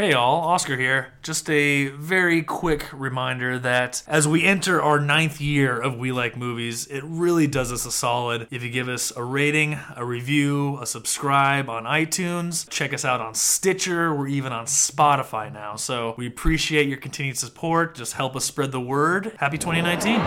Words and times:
Hey 0.00 0.12
all, 0.12 0.42
Oscar 0.42 0.76
here. 0.76 1.08
Just 1.24 1.50
a 1.50 1.88
very 1.88 2.44
quick 2.44 2.86
reminder 2.92 3.58
that 3.58 4.04
as 4.06 4.28
we 4.28 4.44
enter 4.44 4.80
our 4.80 5.00
ninth 5.00 5.40
year 5.40 5.76
of 5.76 5.98
We 5.98 6.12
Like 6.12 6.36
Movies, 6.36 6.86
it 6.86 7.02
really 7.04 7.48
does 7.48 7.72
us 7.72 7.84
a 7.84 7.90
solid 7.90 8.46
if 8.52 8.62
you 8.62 8.70
give 8.70 8.88
us 8.88 9.10
a 9.16 9.24
rating, 9.24 9.76
a 9.96 10.04
review, 10.04 10.78
a 10.80 10.86
subscribe 10.86 11.68
on 11.68 11.82
iTunes. 11.82 12.70
Check 12.70 12.94
us 12.94 13.04
out 13.04 13.20
on 13.20 13.34
Stitcher. 13.34 14.14
We're 14.14 14.28
even 14.28 14.52
on 14.52 14.66
Spotify 14.66 15.52
now. 15.52 15.74
So 15.74 16.14
we 16.16 16.28
appreciate 16.28 16.86
your 16.86 16.98
continued 16.98 17.36
support. 17.36 17.96
Just 17.96 18.12
help 18.12 18.36
us 18.36 18.44
spread 18.44 18.70
the 18.70 18.80
word. 18.80 19.32
Happy 19.40 19.58
2019. 19.58 20.20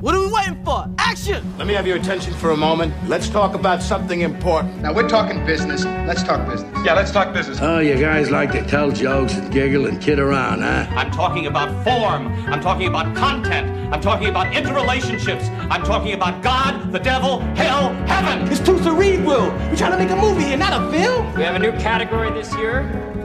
What 0.00 0.14
are 0.14 0.20
we 0.20 0.30
waiting 0.42 0.64
for? 0.64 0.88
Action! 0.98 1.56
Let 1.58 1.66
me 1.66 1.74
have 1.74 1.86
your 1.86 1.96
attention 1.96 2.32
for 2.34 2.50
a 2.50 2.56
moment. 2.56 2.94
Let's 3.08 3.28
talk 3.28 3.54
about 3.54 3.82
something 3.82 4.22
important. 4.22 4.82
Now 4.82 4.92
we're 4.92 5.08
talking 5.08 5.44
business. 5.46 5.84
Let's 5.84 6.22
talk 6.22 6.48
business. 6.48 6.72
Yeah, 6.84 6.94
let's 6.94 7.10
talk 7.10 7.32
business. 7.32 7.58
Oh, 7.60 7.78
you 7.78 7.98
guys 7.98 8.30
like 8.30 8.52
to 8.52 8.66
tell 8.66 8.90
jokes 8.90 9.34
and 9.34 9.52
giggle 9.52 9.86
and 9.86 10.00
kid 10.00 10.18
around, 10.18 10.62
huh? 10.62 10.86
I'm 10.90 11.10
talking 11.10 11.46
about 11.46 11.68
form. 11.84 12.28
I'm 12.46 12.60
talking 12.60 12.88
about 12.88 13.14
content. 13.14 13.70
I'm 13.92 14.00
talking 14.00 14.28
about 14.28 14.52
interrelationships. 14.52 15.48
I'm 15.70 15.82
talking 15.82 16.14
about 16.14 16.42
God, 16.42 16.92
the 16.92 16.98
devil, 16.98 17.40
hell, 17.56 17.92
heaven. 18.06 18.50
It's 18.50 18.60
too 18.60 18.78
cerebral. 18.82 19.50
We're 19.50 19.76
trying 19.76 19.92
to 19.92 19.98
make 19.98 20.10
a 20.10 20.16
movie 20.16 20.44
here, 20.44 20.56
not 20.56 20.72
a 20.72 20.90
film. 20.90 21.34
We 21.34 21.42
have 21.42 21.54
a 21.54 21.58
new 21.58 21.72
category 21.72 22.30
this 22.30 22.54
year 22.56 22.82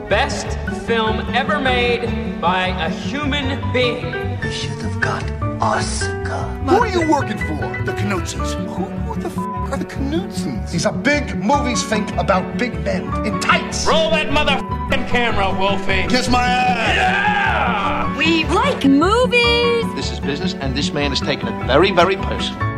Best 0.08 0.58
Film 0.86 1.20
Ever 1.34 1.58
Made 1.58 2.40
by 2.40 2.68
a 2.68 2.88
Human 2.88 3.60
Being. 3.72 4.40
We 4.40 4.50
should 4.50 4.78
have 4.80 5.00
got 5.00 5.47
Oscar. 5.60 6.44
Who 6.66 6.76
are 6.76 6.88
you 6.88 7.10
working 7.10 7.38
for? 7.38 7.58
The 7.84 7.92
Knutsons. 7.92 8.54
Who, 8.74 8.84
who 8.84 9.20
the 9.20 9.28
f 9.28 9.38
are 9.38 9.76
the 9.76 9.84
Knutsons? 9.84 10.70
These 10.70 10.86
are 10.86 10.92
big 10.92 11.34
movies 11.36 11.82
think 11.82 12.10
about 12.12 12.58
big 12.58 12.74
men 12.84 13.02
in 13.26 13.40
tights. 13.40 13.86
Roll 13.86 14.10
that 14.10 14.28
motherfucking 14.28 15.08
camera, 15.08 15.52
Wolfie. 15.58 16.06
Kiss 16.08 16.28
my 16.28 16.42
ass. 16.42 16.96
Yeah! 16.96 18.16
We 18.16 18.44
like 18.44 18.84
movies. 18.84 19.94
This 19.94 20.12
is 20.12 20.20
business, 20.20 20.54
and 20.54 20.76
this 20.76 20.92
man 20.92 21.12
is 21.12 21.20
taking 21.20 21.48
it 21.48 21.66
very, 21.66 21.90
very 21.90 22.16
personal. 22.16 22.77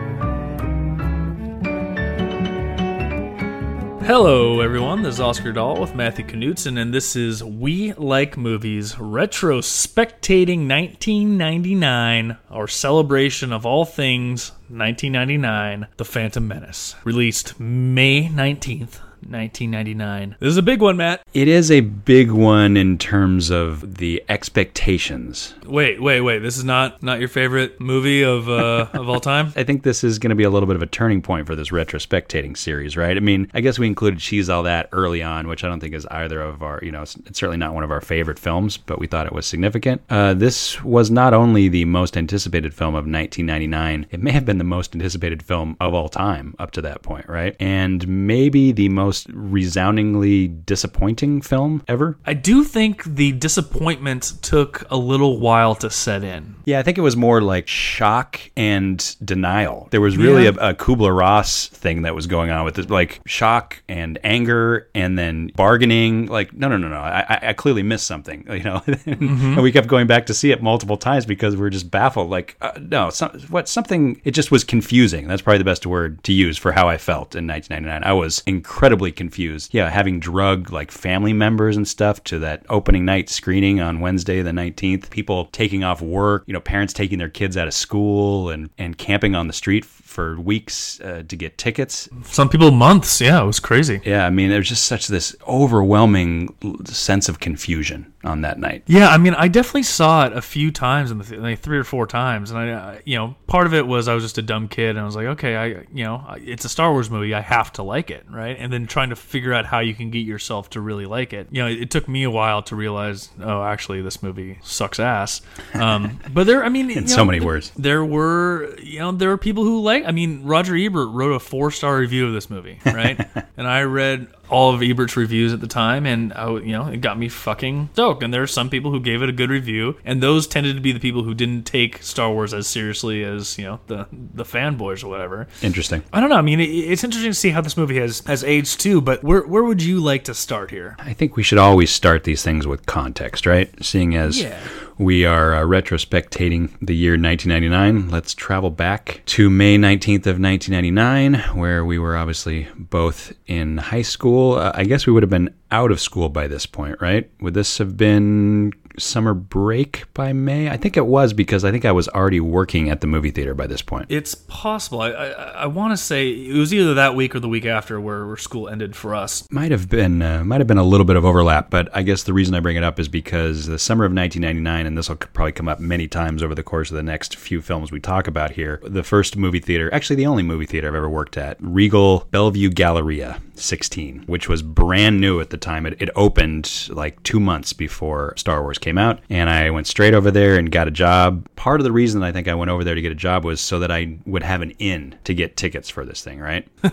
Hello, 4.12 4.58
everyone. 4.60 5.04
This 5.04 5.14
is 5.14 5.20
Oscar 5.20 5.52
Dahl 5.52 5.80
with 5.80 5.94
Matthew 5.94 6.24
Knutson, 6.24 6.76
and 6.80 6.92
this 6.92 7.14
is 7.14 7.44
We 7.44 7.92
Like 7.92 8.36
Movies 8.36 8.94
Retrospectating 8.94 10.68
1999, 10.68 12.36
our 12.50 12.66
celebration 12.66 13.52
of 13.52 13.64
all 13.64 13.84
things 13.84 14.48
1999, 14.62 15.86
The 15.96 16.04
Phantom 16.04 16.48
Menace. 16.48 16.96
Released 17.04 17.60
May 17.60 18.26
19th, 18.26 18.98
1999. 19.22 20.36
This 20.40 20.50
is 20.50 20.56
a 20.56 20.62
big 20.62 20.80
one, 20.80 20.96
Matt. 20.96 21.22
It 21.34 21.48
is 21.48 21.70
a 21.70 21.80
big 21.80 22.30
one 22.30 22.76
in 22.76 22.98
terms 22.98 23.50
of 23.50 23.96
the 23.96 24.22
expectations. 24.28 25.54
Wait, 25.64 26.00
wait, 26.02 26.20
wait. 26.20 26.40
This 26.40 26.56
is 26.56 26.64
not 26.64 27.02
not 27.02 27.20
your 27.20 27.28
favorite 27.28 27.80
movie 27.80 28.22
of 28.22 28.48
uh, 28.48 28.86
of 28.94 29.08
all 29.08 29.20
time? 29.20 29.52
I 29.56 29.64
think 29.64 29.82
this 29.82 30.04
is 30.04 30.18
going 30.18 30.30
to 30.30 30.36
be 30.36 30.44
a 30.44 30.50
little 30.50 30.66
bit 30.66 30.76
of 30.76 30.82
a 30.82 30.86
turning 30.86 31.22
point 31.22 31.46
for 31.46 31.56
this 31.56 31.70
retrospectating 31.70 32.56
series, 32.56 32.96
right? 32.96 33.16
I 33.16 33.20
mean, 33.20 33.50
I 33.54 33.60
guess 33.60 33.78
we 33.78 33.86
included 33.86 34.20
She's 34.20 34.48
All 34.48 34.62
That 34.62 34.88
early 34.92 35.22
on, 35.22 35.48
which 35.48 35.64
I 35.64 35.68
don't 35.68 35.80
think 35.80 35.94
is 35.94 36.06
either 36.06 36.40
of 36.40 36.62
our, 36.62 36.80
you 36.82 36.92
know, 36.92 37.02
it's, 37.02 37.16
it's 37.26 37.38
certainly 37.38 37.58
not 37.58 37.74
one 37.74 37.84
of 37.84 37.90
our 37.90 38.00
favorite 38.00 38.38
films, 38.38 38.76
but 38.76 38.98
we 38.98 39.06
thought 39.06 39.26
it 39.26 39.32
was 39.32 39.46
significant. 39.46 40.02
Uh, 40.08 40.34
this 40.34 40.82
was 40.82 41.10
not 41.10 41.34
only 41.34 41.68
the 41.68 41.84
most 41.84 42.16
anticipated 42.16 42.74
film 42.74 42.94
of 42.94 43.06
1999, 43.06 44.06
it 44.10 44.22
may 44.22 44.30
have 44.32 44.44
been 44.44 44.58
the 44.58 44.64
most 44.64 44.94
anticipated 44.94 45.42
film 45.42 45.76
of 45.80 45.94
all 45.94 46.08
time 46.08 46.54
up 46.58 46.70
to 46.72 46.82
that 46.82 47.02
point, 47.02 47.28
right? 47.28 47.56
And 47.60 48.06
maybe 48.08 48.72
the 48.72 48.88
most 48.88 49.09
resoundingly 49.32 50.48
disappointing 50.48 51.40
film 51.42 51.82
ever. 51.88 52.16
I 52.26 52.34
do 52.34 52.64
think 52.64 53.04
the 53.04 53.32
disappointment 53.32 54.32
took 54.42 54.84
a 54.90 54.96
little 54.96 55.38
while 55.38 55.74
to 55.76 55.90
set 55.90 56.24
in. 56.24 56.56
Yeah, 56.64 56.78
I 56.78 56.82
think 56.82 56.98
it 56.98 57.02
was 57.02 57.16
more 57.16 57.40
like 57.40 57.68
shock 57.68 58.40
and 58.56 59.16
denial. 59.24 59.88
There 59.90 60.00
was 60.00 60.16
really 60.16 60.44
Yeah. 60.44 60.52
a, 60.60 60.70
a 60.70 60.74
Kubler 60.74 61.16
Ross 61.16 61.68
thing 61.68 62.02
that 62.02 62.14
was 62.14 62.26
going 62.26 62.50
on 62.50 62.64
with 62.64 62.74
this, 62.74 62.88
like 62.90 63.20
shock 63.26 63.82
and 63.88 64.18
anger, 64.24 64.88
and 64.94 65.18
then 65.18 65.50
bargaining. 65.56 66.26
Like, 66.26 66.52
no, 66.52 66.68
no, 66.68 66.76
no, 66.76 66.88
no. 66.88 66.96
I, 67.00 67.20
I- 67.28 67.40
I 67.50 67.52
clearly 67.54 67.82
missed 67.82 68.06
something, 68.06 68.44
you 68.50 68.62
know. 68.62 68.82
and 69.06 69.60
we 69.62 69.72
kept 69.72 69.88
going 69.88 70.06
back 70.06 70.26
to 70.26 70.34
see 70.34 70.52
it 70.52 70.62
multiple 70.62 70.96
times 70.96 71.24
because 71.26 71.56
we 71.56 71.62
were 71.62 71.70
just 71.70 71.90
baffled. 71.90 72.30
Like, 72.30 72.56
uh, 72.60 72.72
no, 72.80 73.10
some, 73.10 73.30
what 73.48 73.68
something. 73.68 74.20
It 74.24 74.32
just 74.32 74.50
was 74.50 74.62
confusing. 74.62 75.26
That's 75.26 75.42
probably 75.42 75.58
the 75.58 75.64
best 75.64 75.86
word 75.86 76.22
to 76.24 76.32
use 76.32 76.58
for 76.58 76.72
how 76.72 76.86
I 76.88 76.98
felt 76.98 77.34
in 77.34 77.46
1999. 77.46 78.08
I 78.08 78.12
was 78.12 78.42
incredibly 78.46 78.99
confused. 79.10 79.72
Yeah, 79.72 79.88
having 79.88 80.20
drug 80.20 80.70
like 80.70 80.90
family 80.90 81.32
members 81.32 81.76
and 81.76 81.88
stuff 81.88 82.22
to 82.24 82.38
that 82.40 82.64
opening 82.68 83.06
night 83.06 83.30
screening 83.30 83.80
on 83.80 84.00
Wednesday 84.00 84.42
the 84.42 84.50
19th. 84.50 85.08
People 85.08 85.46
taking 85.46 85.82
off 85.82 86.02
work. 86.02 86.44
You 86.46 86.52
know, 86.52 86.60
parents 86.60 86.92
taking 86.92 87.18
their 87.18 87.30
kids 87.30 87.56
out 87.56 87.66
of 87.66 87.74
school 87.74 88.50
and 88.50 88.68
and 88.76 88.98
camping 88.98 89.34
on 89.34 89.46
the 89.46 89.54
street 89.54 89.86
for 90.10 90.38
weeks 90.40 91.00
uh, 91.00 91.22
to 91.28 91.36
get 91.36 91.56
tickets. 91.56 92.08
Some 92.24 92.48
people 92.48 92.72
months. 92.72 93.20
Yeah, 93.20 93.40
it 93.42 93.46
was 93.46 93.60
crazy. 93.60 94.00
Yeah, 94.04 94.26
I 94.26 94.30
mean, 94.30 94.50
there's 94.50 94.68
just 94.68 94.84
such 94.84 95.06
this 95.06 95.36
overwhelming 95.46 96.54
sense 96.84 97.28
of 97.28 97.38
confusion 97.38 98.12
on 98.24 98.42
that 98.42 98.58
night. 98.58 98.82
Yeah, 98.86 99.08
I 99.08 99.16
mean, 99.18 99.34
I 99.34 99.48
definitely 99.48 99.84
saw 99.84 100.26
it 100.26 100.32
a 100.36 100.42
few 100.42 100.70
times 100.70 101.10
in 101.10 101.18
the 101.18 101.24
th- 101.24 101.40
like 101.40 101.60
three 101.60 101.78
or 101.78 101.84
four 101.84 102.06
times, 102.06 102.50
and 102.50 102.58
I, 102.58 102.70
uh, 102.70 102.98
you 103.04 103.16
know, 103.16 103.36
part 103.46 103.66
of 103.66 103.72
it 103.72 103.86
was 103.86 104.08
I 104.08 104.14
was 104.14 104.24
just 104.24 104.36
a 104.36 104.42
dumb 104.42 104.68
kid, 104.68 104.90
and 104.90 104.98
I 105.00 105.04
was 105.04 105.16
like, 105.16 105.26
okay, 105.26 105.56
I, 105.56 105.66
you 105.94 106.04
know, 106.04 106.24
it's 106.36 106.64
a 106.64 106.68
Star 106.68 106.90
Wars 106.92 107.08
movie, 107.08 107.32
I 107.32 107.40
have 107.40 107.72
to 107.74 107.82
like 107.82 108.10
it, 108.10 108.26
right? 108.28 108.56
And 108.58 108.72
then 108.72 108.86
trying 108.86 109.10
to 109.10 109.16
figure 109.16 109.54
out 109.54 109.64
how 109.64 109.78
you 109.78 109.94
can 109.94 110.10
get 110.10 110.26
yourself 110.26 110.68
to 110.70 110.80
really 110.80 111.06
like 111.06 111.32
it. 111.32 111.46
You 111.50 111.62
know, 111.62 111.68
it, 111.68 111.82
it 111.82 111.90
took 111.90 112.08
me 112.08 112.24
a 112.24 112.30
while 112.30 112.62
to 112.64 112.76
realize, 112.76 113.30
oh, 113.40 113.62
actually, 113.62 114.02
this 114.02 114.22
movie 114.22 114.58
sucks 114.62 114.98
ass. 115.00 115.40
Um, 115.72 116.18
but 116.32 116.46
there, 116.46 116.64
I 116.64 116.68
mean, 116.68 116.90
In 117.00 117.06
so 117.06 117.18
know, 117.18 117.26
many 117.26 117.40
words. 117.40 117.72
there 117.78 118.04
were, 118.04 118.76
you 118.80 118.98
know, 118.98 119.12
there 119.12 119.28
were 119.28 119.38
people 119.38 119.64
who 119.64 119.80
like. 119.80 119.99
I 120.04 120.12
mean, 120.12 120.44
Roger 120.44 120.76
Ebert 120.76 121.08
wrote 121.10 121.32
a 121.32 121.40
four 121.40 121.70
star 121.70 121.96
review 121.96 122.26
of 122.26 122.32
this 122.32 122.50
movie, 122.50 122.78
right? 122.84 123.18
and 123.56 123.66
I 123.66 123.82
read 123.82 124.28
all 124.50 124.74
of 124.74 124.82
Ebert's 124.82 125.16
reviews 125.16 125.52
at 125.52 125.60
the 125.60 125.66
time, 125.66 126.06
and 126.06 126.32
I, 126.34 126.44
w- 126.44 126.66
you 126.66 126.72
know, 126.72 126.86
it 126.88 127.00
got 127.00 127.18
me 127.18 127.28
fucking 127.28 127.90
stoked. 127.92 128.22
And 128.22 128.32
there 128.34 128.42
are 128.42 128.46
some 128.46 128.68
people 128.68 128.90
who 128.90 129.00
gave 129.00 129.22
it 129.22 129.28
a 129.28 129.32
good 129.32 129.50
review, 129.50 129.96
and 130.04 130.22
those 130.22 130.46
tended 130.46 130.74
to 130.76 130.82
be 130.82 130.92
the 130.92 131.00
people 131.00 131.22
who 131.22 131.34
didn't 131.34 131.64
take 131.64 132.02
Star 132.02 132.30
Wars 132.32 132.52
as 132.52 132.66
seriously 132.66 133.22
as 133.24 133.56
you 133.58 133.64
know 133.64 133.80
the 133.86 134.06
the 134.34 134.44
fanboys 134.44 135.02
or 135.04 135.08
whatever. 135.08 135.46
Interesting. 135.62 136.02
I 136.12 136.20
don't 136.20 136.30
know. 136.30 136.36
I 136.36 136.42
mean, 136.42 136.60
it, 136.60 136.64
it's 136.68 137.04
interesting 137.04 137.30
to 137.30 137.34
see 137.34 137.50
how 137.50 137.60
this 137.60 137.76
movie 137.76 137.98
has 137.98 138.20
has 138.26 138.44
aged 138.44 138.80
too. 138.80 139.00
But 139.00 139.22
where 139.22 139.42
where 139.46 139.62
would 139.62 139.82
you 139.82 140.00
like 140.00 140.24
to 140.24 140.34
start 140.34 140.70
here? 140.70 140.96
I 140.98 141.12
think 141.12 141.36
we 141.36 141.42
should 141.42 141.58
always 141.58 141.90
start 141.90 142.24
these 142.24 142.42
things 142.42 142.66
with 142.66 142.86
context, 142.86 143.46
right? 143.46 143.70
Seeing 143.84 144.14
as 144.16 144.40
Yeah. 144.40 144.58
we 144.98 145.24
are 145.24 145.54
uh, 145.54 145.60
retrospectating 145.62 146.70
the 146.80 146.94
year 146.96 147.12
1999, 147.12 148.10
let's 148.10 148.34
travel 148.34 148.70
back 148.70 149.22
to 149.26 149.48
May 149.50 149.76
19th 149.76 150.26
of 150.26 150.38
1999, 150.40 151.34
where 151.58 151.84
we 151.84 151.98
were 151.98 152.16
obviously 152.16 152.68
both 152.76 153.32
in 153.46 153.78
high 153.78 154.02
school. 154.02 154.39
Uh, 154.48 154.72
I 154.74 154.84
guess 154.84 155.06
we 155.06 155.12
would 155.12 155.22
have 155.22 155.30
been 155.30 155.54
out 155.70 155.90
of 155.90 156.00
school 156.00 156.28
by 156.28 156.46
this 156.46 156.66
point, 156.66 157.00
right? 157.00 157.30
Would 157.40 157.54
this 157.54 157.78
have 157.78 157.96
been 157.96 158.72
summer 158.98 159.34
break 159.34 160.12
by 160.14 160.32
May? 160.32 160.68
I 160.70 160.76
think 160.76 160.96
it 160.96 161.06
was 161.06 161.32
because 161.32 161.64
I 161.64 161.70
think 161.70 161.84
I 161.84 161.92
was 161.92 162.08
already 162.08 162.40
working 162.40 162.90
at 162.90 163.00
the 163.00 163.06
movie 163.06 163.30
theater 163.30 163.54
by 163.54 163.66
this 163.66 163.82
point. 163.82 164.06
It's 164.08 164.34
possible. 164.34 165.00
I 165.00 165.10
I, 165.10 165.26
I 165.62 165.66
want 165.66 165.92
to 165.92 165.96
say 165.96 166.30
it 166.30 166.56
was 166.56 166.72
either 166.72 166.94
that 166.94 167.14
week 167.14 167.34
or 167.34 167.40
the 167.40 167.48
week 167.48 167.66
after 167.66 168.00
where, 168.00 168.26
where 168.26 168.36
school 168.36 168.68
ended 168.68 168.96
for 168.96 169.14
us. 169.14 169.46
Might 169.50 169.70
have 169.70 169.88
been 169.88 170.22
uh, 170.22 170.44
might 170.44 170.60
have 170.60 170.66
been 170.66 170.78
a 170.78 170.84
little 170.84 171.06
bit 171.06 171.16
of 171.16 171.24
overlap, 171.24 171.70
but 171.70 171.88
I 171.94 172.02
guess 172.02 172.22
the 172.22 172.32
reason 172.32 172.54
I 172.54 172.60
bring 172.60 172.76
it 172.76 172.84
up 172.84 172.98
is 172.98 173.08
because 173.08 173.66
the 173.66 173.78
summer 173.78 174.04
of 174.04 174.12
1999, 174.12 174.86
and 174.86 174.96
this 174.96 175.08
will 175.08 175.16
probably 175.16 175.52
come 175.52 175.68
up 175.68 175.80
many 175.80 176.08
times 176.08 176.42
over 176.42 176.54
the 176.54 176.62
course 176.62 176.90
of 176.90 176.96
the 176.96 177.02
next 177.02 177.36
few 177.36 177.60
films 177.60 177.92
we 177.92 178.00
talk 178.00 178.26
about 178.26 178.52
here. 178.52 178.80
The 178.82 179.02
first 179.02 179.36
movie 179.36 179.60
theater, 179.60 179.92
actually 179.92 180.16
the 180.16 180.26
only 180.26 180.42
movie 180.42 180.66
theater 180.66 180.88
I've 180.88 180.94
ever 180.94 181.08
worked 181.08 181.36
at, 181.36 181.56
Regal 181.60 182.26
Bellevue 182.30 182.70
Galleria 182.70 183.40
16, 183.54 184.24
which 184.26 184.48
was 184.48 184.62
brand 184.62 185.20
new 185.20 185.40
at 185.40 185.50
the 185.50 185.56
time. 185.56 185.86
It, 185.86 186.00
it 186.00 186.10
opened 186.16 186.88
like 186.90 187.22
two 187.22 187.40
months 187.40 187.72
before 187.72 188.34
Star 188.36 188.62
Wars 188.62 188.78
came 188.80 188.98
out, 188.98 189.20
and 189.28 189.48
I 189.48 189.70
went 189.70 189.86
straight 189.86 190.14
over 190.14 190.30
there 190.30 190.56
and 190.56 190.70
got 190.70 190.88
a 190.88 190.90
job. 190.90 191.46
Part 191.56 191.80
of 191.80 191.84
the 191.84 191.92
reason 191.92 192.22
I 192.22 192.32
think 192.32 192.48
I 192.48 192.54
went 192.54 192.70
over 192.70 192.84
there 192.84 192.94
to 192.94 193.02
get 193.02 193.12
a 193.12 193.16
job 193.16 193.44
was 193.44 193.60
so 193.60 193.78
that 193.80 193.90
I 193.90 194.18
would 194.26 194.42
have 194.42 194.62
an 194.62 194.72
in 194.78 195.14
to 195.24 195.34
get 195.34 195.56
tickets 195.56 195.88
for 195.88 196.04
this 196.04 196.22
thing, 196.22 196.40
right? 196.40 196.66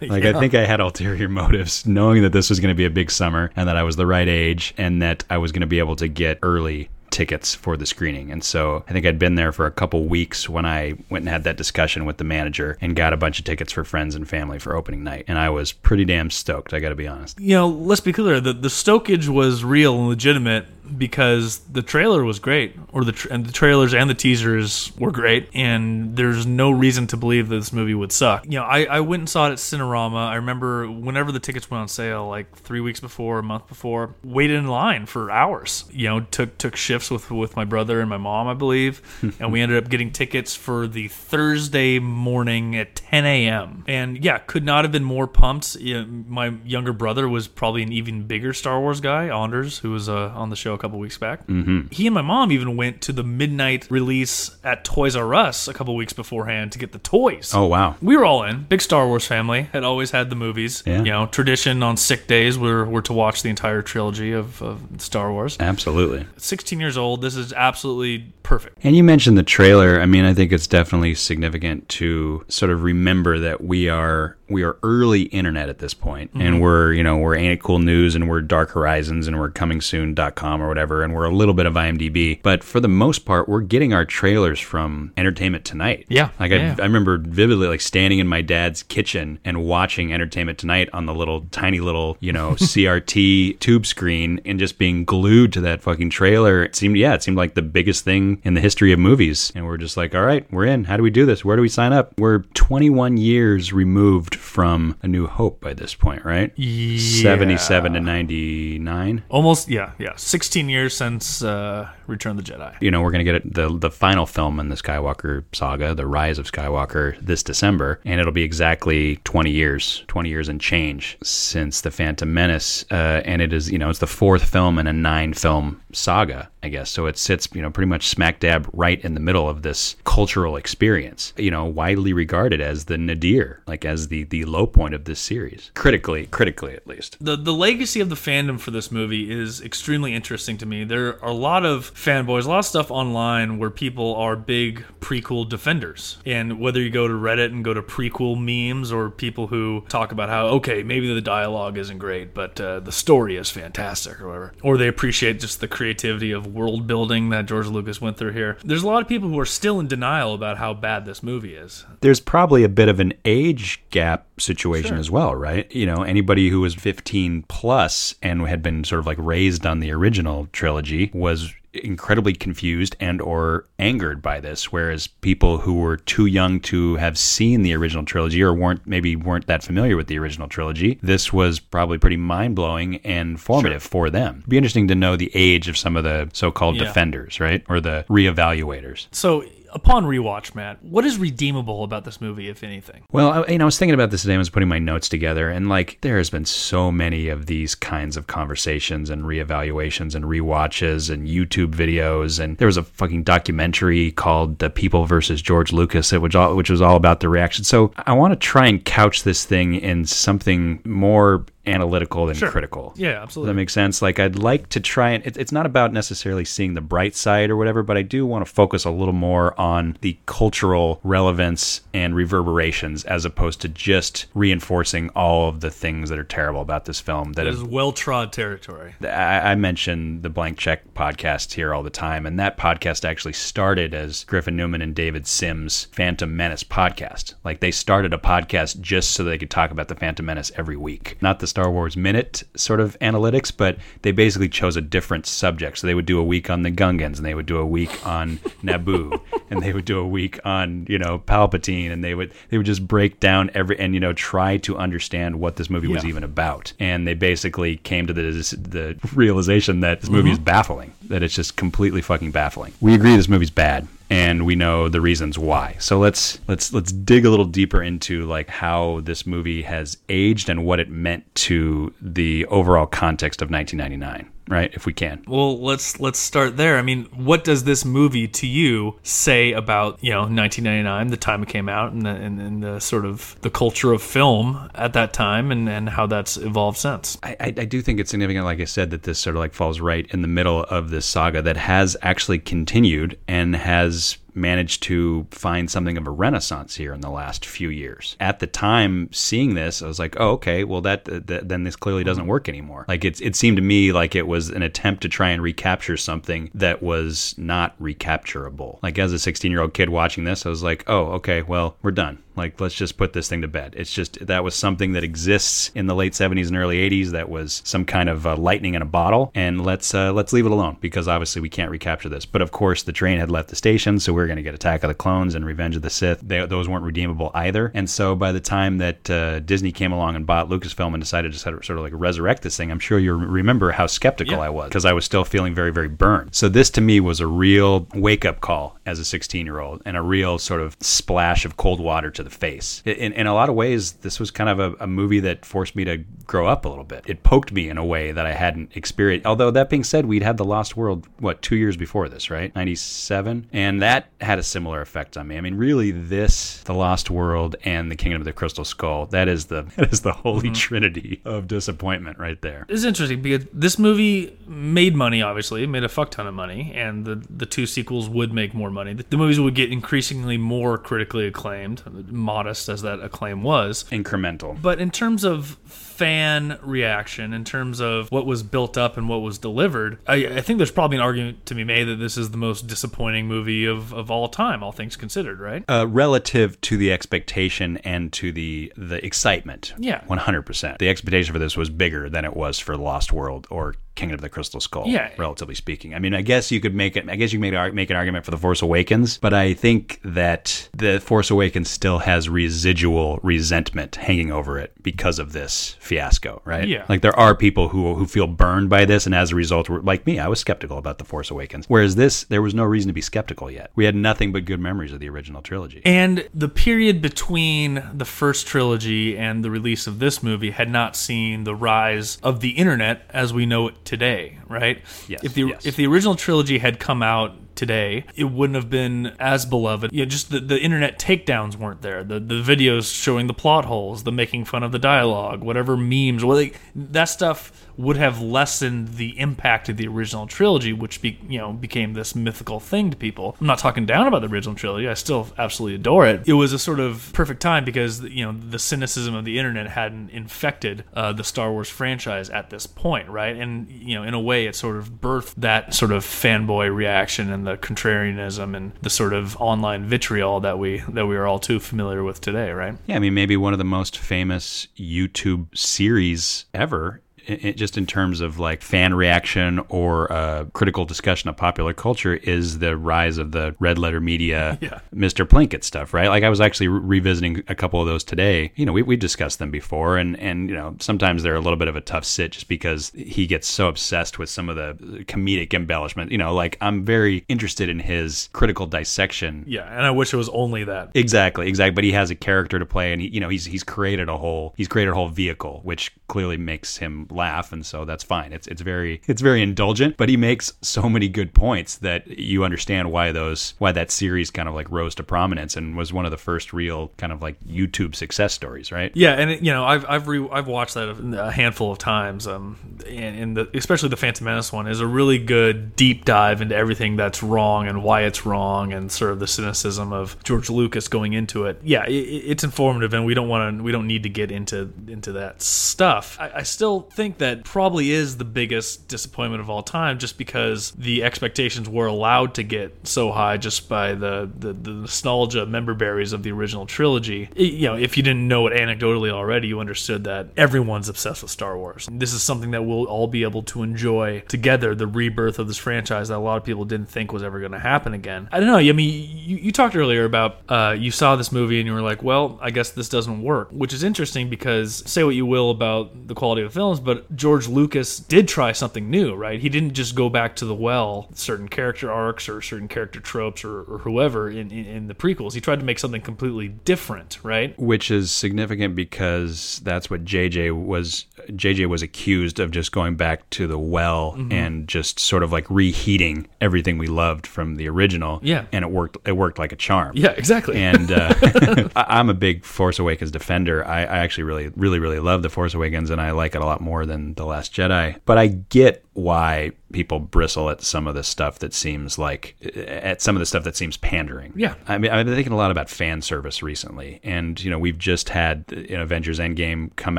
Like 0.00 0.24
I 0.24 0.32
think 0.32 0.54
I 0.54 0.64
had 0.64 0.80
ulterior 0.80 1.28
motives, 1.28 1.84
knowing 1.86 2.22
that 2.22 2.32
this 2.32 2.48
was 2.48 2.60
going 2.60 2.72
to 2.72 2.76
be 2.76 2.84
a 2.84 2.90
big 2.90 3.10
summer 3.10 3.50
and 3.56 3.68
that 3.68 3.76
I 3.76 3.82
was 3.82 3.96
the 3.96 4.06
right 4.06 4.28
age 4.28 4.72
and 4.78 5.02
that 5.02 5.24
I 5.28 5.38
was 5.38 5.52
going 5.52 5.60
to 5.60 5.66
be 5.66 5.80
able 5.80 5.96
to 5.96 6.08
get 6.08 6.38
early 6.42 6.88
tickets 7.10 7.54
for 7.54 7.76
the 7.76 7.86
screening. 7.86 8.30
And 8.30 8.42
so 8.44 8.84
I 8.88 8.92
think 8.92 9.06
I'd 9.06 9.18
been 9.18 9.34
there 9.34 9.52
for 9.52 9.66
a 9.66 9.70
couple 9.70 10.04
weeks 10.04 10.48
when 10.48 10.64
I 10.64 10.94
went 11.10 11.22
and 11.22 11.28
had 11.28 11.44
that 11.44 11.56
discussion 11.56 12.04
with 12.04 12.18
the 12.18 12.24
manager 12.24 12.76
and 12.80 12.94
got 12.94 13.12
a 13.12 13.16
bunch 13.16 13.38
of 13.38 13.44
tickets 13.44 13.72
for 13.72 13.84
friends 13.84 14.14
and 14.14 14.28
family 14.28 14.58
for 14.58 14.76
opening 14.76 15.02
night. 15.04 15.24
And 15.28 15.38
I 15.38 15.50
was 15.50 15.72
pretty 15.72 16.04
damn 16.04 16.30
stoked, 16.30 16.72
I 16.72 16.80
got 16.80 16.90
to 16.90 16.94
be 16.94 17.08
honest. 17.08 17.40
You 17.40 17.56
know, 17.56 17.68
let's 17.68 18.00
be 18.00 18.12
clear. 18.12 18.40
The 18.40 18.52
the 18.52 18.68
stokage 18.68 19.28
was 19.28 19.64
real 19.64 19.98
and 19.98 20.08
legitimate 20.08 20.66
because 20.96 21.58
the 21.58 21.82
trailer 21.82 22.24
was 22.24 22.38
great, 22.38 22.76
or 22.92 23.04
the 23.04 23.12
tra- 23.12 23.32
and 23.32 23.44
the 23.46 23.52
trailers 23.52 23.94
and 23.94 24.08
the 24.08 24.14
teasers 24.14 24.92
were 24.98 25.10
great, 25.10 25.48
and 25.54 26.16
there's 26.16 26.46
no 26.46 26.70
reason 26.70 27.06
to 27.08 27.16
believe 27.16 27.48
that 27.48 27.56
this 27.56 27.72
movie 27.72 27.94
would 27.94 28.12
suck. 28.12 28.44
You 28.44 28.52
know, 28.52 28.64
I, 28.64 28.84
I 28.84 29.00
went 29.00 29.20
and 29.22 29.28
saw 29.28 29.48
it 29.48 29.52
at 29.52 29.58
Cinerama. 29.58 30.28
I 30.28 30.36
remember 30.36 30.90
whenever 30.90 31.32
the 31.32 31.40
tickets 31.40 31.70
went 31.70 31.82
on 31.82 31.88
sale, 31.88 32.28
like 32.28 32.56
three 32.56 32.80
weeks 32.80 33.00
before, 33.00 33.38
a 33.38 33.42
month 33.42 33.66
before, 33.68 34.14
waited 34.24 34.56
in 34.56 34.66
line 34.66 35.06
for 35.06 35.30
hours. 35.30 35.84
You 35.90 36.08
know, 36.08 36.20
took 36.20 36.58
took 36.58 36.76
shifts 36.76 37.10
with 37.10 37.30
with 37.30 37.56
my 37.56 37.64
brother 37.64 38.00
and 38.00 38.08
my 38.08 38.16
mom, 38.16 38.48
I 38.48 38.54
believe, 38.54 39.02
and 39.40 39.52
we 39.52 39.60
ended 39.60 39.82
up 39.82 39.90
getting 39.90 40.10
tickets 40.10 40.54
for 40.54 40.86
the 40.86 41.08
Thursday 41.08 41.98
morning 41.98 42.76
at 42.76 42.94
10 42.96 43.24
a.m. 43.24 43.84
And 43.86 44.24
yeah, 44.24 44.38
could 44.38 44.64
not 44.64 44.84
have 44.84 44.92
been 44.92 45.04
more 45.04 45.26
pumped. 45.26 45.76
You 45.76 46.02
know, 46.02 46.24
my 46.28 46.54
younger 46.64 46.92
brother 46.92 47.28
was 47.28 47.48
probably 47.48 47.82
an 47.82 47.92
even 47.92 48.26
bigger 48.26 48.52
Star 48.52 48.80
Wars 48.80 49.00
guy, 49.00 49.28
Anders, 49.28 49.78
who 49.78 49.90
was 49.90 50.08
uh, 50.08 50.28
on 50.34 50.50
the 50.50 50.56
show 50.56 50.74
a 50.78 50.80
couple 50.80 50.98
weeks 50.98 51.18
back. 51.18 51.46
Mm-hmm. 51.46 51.88
He 51.90 52.06
and 52.06 52.14
my 52.14 52.22
mom 52.22 52.52
even 52.52 52.76
went 52.76 53.00
to 53.02 53.12
the 53.12 53.24
midnight 53.24 53.90
release 53.90 54.56
at 54.64 54.84
Toys 54.84 55.16
R 55.16 55.34
Us 55.34 55.68
a 55.68 55.74
couple 55.74 55.94
weeks 55.96 56.12
beforehand 56.12 56.72
to 56.72 56.78
get 56.78 56.92
the 56.92 56.98
toys. 56.98 57.52
Oh 57.54 57.66
wow. 57.66 57.96
We 58.00 58.16
were 58.16 58.24
all 58.24 58.44
in. 58.44 58.64
Big 58.64 58.80
Star 58.80 59.06
Wars 59.06 59.26
family. 59.26 59.62
Had 59.72 59.84
always 59.84 60.10
had 60.12 60.30
the 60.30 60.36
movies. 60.36 60.82
Yeah. 60.86 60.98
You 60.98 61.10
know, 61.10 61.26
tradition 61.26 61.82
on 61.82 61.96
sick 61.96 62.26
days 62.26 62.56
were, 62.58 62.84
were 62.84 63.02
to 63.02 63.12
watch 63.12 63.42
the 63.42 63.50
entire 63.50 63.82
trilogy 63.82 64.32
of, 64.32 64.62
of 64.62 64.82
Star 64.98 65.32
Wars. 65.32 65.56
Absolutely. 65.60 66.26
16 66.36 66.80
years 66.80 66.96
old. 66.96 67.20
This 67.20 67.36
is 67.36 67.52
absolutely 67.52 68.32
perfect. 68.42 68.78
And 68.82 68.96
you 68.96 69.04
mentioned 69.04 69.36
the 69.36 69.42
trailer. 69.42 70.00
I 70.00 70.06
mean, 70.06 70.24
I 70.24 70.32
think 70.32 70.52
it's 70.52 70.66
definitely 70.66 71.14
significant 71.14 71.88
to 71.90 72.44
sort 72.48 72.70
of 72.70 72.82
remember 72.82 73.38
that 73.40 73.62
we 73.62 73.88
are 73.88 74.37
we 74.48 74.62
are 74.62 74.76
early 74.82 75.22
internet 75.22 75.68
at 75.68 75.78
this 75.78 75.94
point, 75.94 76.32
Mhm. 76.34 76.40
and 76.42 76.60
we're 76.60 76.92
you 76.92 77.02
know 77.02 77.16
we're 77.18 77.34
ain't 77.34 77.52
it 77.52 77.62
cool 77.62 77.78
news 77.78 78.14
and 78.14 78.28
we're 78.28 78.40
dark 78.40 78.70
horizons 78.70 79.26
and 79.28 79.38
we're 79.38 79.50
coming 79.50 79.80
soon.com 79.80 80.62
or 80.62 80.68
whatever 80.68 81.02
and 81.02 81.14
we're 81.14 81.24
a 81.24 81.34
little 81.34 81.54
bit 81.54 81.66
of 81.66 81.74
imdb 81.74 82.40
but 82.42 82.62
for 82.64 82.80
the 82.80 82.88
most 82.88 83.24
part 83.24 83.48
we're 83.48 83.60
getting 83.60 83.92
our 83.92 84.04
trailers 84.04 84.58
from 84.60 85.12
entertainment 85.16 85.64
tonight. 85.64 86.06
Yeah, 86.08 86.30
like 86.40 86.50
yeah. 86.50 86.74
I, 86.78 86.82
I 86.82 86.86
remember 86.86 87.18
vividly 87.18 87.68
like 87.68 87.80
standing 87.80 88.18
in 88.18 88.26
my 88.28 88.40
dad's 88.40 88.82
kitchen 88.82 89.38
and 89.44 89.64
watching 89.64 90.12
entertainment 90.12 90.58
tonight 90.58 90.88
on 90.92 91.06
the 91.06 91.14
little 91.14 91.46
tiny 91.50 91.80
little 91.80 92.16
you 92.20 92.32
know 92.32 92.52
crt 92.58 93.58
tube 93.60 93.86
screen 93.86 94.40
and 94.44 94.58
just 94.58 94.78
being 94.78 95.04
glued 95.04 95.52
to 95.52 95.60
that 95.60 95.82
fucking 95.82 96.10
trailer. 96.10 96.62
It 96.62 96.74
seemed 96.74 96.96
yeah 96.96 97.14
it 97.14 97.22
seemed 97.22 97.36
like 97.36 97.54
the 97.54 97.62
biggest 97.62 98.04
thing 98.04 98.40
in 98.44 98.54
the 98.54 98.60
history 98.60 98.92
of 98.92 98.98
movies. 98.98 99.52
And 99.54 99.66
we're 99.66 99.76
just 99.76 99.96
like 99.96 100.14
all 100.14 100.24
right 100.24 100.46
we're 100.52 100.64
in. 100.66 100.84
How 100.84 100.96
do 100.96 101.02
we 101.02 101.10
do 101.10 101.26
this? 101.26 101.44
Where 101.44 101.56
do 101.56 101.62
we 101.62 101.68
sign 101.68 101.92
up? 101.92 102.12
We're 102.18 102.40
21 102.54 103.16
years 103.16 103.72
removed 103.72 104.36
from 104.38 104.96
a 105.02 105.08
new 105.08 105.26
hope 105.26 105.60
by 105.60 105.74
this 105.74 105.94
point 105.94 106.24
right 106.24 106.52
Yeah. 106.56 107.22
77 107.22 107.92
to 107.94 108.00
99 108.00 109.22
Almost, 109.28 109.68
yeah, 109.68 109.92
yeah. 109.98 110.14
16 110.16 110.68
years 110.68 110.96
since 110.96 111.42
uh, 111.42 111.88
Return 112.06 112.38
of 112.38 112.44
the 112.44 112.52
Jedi. 112.52 112.74
you 112.80 112.90
know, 112.90 113.02
we're 113.02 113.10
going 113.10 113.24
to 113.24 113.30
get 113.30 113.34
it, 113.34 113.54
the 113.54 113.68
the 113.78 113.90
final 113.90 114.24
film 114.26 114.58
in 114.60 114.68
the 114.70 114.76
Skywalker 114.76 115.44
saga, 115.52 115.94
The 115.94 116.06
Rise 116.06 116.38
of 116.38 116.50
Skywalker, 116.50 117.18
this 117.20 117.42
December, 117.42 118.00
and 118.04 118.20
it'll 118.20 118.32
be 118.32 118.42
exactly 118.42 119.16
20 119.24 119.50
years, 119.50 120.04
20 120.08 120.28
years 120.30 120.48
and 120.48 120.60
change 120.60 121.18
since 121.22 121.82
The 121.82 121.90
Phantom 121.90 122.32
Menace, 122.32 122.84
uh, 122.90 123.20
and 123.24 123.42
it 123.42 123.52
is, 123.52 123.70
you 123.70 123.78
know, 123.78 123.90
it's 123.90 123.98
the 123.98 124.06
fourth 124.06 124.44
film 124.48 124.78
in 124.78 124.86
a 124.86 124.92
nine 124.92 125.34
film 125.34 125.80
saga, 125.92 126.48
I 126.62 126.68
guess. 126.68 126.90
So 126.90 127.06
it 127.06 127.18
sits, 127.18 127.48
you 127.54 127.60
know, 127.62 127.70
pretty 127.70 127.88
much 127.88 128.08
smack 128.08 128.40
dab 128.40 128.68
right 128.72 129.00
in 129.04 129.14
the 129.14 129.20
middle 129.20 129.48
of 129.48 129.62
this 129.62 129.96
cultural 130.04 130.56
experience. 130.56 131.32
You 131.36 131.50
know, 131.50 131.64
widely 131.66 132.12
regarded 132.14 132.60
as 132.60 132.86
the 132.86 132.96
nadir, 132.98 133.62
like 133.66 133.84
as 133.84 134.08
the 134.08 134.24
the 134.30 134.44
low 134.44 134.66
point 134.66 134.94
of 134.94 135.04
this 135.04 135.20
series, 135.20 135.70
critically, 135.74 136.26
critically 136.26 136.74
at 136.74 136.86
least. 136.86 137.16
The 137.20 137.36
the 137.36 137.52
legacy 137.52 138.00
of 138.00 138.08
the 138.08 138.14
fandom 138.14 138.58
for 138.60 138.70
this 138.70 138.90
movie 138.90 139.30
is 139.30 139.60
extremely 139.60 140.14
interesting 140.14 140.56
to 140.58 140.66
me. 140.66 140.84
There 140.84 141.22
are 141.22 141.30
a 141.30 141.34
lot 141.34 141.64
of 141.64 141.92
fanboys, 141.94 142.44
a 142.44 142.48
lot 142.48 142.58
of 142.58 142.66
stuff 142.66 142.90
online 142.90 143.58
where 143.58 143.70
people 143.70 144.14
are 144.16 144.36
big 144.36 144.84
prequel 145.00 145.48
defenders. 145.48 146.18
And 146.26 146.60
whether 146.60 146.80
you 146.80 146.90
go 146.90 147.08
to 147.08 147.14
Reddit 147.14 147.46
and 147.46 147.64
go 147.64 147.74
to 147.74 147.82
prequel 147.82 148.36
memes 148.38 148.92
or 148.92 149.10
people 149.10 149.46
who 149.48 149.84
talk 149.88 150.12
about 150.12 150.28
how 150.28 150.46
okay, 150.48 150.82
maybe 150.82 151.12
the 151.12 151.20
dialogue 151.20 151.78
isn't 151.78 151.98
great, 151.98 152.34
but 152.34 152.60
uh, 152.60 152.80
the 152.80 152.92
story 152.92 153.36
is 153.36 153.50
fantastic 153.50 154.20
or 154.20 154.28
whatever. 154.28 154.52
Or 154.62 154.76
they 154.76 154.88
appreciate 154.88 155.40
just 155.40 155.60
the 155.60 155.68
creativity 155.68 156.32
of 156.32 156.46
world 156.46 156.86
building 156.86 157.30
that 157.30 157.46
George 157.46 157.66
Lucas 157.66 158.00
went 158.00 158.16
through 158.16 158.32
here. 158.32 158.58
There's 158.64 158.82
a 158.82 158.86
lot 158.86 159.02
of 159.02 159.08
people 159.08 159.28
who 159.28 159.38
are 159.38 159.46
still 159.46 159.80
in 159.80 159.88
denial 159.88 160.34
about 160.34 160.58
how 160.58 160.74
bad 160.74 161.04
this 161.04 161.22
movie 161.22 161.54
is. 161.54 161.84
there's 162.00 162.20
probably 162.20 162.64
a 162.64 162.68
bit 162.68 162.88
of 162.88 163.00
an 163.00 163.12
age 163.24 163.82
gap 163.90 164.17
situation 164.38 164.90
Sure. 164.90 164.98
as 164.98 165.10
well, 165.10 165.34
right? 165.34 165.70
You 165.74 165.86
know, 165.86 166.02
anybody 166.02 166.48
who 166.48 166.60
was 166.60 166.74
15 166.74 167.44
plus 167.48 168.14
and 168.22 168.46
had 168.48 168.62
been 168.62 168.84
sort 168.84 169.00
of 169.00 169.06
like 169.06 169.18
raised 169.20 169.66
on 169.66 169.80
the 169.80 169.90
original 169.92 170.48
trilogy 170.52 171.10
was 171.14 171.52
incredibly 171.74 172.32
confused 172.32 172.96
and 172.98 173.20
or 173.20 173.66
angered 173.78 174.22
by 174.22 174.40
this 174.40 174.72
whereas 174.72 175.06
people 175.06 175.58
who 175.58 175.74
were 175.74 175.98
too 175.98 176.24
young 176.24 176.58
to 176.58 176.96
have 176.96 177.16
seen 177.16 177.60
the 177.62 177.74
original 177.74 178.04
trilogy 178.06 178.42
or 178.42 178.54
weren't 178.54 178.84
maybe 178.86 179.14
weren't 179.14 179.46
that 179.46 179.62
familiar 179.62 179.94
with 179.94 180.06
the 180.06 180.18
original 180.18 180.48
trilogy 180.48 180.98
this 181.02 181.30
was 181.30 181.60
probably 181.60 181.98
pretty 181.98 182.16
mind-blowing 182.16 182.96
and 183.04 183.38
formative 183.38 183.82
for 183.82 184.08
them 184.08 184.36
It'd 184.38 184.48
be 184.48 184.56
interesting 184.56 184.88
to 184.88 184.94
know 184.94 185.14
the 185.14 185.30
age 185.34 185.68
of 185.68 185.76
some 185.76 185.94
of 185.94 186.04
the 186.04 186.30
so-called 186.32 186.76
Yeah. 186.76 186.84
defenders 186.84 187.38
right 187.38 187.62
or 187.68 187.80
the 187.80 188.06
reevaluators 188.08 189.06
So 189.12 189.44
upon 189.72 190.04
rewatch, 190.04 190.54
Matt, 190.54 190.82
what 190.82 191.04
is 191.04 191.18
redeemable 191.18 191.84
about 191.84 192.04
this 192.04 192.20
movie, 192.20 192.48
if 192.48 192.62
anything? 192.62 193.04
Well, 193.12 193.30
I, 193.30 193.52
you 193.52 193.58
know, 193.58 193.64
I 193.64 193.66
was 193.66 193.78
thinking 193.78 193.94
about 193.94 194.10
this 194.10 194.22
today. 194.22 194.34
I 194.34 194.38
was 194.38 194.50
putting 194.50 194.68
my 194.68 194.78
notes 194.78 195.08
together, 195.08 195.50
and 195.50 195.68
like, 195.68 195.98
there 196.00 196.18
has 196.18 196.30
been 196.30 196.44
so 196.44 196.90
many 196.90 197.28
of 197.28 197.46
these 197.46 197.74
kinds 197.74 198.16
of 198.16 198.26
conversations 198.26 199.10
and 199.10 199.22
reevaluations 199.24 200.14
and 200.14 200.24
rewatches 200.24 201.10
and 201.10 201.26
YouTube 201.26 201.74
videos. 201.74 202.40
And 202.40 202.56
there 202.58 202.66
was 202.66 202.76
a 202.76 202.82
fucking 202.82 203.24
documentary 203.24 204.12
called 204.12 204.58
"The 204.58 204.70
People 204.70 205.04
versus 205.04 205.42
George 205.42 205.72
Lucas," 205.72 206.12
which 206.12 206.34
all, 206.34 206.56
which 206.56 206.70
was 206.70 206.82
all 206.82 206.96
about 206.96 207.20
the 207.20 207.28
reaction. 207.28 207.64
So 207.64 207.92
I 208.06 208.12
want 208.12 208.32
to 208.32 208.36
try 208.36 208.66
and 208.66 208.84
couch 208.84 209.22
this 209.22 209.44
thing 209.44 209.74
in 209.74 210.04
something 210.04 210.80
more 210.84 211.44
analytical 211.68 212.26
than 212.26 212.34
Sure. 212.36 212.50
critical. 212.50 212.92
Yeah, 212.96 213.12
Does 213.14 213.22
absolutely. 213.22 213.50
that 213.50 213.54
makes 213.54 213.72
sense? 213.72 214.02
Like, 214.02 214.18
I'd 214.18 214.36
like 214.38 214.68
to 214.70 214.80
try 214.80 215.10
and 215.10 215.24
it, 215.26 215.36
it's 215.36 215.52
not 215.52 215.66
about 215.66 215.92
necessarily 215.92 216.44
seeing 216.44 216.74
the 216.74 216.80
bright 216.80 217.14
side 217.14 217.50
or 217.50 217.56
whatever, 217.56 217.82
but 217.82 217.96
I 217.96 218.02
do 218.02 218.26
want 218.26 218.44
to 218.46 218.52
focus 218.52 218.84
a 218.84 218.90
little 218.90 219.14
more 219.14 219.58
on 219.60 219.96
the 220.00 220.18
cultural 220.26 221.00
relevance 221.04 221.82
and 221.94 222.14
reverberations 222.14 223.04
as 223.04 223.24
opposed 223.24 223.60
to 223.60 223.68
just 223.68 224.26
reinforcing 224.34 225.10
all 225.10 225.48
of 225.48 225.60
the 225.60 225.70
things 225.70 226.08
that 226.10 226.18
are 226.18 226.24
terrible 226.24 226.60
about 226.60 226.84
this 226.86 227.00
film. 227.00 227.32
That 227.34 227.44
That 227.44 227.50
is 227.52 227.62
well 227.62 227.92
trod 227.92 228.32
territory. 228.32 228.94
I, 229.02 229.52
I 229.52 229.54
mention 229.54 230.22
the 230.22 230.28
Blank 230.30 230.58
Check 230.58 230.94
podcast 230.94 231.52
here 231.54 231.74
all 231.74 231.82
the 231.82 231.90
time, 231.90 232.26
and 232.26 232.38
that 232.38 232.56
podcast 232.56 233.04
actually 233.04 233.32
started 233.34 233.94
as 233.94 234.24
Griffin 234.24 234.56
Newman 234.56 234.82
and 234.82 234.94
David 234.94 235.26
Sims' 235.26 235.86
Phantom 235.92 236.34
Menace 236.36 236.64
podcast. 236.64 237.34
Like, 237.44 237.60
they 237.60 237.70
started 237.70 238.12
a 238.14 238.18
podcast 238.18 238.80
just 238.80 239.10
so 239.12 239.24
they 239.24 239.38
could 239.38 239.50
talk 239.50 239.70
about 239.70 239.88
the 239.88 239.94
Phantom 239.94 240.24
Menace 240.26 240.52
every 240.56 240.76
week. 240.76 241.16
Not 241.20 241.40
the 241.40 241.46
Star 241.58 241.72
Wars 241.72 241.96
Minute 241.96 242.44
sort 242.54 242.78
of 242.78 242.96
analytics, 243.00 243.50
but 243.54 243.78
they 244.02 244.12
basically 244.12 244.48
chose 244.48 244.76
a 244.76 244.80
different 244.80 245.26
subject. 245.26 245.78
So 245.78 245.88
they 245.88 245.94
would 245.94 246.06
do 246.06 246.20
a 246.20 246.22
week 246.22 246.50
on 246.50 246.62
the 246.62 246.70
Gungans, 246.70 247.16
and 247.16 247.26
they 247.26 247.34
would 247.34 247.46
do 247.46 247.58
a 247.58 247.66
week 247.66 248.06
on 248.06 248.36
Naboo, 248.62 249.20
and 249.50 249.60
they 249.60 249.72
would 249.72 249.84
do 249.84 249.98
a 249.98 250.06
week 250.06 250.38
on 250.44 250.86
you 250.88 251.00
know 251.00 251.18
Palpatine, 251.18 251.90
and 251.90 252.04
they 252.04 252.14
would 252.14 252.32
they 252.50 252.58
would 252.58 252.66
just 252.66 252.86
break 252.86 253.18
down 253.18 253.50
every 253.54 253.76
and 253.80 253.92
you 253.92 253.98
know 253.98 254.12
try 254.12 254.56
to 254.58 254.76
understand 254.76 255.40
what 255.40 255.56
this 255.56 255.68
movie 255.68 255.88
was 255.88 256.04
even 256.04 256.22
about. 256.22 256.72
And 256.78 257.08
they 257.08 257.14
basically 257.14 257.78
came 257.78 258.06
to 258.06 258.12
the 258.12 258.22
the 258.22 258.96
realization 259.12 259.80
that 259.80 260.00
this 260.00 260.10
movie 260.10 260.28
mm-hmm. 260.28 260.34
is 260.34 260.38
baffling, 260.38 260.92
that 261.08 261.24
it's 261.24 261.34
just 261.34 261.56
completely 261.56 262.02
fucking 262.02 262.30
baffling. 262.30 262.72
We 262.80 262.94
agree 262.94 263.16
this 263.16 263.28
movie's 263.28 263.50
bad 263.50 263.88
and 264.10 264.46
we 264.46 264.54
know 264.54 264.88
the 264.88 265.00
reasons 265.00 265.38
why. 265.38 265.76
So 265.78 265.98
let's 265.98 266.38
let's 266.48 266.72
let's 266.72 266.92
dig 266.92 267.26
a 267.26 267.30
little 267.30 267.44
deeper 267.44 267.82
into 267.82 268.24
like 268.24 268.48
how 268.48 269.00
this 269.02 269.26
movie 269.26 269.62
has 269.62 269.98
aged 270.08 270.48
and 270.48 270.64
what 270.64 270.80
it 270.80 270.88
meant 270.88 271.34
to 271.36 271.92
the 272.00 272.46
overall 272.46 272.86
context 272.86 273.42
of 273.42 273.50
1999, 273.50 274.32
right? 274.48 274.72
If 274.74 274.86
we 274.86 274.92
can. 274.92 275.22
Well, 275.26 275.60
let's 275.60 276.00
let's 276.00 276.18
start 276.18 276.56
there. 276.56 276.78
I 276.78 276.82
mean, 276.82 277.04
what 277.14 277.44
does 277.44 277.64
this 277.64 277.84
movie 277.84 278.28
to 278.28 278.46
you 278.46 278.98
say 279.02 279.52
about 279.52 280.02
you 280.02 280.10
know 280.10 280.20
1999, 280.20 281.08
the 281.08 281.16
time 281.16 281.42
it 281.42 281.48
came 281.48 281.68
out, 281.68 281.92
and 281.92 282.02
the, 282.02 282.10
and, 282.10 282.40
and 282.40 282.62
the 282.62 282.80
sort 282.80 283.04
of 283.04 283.36
the 283.42 283.50
culture 283.50 283.92
of 283.92 284.02
film 284.02 284.70
at 284.74 284.92
that 284.94 285.12
time, 285.12 285.50
and, 285.50 285.68
and 285.68 285.88
how 285.88 286.06
that's 286.06 286.36
evolved 286.36 286.78
since? 286.78 287.18
I, 287.22 287.36
I 287.40 287.46
I 287.46 287.64
do 287.64 287.82
think 287.82 288.00
it's 288.00 288.10
significant, 288.10 288.44
like 288.44 288.60
I 288.60 288.64
said, 288.64 288.90
that 288.90 289.02
this 289.02 289.18
sort 289.18 289.36
of 289.36 289.40
like 289.40 289.54
falls 289.54 289.80
right 289.80 290.06
in 290.10 290.22
the 290.22 290.28
middle 290.28 290.64
of 290.64 290.90
this 290.90 291.06
saga 291.06 291.42
that 291.42 291.56
has 291.56 291.96
actually 292.02 292.38
continued 292.38 293.18
and 293.28 293.54
has 293.54 294.18
managed 294.34 294.82
to 294.84 295.26
find 295.30 295.70
something 295.70 295.96
of 295.96 296.06
a 296.06 296.10
renaissance 296.10 296.76
here 296.76 296.92
in 296.92 297.00
the 297.00 297.10
last 297.10 297.44
few 297.46 297.68
years. 297.68 298.16
At 298.20 298.38
the 298.38 298.46
time 298.46 299.08
seeing 299.12 299.54
this, 299.54 299.82
I 299.82 299.86
was 299.86 299.98
like, 299.98 300.16
"Oh, 300.18 300.32
okay. 300.32 300.64
Well, 300.64 300.80
that, 300.82 301.04
that 301.04 301.48
then 301.48 301.64
this 301.64 301.76
clearly 301.76 302.04
doesn't 302.04 302.26
work 302.26 302.48
anymore." 302.48 302.84
Like 302.88 303.04
it's 303.04 303.20
it 303.20 303.36
seemed 303.36 303.56
to 303.56 303.62
me 303.62 303.92
like 303.92 304.14
it 304.14 304.26
was 304.26 304.50
an 304.50 304.62
attempt 304.62 305.02
to 305.02 305.08
try 305.08 305.30
and 305.30 305.42
recapture 305.42 305.96
something 305.96 306.50
that 306.54 306.82
was 306.82 307.34
not 307.38 307.78
recapturable. 307.80 308.78
Like 308.82 308.98
as 308.98 309.12
a 309.12 309.16
16-year-old 309.16 309.74
kid 309.74 309.88
watching 309.90 310.24
this, 310.24 310.46
I 310.46 310.48
was 310.48 310.62
like, 310.62 310.84
"Oh, 310.86 311.06
okay. 311.12 311.42
Well, 311.42 311.76
we're 311.82 311.90
done. 311.90 312.22
Like, 312.38 312.60
let's 312.60 312.74
just 312.74 312.96
put 312.96 313.12
this 313.12 313.28
thing 313.28 313.42
to 313.42 313.48
bed. 313.48 313.74
It's 313.76 313.92
just 313.92 314.24
that 314.26 314.42
was 314.42 314.54
something 314.54 314.92
that 314.92 315.04
exists 315.04 315.70
in 315.74 315.86
the 315.86 315.94
late 315.94 316.14
70s 316.14 316.48
and 316.48 316.56
early 316.56 316.78
80s 316.88 317.10
that 317.10 317.28
was 317.28 317.60
some 317.64 317.84
kind 317.84 318.08
of 318.08 318.26
uh, 318.26 318.36
lightning 318.36 318.74
in 318.74 318.80
a 318.80 318.86
bottle, 318.86 319.30
and 319.34 319.64
let's 319.64 319.94
uh, 319.94 320.12
let's 320.12 320.32
leave 320.32 320.46
it 320.46 320.52
alone 320.52 320.78
because 320.80 321.08
obviously 321.08 321.42
we 321.42 321.50
can't 321.50 321.70
recapture 321.70 322.08
this. 322.08 322.24
But 322.24 322.40
of 322.40 322.52
course, 322.52 322.82
the 322.84 322.92
train 322.92 323.18
had 323.18 323.30
left 323.30 323.50
the 323.50 323.56
station, 323.56 324.00
so 324.00 324.12
we 324.12 324.22
are 324.22 324.26
going 324.26 324.36
to 324.36 324.42
get 324.42 324.54
Attack 324.54 324.84
of 324.84 324.88
the 324.88 324.94
Clones 324.94 325.34
and 325.34 325.44
Revenge 325.44 325.76
of 325.76 325.82
the 325.82 325.90
Sith. 325.90 326.20
They, 326.20 326.44
those 326.46 326.68
weren't 326.68 326.84
redeemable 326.84 327.30
either. 327.34 327.70
And 327.74 327.90
so 327.90 328.14
by 328.14 328.32
the 328.32 328.40
time 328.40 328.78
that 328.78 329.10
uh, 329.10 329.40
Disney 329.40 329.72
came 329.72 329.92
along 329.92 330.16
and 330.16 330.26
bought 330.26 330.48
Lucasfilm 330.48 330.94
and 330.94 331.02
decided 331.02 331.32
to 331.32 331.38
sort 331.38 331.56
of, 331.56 331.64
sort 331.64 331.78
of 331.78 331.84
like 331.84 331.92
resurrect 331.94 332.42
this 332.42 332.56
thing, 332.56 332.70
I'm 332.70 332.78
sure 332.78 332.98
you 332.98 333.14
remember 333.14 333.72
how 333.72 333.86
skeptical 333.86 334.34
Yeah. 334.34 334.40
I 334.44 334.48
was 334.48 334.68
because 334.68 334.84
I 334.84 334.92
was 334.92 335.04
still 335.04 335.24
feeling 335.24 335.54
very, 335.54 335.72
very 335.72 335.88
burned. 335.88 336.34
So 336.34 336.48
this 336.48 336.70
to 336.70 336.80
me 336.80 337.00
was 337.00 337.20
a 337.20 337.26
real 337.26 337.88
wake 337.94 338.24
up 338.24 338.40
call 338.40 338.78
as 338.86 338.98
a 338.98 339.04
16 339.04 339.44
year 339.44 339.58
old 339.60 339.82
and 339.84 339.96
a 339.96 340.02
real 340.02 340.38
sort 340.38 340.60
of 340.60 340.76
splash 340.80 341.44
of 341.44 341.56
cold 341.56 341.80
water 341.80 342.10
to 342.10 342.22
the 342.22 342.27
face. 342.32 342.82
In, 342.84 343.12
in 343.12 343.26
a 343.26 343.34
lot 343.34 343.48
of 343.48 343.54
ways, 343.54 343.92
this 343.92 344.20
was 344.20 344.30
kind 344.30 344.50
of 344.50 344.58
a, 344.58 344.84
a 344.84 344.86
movie 344.86 345.20
that 345.20 345.44
forced 345.44 345.76
me 345.76 345.84
to 345.84 345.98
grow 346.26 346.46
up 346.46 346.64
a 346.64 346.68
little 346.68 346.84
bit. 346.84 347.04
It 347.06 347.22
poked 347.22 347.52
me 347.52 347.68
in 347.68 347.78
a 347.78 347.84
way 347.84 348.12
that 348.12 348.26
I 348.26 348.32
hadn't 348.32 348.76
experienced. 348.76 349.26
Although 349.26 349.50
that 349.52 349.70
being 349.70 349.84
said, 349.84 350.06
we'd 350.06 350.22
had 350.22 350.36
The 350.36 350.44
Lost 350.44 350.76
World, 350.76 351.06
what, 351.18 351.42
two 351.42 351.56
years 351.56 351.76
before 351.76 352.08
this, 352.08 352.30
right? 352.30 352.54
97? 352.54 353.48
And 353.52 353.82
that 353.82 354.10
had 354.20 354.38
a 354.38 354.42
similar 354.42 354.80
effect 354.80 355.16
on 355.16 355.28
me. 355.28 355.38
I 355.38 355.40
mean, 355.40 355.54
really, 355.54 355.90
this, 355.90 356.62
The 356.64 356.74
Lost 356.74 357.10
World, 357.10 357.56
and 357.64 357.90
The 357.90 357.96
Kingdom 357.96 358.20
of 358.20 358.26
the 358.26 358.32
Crystal 358.32 358.64
Skull, 358.64 359.06
that 359.06 359.28
is 359.28 359.46
the, 359.46 359.62
that 359.76 359.92
is 359.92 360.02
the 360.02 360.12
holy 360.12 360.48
mm-hmm. 360.48 360.54
trinity 360.54 361.20
of 361.24 361.48
disappointment 361.48 362.18
right 362.18 362.40
there. 362.42 362.66
It's 362.68 362.84
interesting 362.84 363.22
because 363.22 363.46
this 363.52 363.78
movie 363.78 364.36
made 364.46 364.94
money. 364.94 365.22
Obviously, 365.22 365.62
it 365.62 365.68
made 365.68 365.84
a 365.84 365.88
fuck 365.88 366.10
ton 366.10 366.26
of 366.26 366.34
money, 366.34 366.72
and 366.74 367.04
the 367.04 367.24
the 367.30 367.46
two 367.46 367.66
sequels 367.66 368.08
would 368.08 368.32
make 368.32 368.54
more 368.54 368.70
money. 368.70 368.94
The, 368.94 369.04
the 369.04 369.16
movies 369.16 369.40
would 369.40 369.54
get 369.54 369.72
increasingly 369.72 370.36
more 370.36 370.78
critically 370.78 371.26
acclaimed, 371.26 371.82
modest 372.18 372.68
as 372.68 372.82
that 372.82 373.00
acclaim 373.00 373.42
was. 373.42 373.84
Incremental. 373.90 374.60
But 374.60 374.80
in 374.80 374.90
terms 374.90 375.24
of 375.24 375.58
fan 375.98 376.58
reaction, 376.62 377.32
in 377.32 377.44
terms 377.44 377.80
of 377.80 378.10
what 378.12 378.24
was 378.24 378.42
built 378.44 378.78
up 378.78 378.96
and 378.96 379.08
what 379.08 379.18
was 379.18 379.36
delivered, 379.38 379.98
I, 380.06 380.14
I 380.26 380.40
think 380.40 380.58
there's 380.58 380.70
probably 380.70 380.96
an 380.96 381.02
argument 381.02 381.44
to 381.46 381.54
be 381.56 381.64
made 381.64 381.84
that 381.84 381.96
this 381.96 382.16
is 382.16 382.30
the 382.30 382.36
most 382.36 382.66
disappointing 382.68 383.26
movie 383.26 383.64
of, 383.66 383.92
of 383.92 384.08
all 384.10 384.28
time, 384.28 384.62
all 384.62 384.70
things 384.72 384.96
considered, 384.96 385.40
right? 385.40 385.64
Uh, 385.68 385.86
relative 385.88 386.60
to 386.62 386.76
the 386.76 386.92
expectation 386.92 387.78
and 387.78 388.12
to 388.12 388.30
the 388.32 388.72
the 388.76 389.04
excitement. 389.04 389.74
Yeah. 389.78 390.02
100%. 390.08 390.78
The 390.78 390.88
expectation 390.88 391.32
for 391.32 391.38
this 391.40 391.56
was 391.56 391.68
bigger 391.68 392.08
than 392.08 392.24
it 392.24 392.36
was 392.36 392.58
for 392.58 392.76
Lost 392.76 393.12
World 393.12 393.46
or 393.50 393.74
Kingdom 393.96 394.14
of 394.14 394.20
the 394.20 394.28
Crystal 394.28 394.60
Skull, 394.60 394.84
Yeah. 394.86 395.10
relatively 395.18 395.56
speaking. 395.56 395.92
I 395.92 395.98
mean, 395.98 396.14
I 396.14 396.22
guess 396.22 396.52
you 396.52 396.60
could 396.60 396.74
make 396.74 396.96
it, 396.96 397.08
I 397.08 397.16
guess 397.16 397.32
you 397.32 397.40
could 397.40 397.52
make, 397.52 397.74
make 397.74 397.90
an 397.90 397.96
argument 397.96 398.24
for 398.24 398.30
The 398.30 398.36
Force 398.38 398.62
Awakens, 398.62 399.18
but 399.18 399.34
I 399.34 399.54
think 399.54 399.98
that 400.04 400.68
The 400.72 401.00
Force 401.00 401.30
Awakens 401.32 401.68
still 401.68 401.98
has 401.98 402.28
residual 402.28 403.18
resentment 403.24 403.96
hanging 403.96 404.30
over 404.30 404.56
it 404.56 404.72
because 404.82 405.18
of 405.18 405.32
this 405.32 405.74
fiasco, 405.88 406.40
right? 406.44 406.68
Yeah. 406.68 406.84
Like 406.88 407.02
there 407.02 407.18
are 407.18 407.34
people 407.34 407.70
who, 407.70 407.94
who 407.94 408.06
feel 408.06 408.26
burned 408.26 408.68
by 408.68 408.84
this, 408.84 409.06
and 409.06 409.14
as 409.14 409.32
a 409.32 409.34
result, 409.34 409.68
were, 409.68 409.80
like 409.80 410.06
me, 410.06 410.18
I 410.18 410.28
was 410.28 410.38
skeptical 410.38 410.78
about 410.78 410.98
The 410.98 411.04
Force 411.04 411.30
Awakens. 411.30 411.64
Whereas 411.68 411.96
this, 411.96 412.24
there 412.24 412.42
was 412.42 412.54
no 412.54 412.64
reason 412.64 412.88
to 412.88 412.92
be 412.92 413.00
skeptical 413.00 413.50
yet. 413.50 413.70
We 413.74 413.84
had 413.86 413.94
nothing 413.96 414.30
but 414.30 414.44
good 414.44 414.60
memories 414.60 414.92
of 414.92 415.00
the 415.00 415.08
original 415.08 415.42
trilogy. 415.42 415.82
And 415.84 416.28
the 416.34 416.48
period 416.48 417.00
between 417.02 417.82
the 417.92 418.04
first 418.04 418.46
trilogy 418.46 419.16
and 419.16 419.44
the 419.44 419.50
release 419.50 419.86
of 419.86 419.98
this 419.98 420.22
movie 420.22 420.50
had 420.50 420.70
not 420.70 420.94
seen 420.94 421.44
the 421.44 421.54
rise 421.54 422.18
of 422.22 422.40
the 422.40 422.50
internet 422.50 423.02
as 423.10 423.32
we 423.32 423.46
know 423.46 423.68
it 423.68 423.84
today, 423.84 424.38
right? 424.48 424.82
Yes, 425.08 425.24
If 425.24 425.34
the 425.34 425.42
yes. 425.48 425.66
if 425.66 425.76
the 425.76 425.86
original 425.86 426.14
trilogy 426.14 426.58
had 426.58 426.78
come 426.78 427.02
out 427.02 427.34
today, 427.58 428.04
it 428.14 428.24
wouldn't 428.24 428.54
have 428.54 428.70
been 428.70 429.08
as 429.18 429.44
beloved. 429.44 429.92
Know, 429.92 430.04
just 430.04 430.30
the, 430.30 430.40
the 430.40 430.58
internet 430.58 430.98
takedowns 430.98 431.56
weren't 431.56 431.82
there. 431.82 432.02
The 432.04 432.20
the 432.20 432.40
videos 432.40 432.94
showing 432.94 433.26
the 433.26 433.34
plot 433.34 433.66
holes, 433.66 434.04
the 434.04 434.12
making 434.12 434.46
fun 434.46 434.62
of 434.62 434.72
the 434.72 434.78
dialogue, 434.78 435.42
whatever 435.42 435.76
memes, 435.76 436.24
well, 436.24 436.36
they, 436.36 436.52
that 436.74 437.06
stuff 437.06 437.67
would 437.78 437.96
have 437.96 438.20
lessened 438.20 438.88
the 438.96 439.18
impact 439.18 439.68
of 439.68 439.76
the 439.76 439.86
original 439.86 440.26
trilogy, 440.26 440.72
which 440.72 441.00
be, 441.00 441.18
you 441.28 441.38
know 441.38 441.52
became 441.52 441.94
this 441.94 442.14
mythical 442.14 442.60
thing 442.60 442.90
to 442.90 442.96
people. 442.96 443.36
I'm 443.40 443.46
not 443.46 443.58
talking 443.58 443.86
down 443.86 444.06
about 444.06 444.20
the 444.20 444.28
original 444.28 444.56
trilogy. 444.56 444.88
I 444.88 444.94
still 444.94 445.28
absolutely 445.38 445.76
adore 445.76 446.06
it. 446.06 446.28
It 446.28 446.34
was 446.34 446.52
a 446.52 446.58
sort 446.58 446.80
of 446.80 447.10
perfect 447.14 447.40
time 447.40 447.64
because 447.64 448.02
you 448.02 448.24
know 448.24 448.32
the 448.32 448.58
cynicism 448.58 449.14
of 449.14 449.24
the 449.24 449.38
internet 449.38 449.68
hadn't 449.68 450.10
infected 450.10 450.84
uh, 450.92 451.12
the 451.12 451.24
Star 451.24 451.52
Wars 451.52 451.68
franchise 451.68 452.28
at 452.30 452.50
this 452.50 452.66
point, 452.66 453.08
right? 453.08 453.36
And 453.36 453.70
you 453.70 453.94
know, 453.94 454.02
in 454.02 454.12
a 454.12 454.20
way, 454.20 454.46
it 454.46 454.56
sort 454.56 454.76
of 454.76 455.00
birthed 455.00 455.34
that 455.38 455.72
sort 455.72 455.92
of 455.92 456.04
fanboy 456.04 456.74
reaction 456.74 457.32
and 457.32 457.46
the 457.46 457.56
contrarianism 457.56 458.56
and 458.56 458.72
the 458.82 458.90
sort 458.90 459.12
of 459.12 459.36
online 459.40 459.86
vitriol 459.86 460.40
that 460.40 460.58
we 460.58 460.78
that 460.88 461.06
we 461.06 461.16
are 461.16 461.26
all 461.26 461.38
too 461.38 461.60
familiar 461.60 462.02
with 462.02 462.20
today, 462.20 462.50
right? 462.50 462.76
Yeah, 462.86 462.96
I 462.96 462.98
mean, 462.98 463.14
maybe 463.14 463.36
one 463.36 463.52
of 463.52 463.58
the 463.58 463.64
most 463.64 463.96
famous 463.96 464.66
YouTube 464.76 465.56
series 465.56 466.46
ever. 466.52 467.02
I- 467.28 467.38
i- 467.48 467.52
just 467.52 467.76
in 467.78 467.86
terms 467.86 468.20
of 468.20 468.38
like 468.38 468.62
fan 468.62 468.94
reaction 468.94 469.60
or 469.68 470.10
uh, 470.12 470.44
critical 470.52 470.84
discussion 470.84 471.28
of 471.28 471.36
popular 471.36 471.72
culture, 471.72 472.14
is 472.14 472.58
the 472.58 472.76
rise 472.76 473.18
of 473.18 473.32
the 473.32 473.54
red 473.58 473.78
letter 473.78 474.00
media, 474.00 474.58
Yeah. 474.62 474.80
Mr. 474.94 475.24
Plinkett 475.26 475.64
stuff, 475.64 475.92
right? 475.94 476.08
Like 476.08 476.24
I 476.24 476.28
was 476.28 476.40
actually 476.40 476.68
re- 476.68 476.98
revisiting 476.98 477.42
a 477.48 477.54
couple 477.54 477.80
of 477.80 477.86
those 477.86 478.04
today. 478.04 478.52
You 478.56 478.66
know, 478.66 478.72
we 478.72 478.82
we 478.82 478.96
discussed 478.96 479.38
them 479.38 479.50
before, 479.50 479.96
and 479.98 480.18
and 480.20 480.48
you 480.48 480.54
know 480.56 480.76
sometimes 480.80 481.22
they're 481.22 481.34
a 481.34 481.40
little 481.40 481.58
bit 481.58 481.68
of 481.68 481.76
a 481.76 481.80
tough 481.80 482.04
sit 482.04 482.32
just 482.32 482.48
because 482.48 482.90
he 482.96 483.26
gets 483.26 483.46
so 483.48 483.68
obsessed 483.68 484.18
with 484.18 484.28
some 484.30 484.48
of 484.48 484.56
the 484.56 485.04
comedic 485.04 485.54
embellishment. 485.54 486.10
You 486.12 486.18
know, 486.18 486.34
like 486.34 486.56
I'm 486.60 486.84
very 486.84 487.24
interested 487.28 487.68
in 487.68 487.80
his 487.80 488.28
critical 488.32 488.66
dissection 488.66 489.44
Yeah, 489.46 489.64
and 489.70 489.84
I 489.86 489.90
wish 489.90 490.12
it 490.12 490.16
was 490.16 490.28
only 490.30 490.64
that. 490.64 490.90
Exactly, 490.94 491.48
exactly. 491.48 491.74
But 491.74 491.84
he 491.84 491.92
has 491.92 492.10
a 492.10 492.14
character 492.14 492.58
to 492.58 492.66
play, 492.66 492.92
and 492.92 493.00
he, 493.02 493.08
you 493.08 493.20
know, 493.20 493.28
he's 493.28 493.44
he's 493.44 493.62
created 493.64 494.08
a 494.08 494.16
whole 494.16 494.54
he's 494.56 494.68
created 494.68 494.92
a 494.92 494.94
whole 494.94 495.08
vehicle, 495.08 495.60
which 495.64 495.92
clearly 496.08 496.36
makes 496.36 496.76
him 496.78 497.06
laugh, 497.18 497.52
and 497.52 497.66
so 497.66 497.84
that's 497.84 498.04
fine. 498.04 498.32
It's 498.32 498.46
it's 498.46 498.62
very 498.62 499.02
it's 499.06 499.20
very 499.20 499.42
indulgent, 499.42 499.96
but 499.98 500.08
he 500.08 500.16
makes 500.16 500.52
so 500.62 500.88
many 500.88 501.08
good 501.08 501.34
points 501.34 501.76
that 501.78 502.06
you 502.06 502.44
understand 502.44 502.90
why 502.90 503.12
those 503.12 503.54
why 503.58 503.72
that 503.72 503.90
series 503.90 504.30
kind 504.30 504.48
of 504.48 504.54
like 504.54 504.70
rose 504.70 504.94
to 504.94 505.02
prominence 505.02 505.56
and 505.56 505.76
was 505.76 505.92
one 505.92 506.04
of 506.04 506.10
the 506.10 506.16
first 506.16 506.52
real 506.52 506.92
kind 506.96 507.12
of 507.12 507.20
like 507.20 507.38
YouTube 507.40 507.94
success 507.94 508.32
stories, 508.32 508.72
right? 508.72 508.92
Yeah, 508.94 509.12
and 509.12 509.30
it, 509.30 509.42
you 509.42 509.52
know, 509.52 509.64
I've 509.64 509.84
I've 509.86 510.08
re- 510.08 510.28
I've 510.32 510.46
watched 510.46 510.74
that 510.74 510.88
a 510.88 511.30
handful 511.30 511.72
of 511.72 511.78
times. 511.78 512.26
Um, 512.26 512.56
and, 512.86 513.18
and 513.18 513.36
the, 513.36 513.50
especially 513.54 513.88
the 513.88 513.96
Phantom 513.96 514.24
Menace 514.24 514.52
one 514.52 514.66
is 514.66 514.80
a 514.80 514.86
really 514.86 515.18
good 515.18 515.76
deep 515.76 516.04
dive 516.04 516.40
into 516.40 516.54
everything 516.54 516.96
that's 516.96 517.22
wrong 517.22 517.66
and 517.66 517.82
why 517.82 518.02
it's 518.02 518.24
wrong, 518.24 518.72
and 518.72 518.90
sort 518.90 519.12
of 519.12 519.18
the 519.18 519.26
cynicism 519.26 519.92
of 519.92 520.16
George 520.22 520.48
Lucas 520.48 520.88
going 520.88 521.12
into 521.12 521.46
it. 521.46 521.60
Yeah, 521.64 521.84
it, 521.84 521.92
it's 521.92 522.44
informative, 522.44 522.94
and 522.94 523.04
we 523.04 523.14
don't 523.14 523.28
want 523.28 523.58
to 523.58 523.62
we 523.62 523.72
don't 523.72 523.86
need 523.86 524.04
to 524.04 524.08
get 524.08 524.30
into 524.30 524.72
into 524.86 525.12
that 525.12 525.42
stuff. 525.42 526.16
I, 526.20 526.30
I 526.36 526.42
still 526.42 526.82
think 526.82 527.07
that 527.16 527.44
probably 527.44 527.90
is 527.90 528.18
the 528.18 528.24
biggest 528.26 528.88
disappointment 528.88 529.40
of 529.40 529.48
all 529.48 529.62
time, 529.62 529.98
just 529.98 530.18
because 530.18 530.72
the 530.72 531.02
expectations 531.02 531.66
were 531.66 531.86
allowed 531.86 532.34
to 532.34 532.42
get 532.42 532.86
so 532.86 533.10
high 533.10 533.38
just 533.38 533.70
by 533.70 533.94
the 533.94 534.30
the, 534.38 534.52
the 534.52 534.70
nostalgia 534.70 535.46
member 535.46 535.72
berries 535.72 536.12
of 536.12 536.22
the 536.22 536.30
original 536.32 536.66
trilogy. 536.66 537.30
I- 537.34 537.40
you 537.40 537.66
know, 537.68 537.76
if 537.76 537.96
you 537.96 538.02
didn't 538.02 538.28
know 538.28 538.46
it 538.46 538.52
anecdotally 538.52 539.10
already, 539.10 539.48
you 539.48 539.60
understood 539.60 540.04
that 540.04 540.28
everyone's 540.36 540.90
obsessed 540.90 541.22
with 541.22 541.30
Star 541.30 541.56
Wars. 541.56 541.88
This 541.90 542.12
is 542.12 542.22
something 542.22 542.50
that 542.50 542.62
we'll 542.64 542.84
all 542.84 543.06
be 543.06 543.22
able 543.22 543.42
to 543.44 543.62
enjoy 543.62 544.20
together. 544.28 544.74
The 544.74 544.86
rebirth 544.86 545.38
of 545.38 545.46
this 545.48 545.56
franchise 545.56 546.08
that 546.08 546.16
a 546.16 546.18
lot 546.18 546.36
of 546.36 546.44
people 546.44 546.64
didn't 546.64 546.90
think 546.90 547.12
was 547.12 547.22
ever 547.22 547.40
going 547.40 547.52
to 547.52 547.58
happen 547.58 547.94
again. 547.94 548.28
I 548.32 548.38
don't 548.40 548.48
know. 548.48 548.58
I 548.58 548.72
mean, 548.72 549.08
you, 549.16 549.36
you 549.38 549.52
talked 549.52 549.74
earlier 549.76 550.04
about 550.04 550.38
uh, 550.48 550.74
you 550.78 550.90
saw 550.90 551.16
this 551.16 551.32
movie 551.32 551.58
and 551.60 551.66
you 551.66 551.72
were 551.72 551.80
like, 551.80 552.02
well, 552.02 552.38
I 552.42 552.50
guess 552.50 552.70
this 552.70 552.88
doesn't 552.88 553.22
work, 553.22 553.48
which 553.50 553.72
is 553.72 553.82
interesting 553.82 554.28
because 554.28 554.82
say 554.86 555.04
what 555.04 555.14
you 555.14 555.24
will 555.26 555.50
about 555.50 556.08
the 556.08 556.14
quality 556.14 556.42
of 556.42 556.50
the 556.52 556.54
films, 556.54 556.80
but 556.80 556.97
George 557.14 557.48
Lucas 557.48 557.98
did 557.98 558.28
try 558.28 558.52
something 558.52 558.90
new, 558.90 559.14
right? 559.14 559.40
He 559.40 559.48
didn't 559.48 559.74
just 559.74 559.94
go 559.94 560.08
back 560.08 560.36
to 560.36 560.44
the 560.44 560.54
well, 560.54 561.08
certain 561.14 561.48
character 561.48 561.90
arcs 561.90 562.28
or 562.28 562.40
certain 562.42 562.68
character 562.68 563.00
tropes 563.00 563.44
or, 563.44 563.62
or 563.62 563.78
whoever 563.78 564.28
in, 564.30 564.50
in, 564.50 564.66
in 564.66 564.86
the 564.88 564.94
prequels. 564.94 565.34
He 565.34 565.40
tried 565.40 565.60
to 565.60 565.64
make 565.64 565.78
something 565.78 566.00
completely 566.00 566.48
different, 566.48 567.18
right? 567.22 567.58
Which 567.58 567.90
is 567.90 568.10
significant 568.10 568.74
because 568.74 569.60
that's 569.64 569.90
what 569.90 570.04
JJ 570.04 570.52
was. 570.64 571.06
JJ 571.28 571.66
was 571.66 571.82
accused 571.82 572.40
of 572.40 572.50
just 572.50 572.72
going 572.72 572.96
back 572.96 573.28
to 573.30 573.46
the 573.46 573.58
well 573.58 574.14
Mhm. 574.16 574.32
and 574.32 574.68
just 574.68 574.98
sort 574.98 575.22
of 575.22 575.32
like 575.32 575.48
reheating 575.50 576.26
everything 576.40 576.78
we 576.78 576.86
loved 576.86 577.26
from 577.26 577.56
the 577.56 577.68
original. 577.68 578.20
Yeah. 578.22 578.46
and 578.52 578.64
it 578.64 578.70
worked. 578.70 578.96
It 579.06 579.12
worked 579.12 579.38
like 579.38 579.52
a 579.52 579.56
charm. 579.56 579.92
Yeah, 579.96 580.10
exactly. 580.10 580.56
And 580.56 580.90
uh, 580.92 581.14
I- 581.76 581.98
I'm 581.98 582.08
a 582.08 582.14
big 582.14 582.44
Force 582.44 582.78
Awakens 582.78 583.10
defender. 583.10 583.66
I, 583.66 583.80
I 583.80 583.98
actually 583.98 584.24
really, 584.24 584.50
really, 584.56 584.78
really 584.78 584.98
love 585.00 585.22
the 585.22 585.28
Force 585.30 585.54
Awakens, 585.54 585.90
and 585.90 586.00
I 586.00 586.12
like 586.12 586.34
it 586.34 586.40
a 586.40 586.44
lot 586.46 586.60
more 586.60 586.77
than 586.86 587.14
the 587.14 587.24
Last 587.24 587.54
Jedi. 587.54 588.00
But 588.04 588.18
I 588.18 588.28
get 588.28 588.84
why 588.98 589.52
people 589.72 590.00
bristle 590.00 590.48
at 590.48 590.62
some 590.62 590.86
of 590.86 590.94
the 590.94 591.02
stuff 591.02 591.38
that 591.40 591.52
seems 591.52 591.98
like 591.98 592.34
at 592.66 593.02
some 593.02 593.14
of 593.14 593.20
the 593.20 593.26
stuff 593.26 593.44
that 593.44 593.54
seems 593.54 593.76
pandering. 593.76 594.32
Yeah. 594.34 594.54
I 594.66 594.78
mean, 594.78 594.90
I've 594.90 595.04
been 595.04 595.14
thinking 595.14 595.32
a 595.32 595.36
lot 595.36 595.50
about 595.50 595.68
fan 595.68 596.00
service 596.00 596.42
recently, 596.42 597.00
and 597.04 597.42
you 597.42 597.50
know, 597.50 597.58
we've 597.58 597.78
just 597.78 598.08
had 598.08 598.44
you 598.48 598.76
know, 598.76 598.82
Avengers 598.82 599.18
Endgame 599.18 599.74
come 599.76 599.98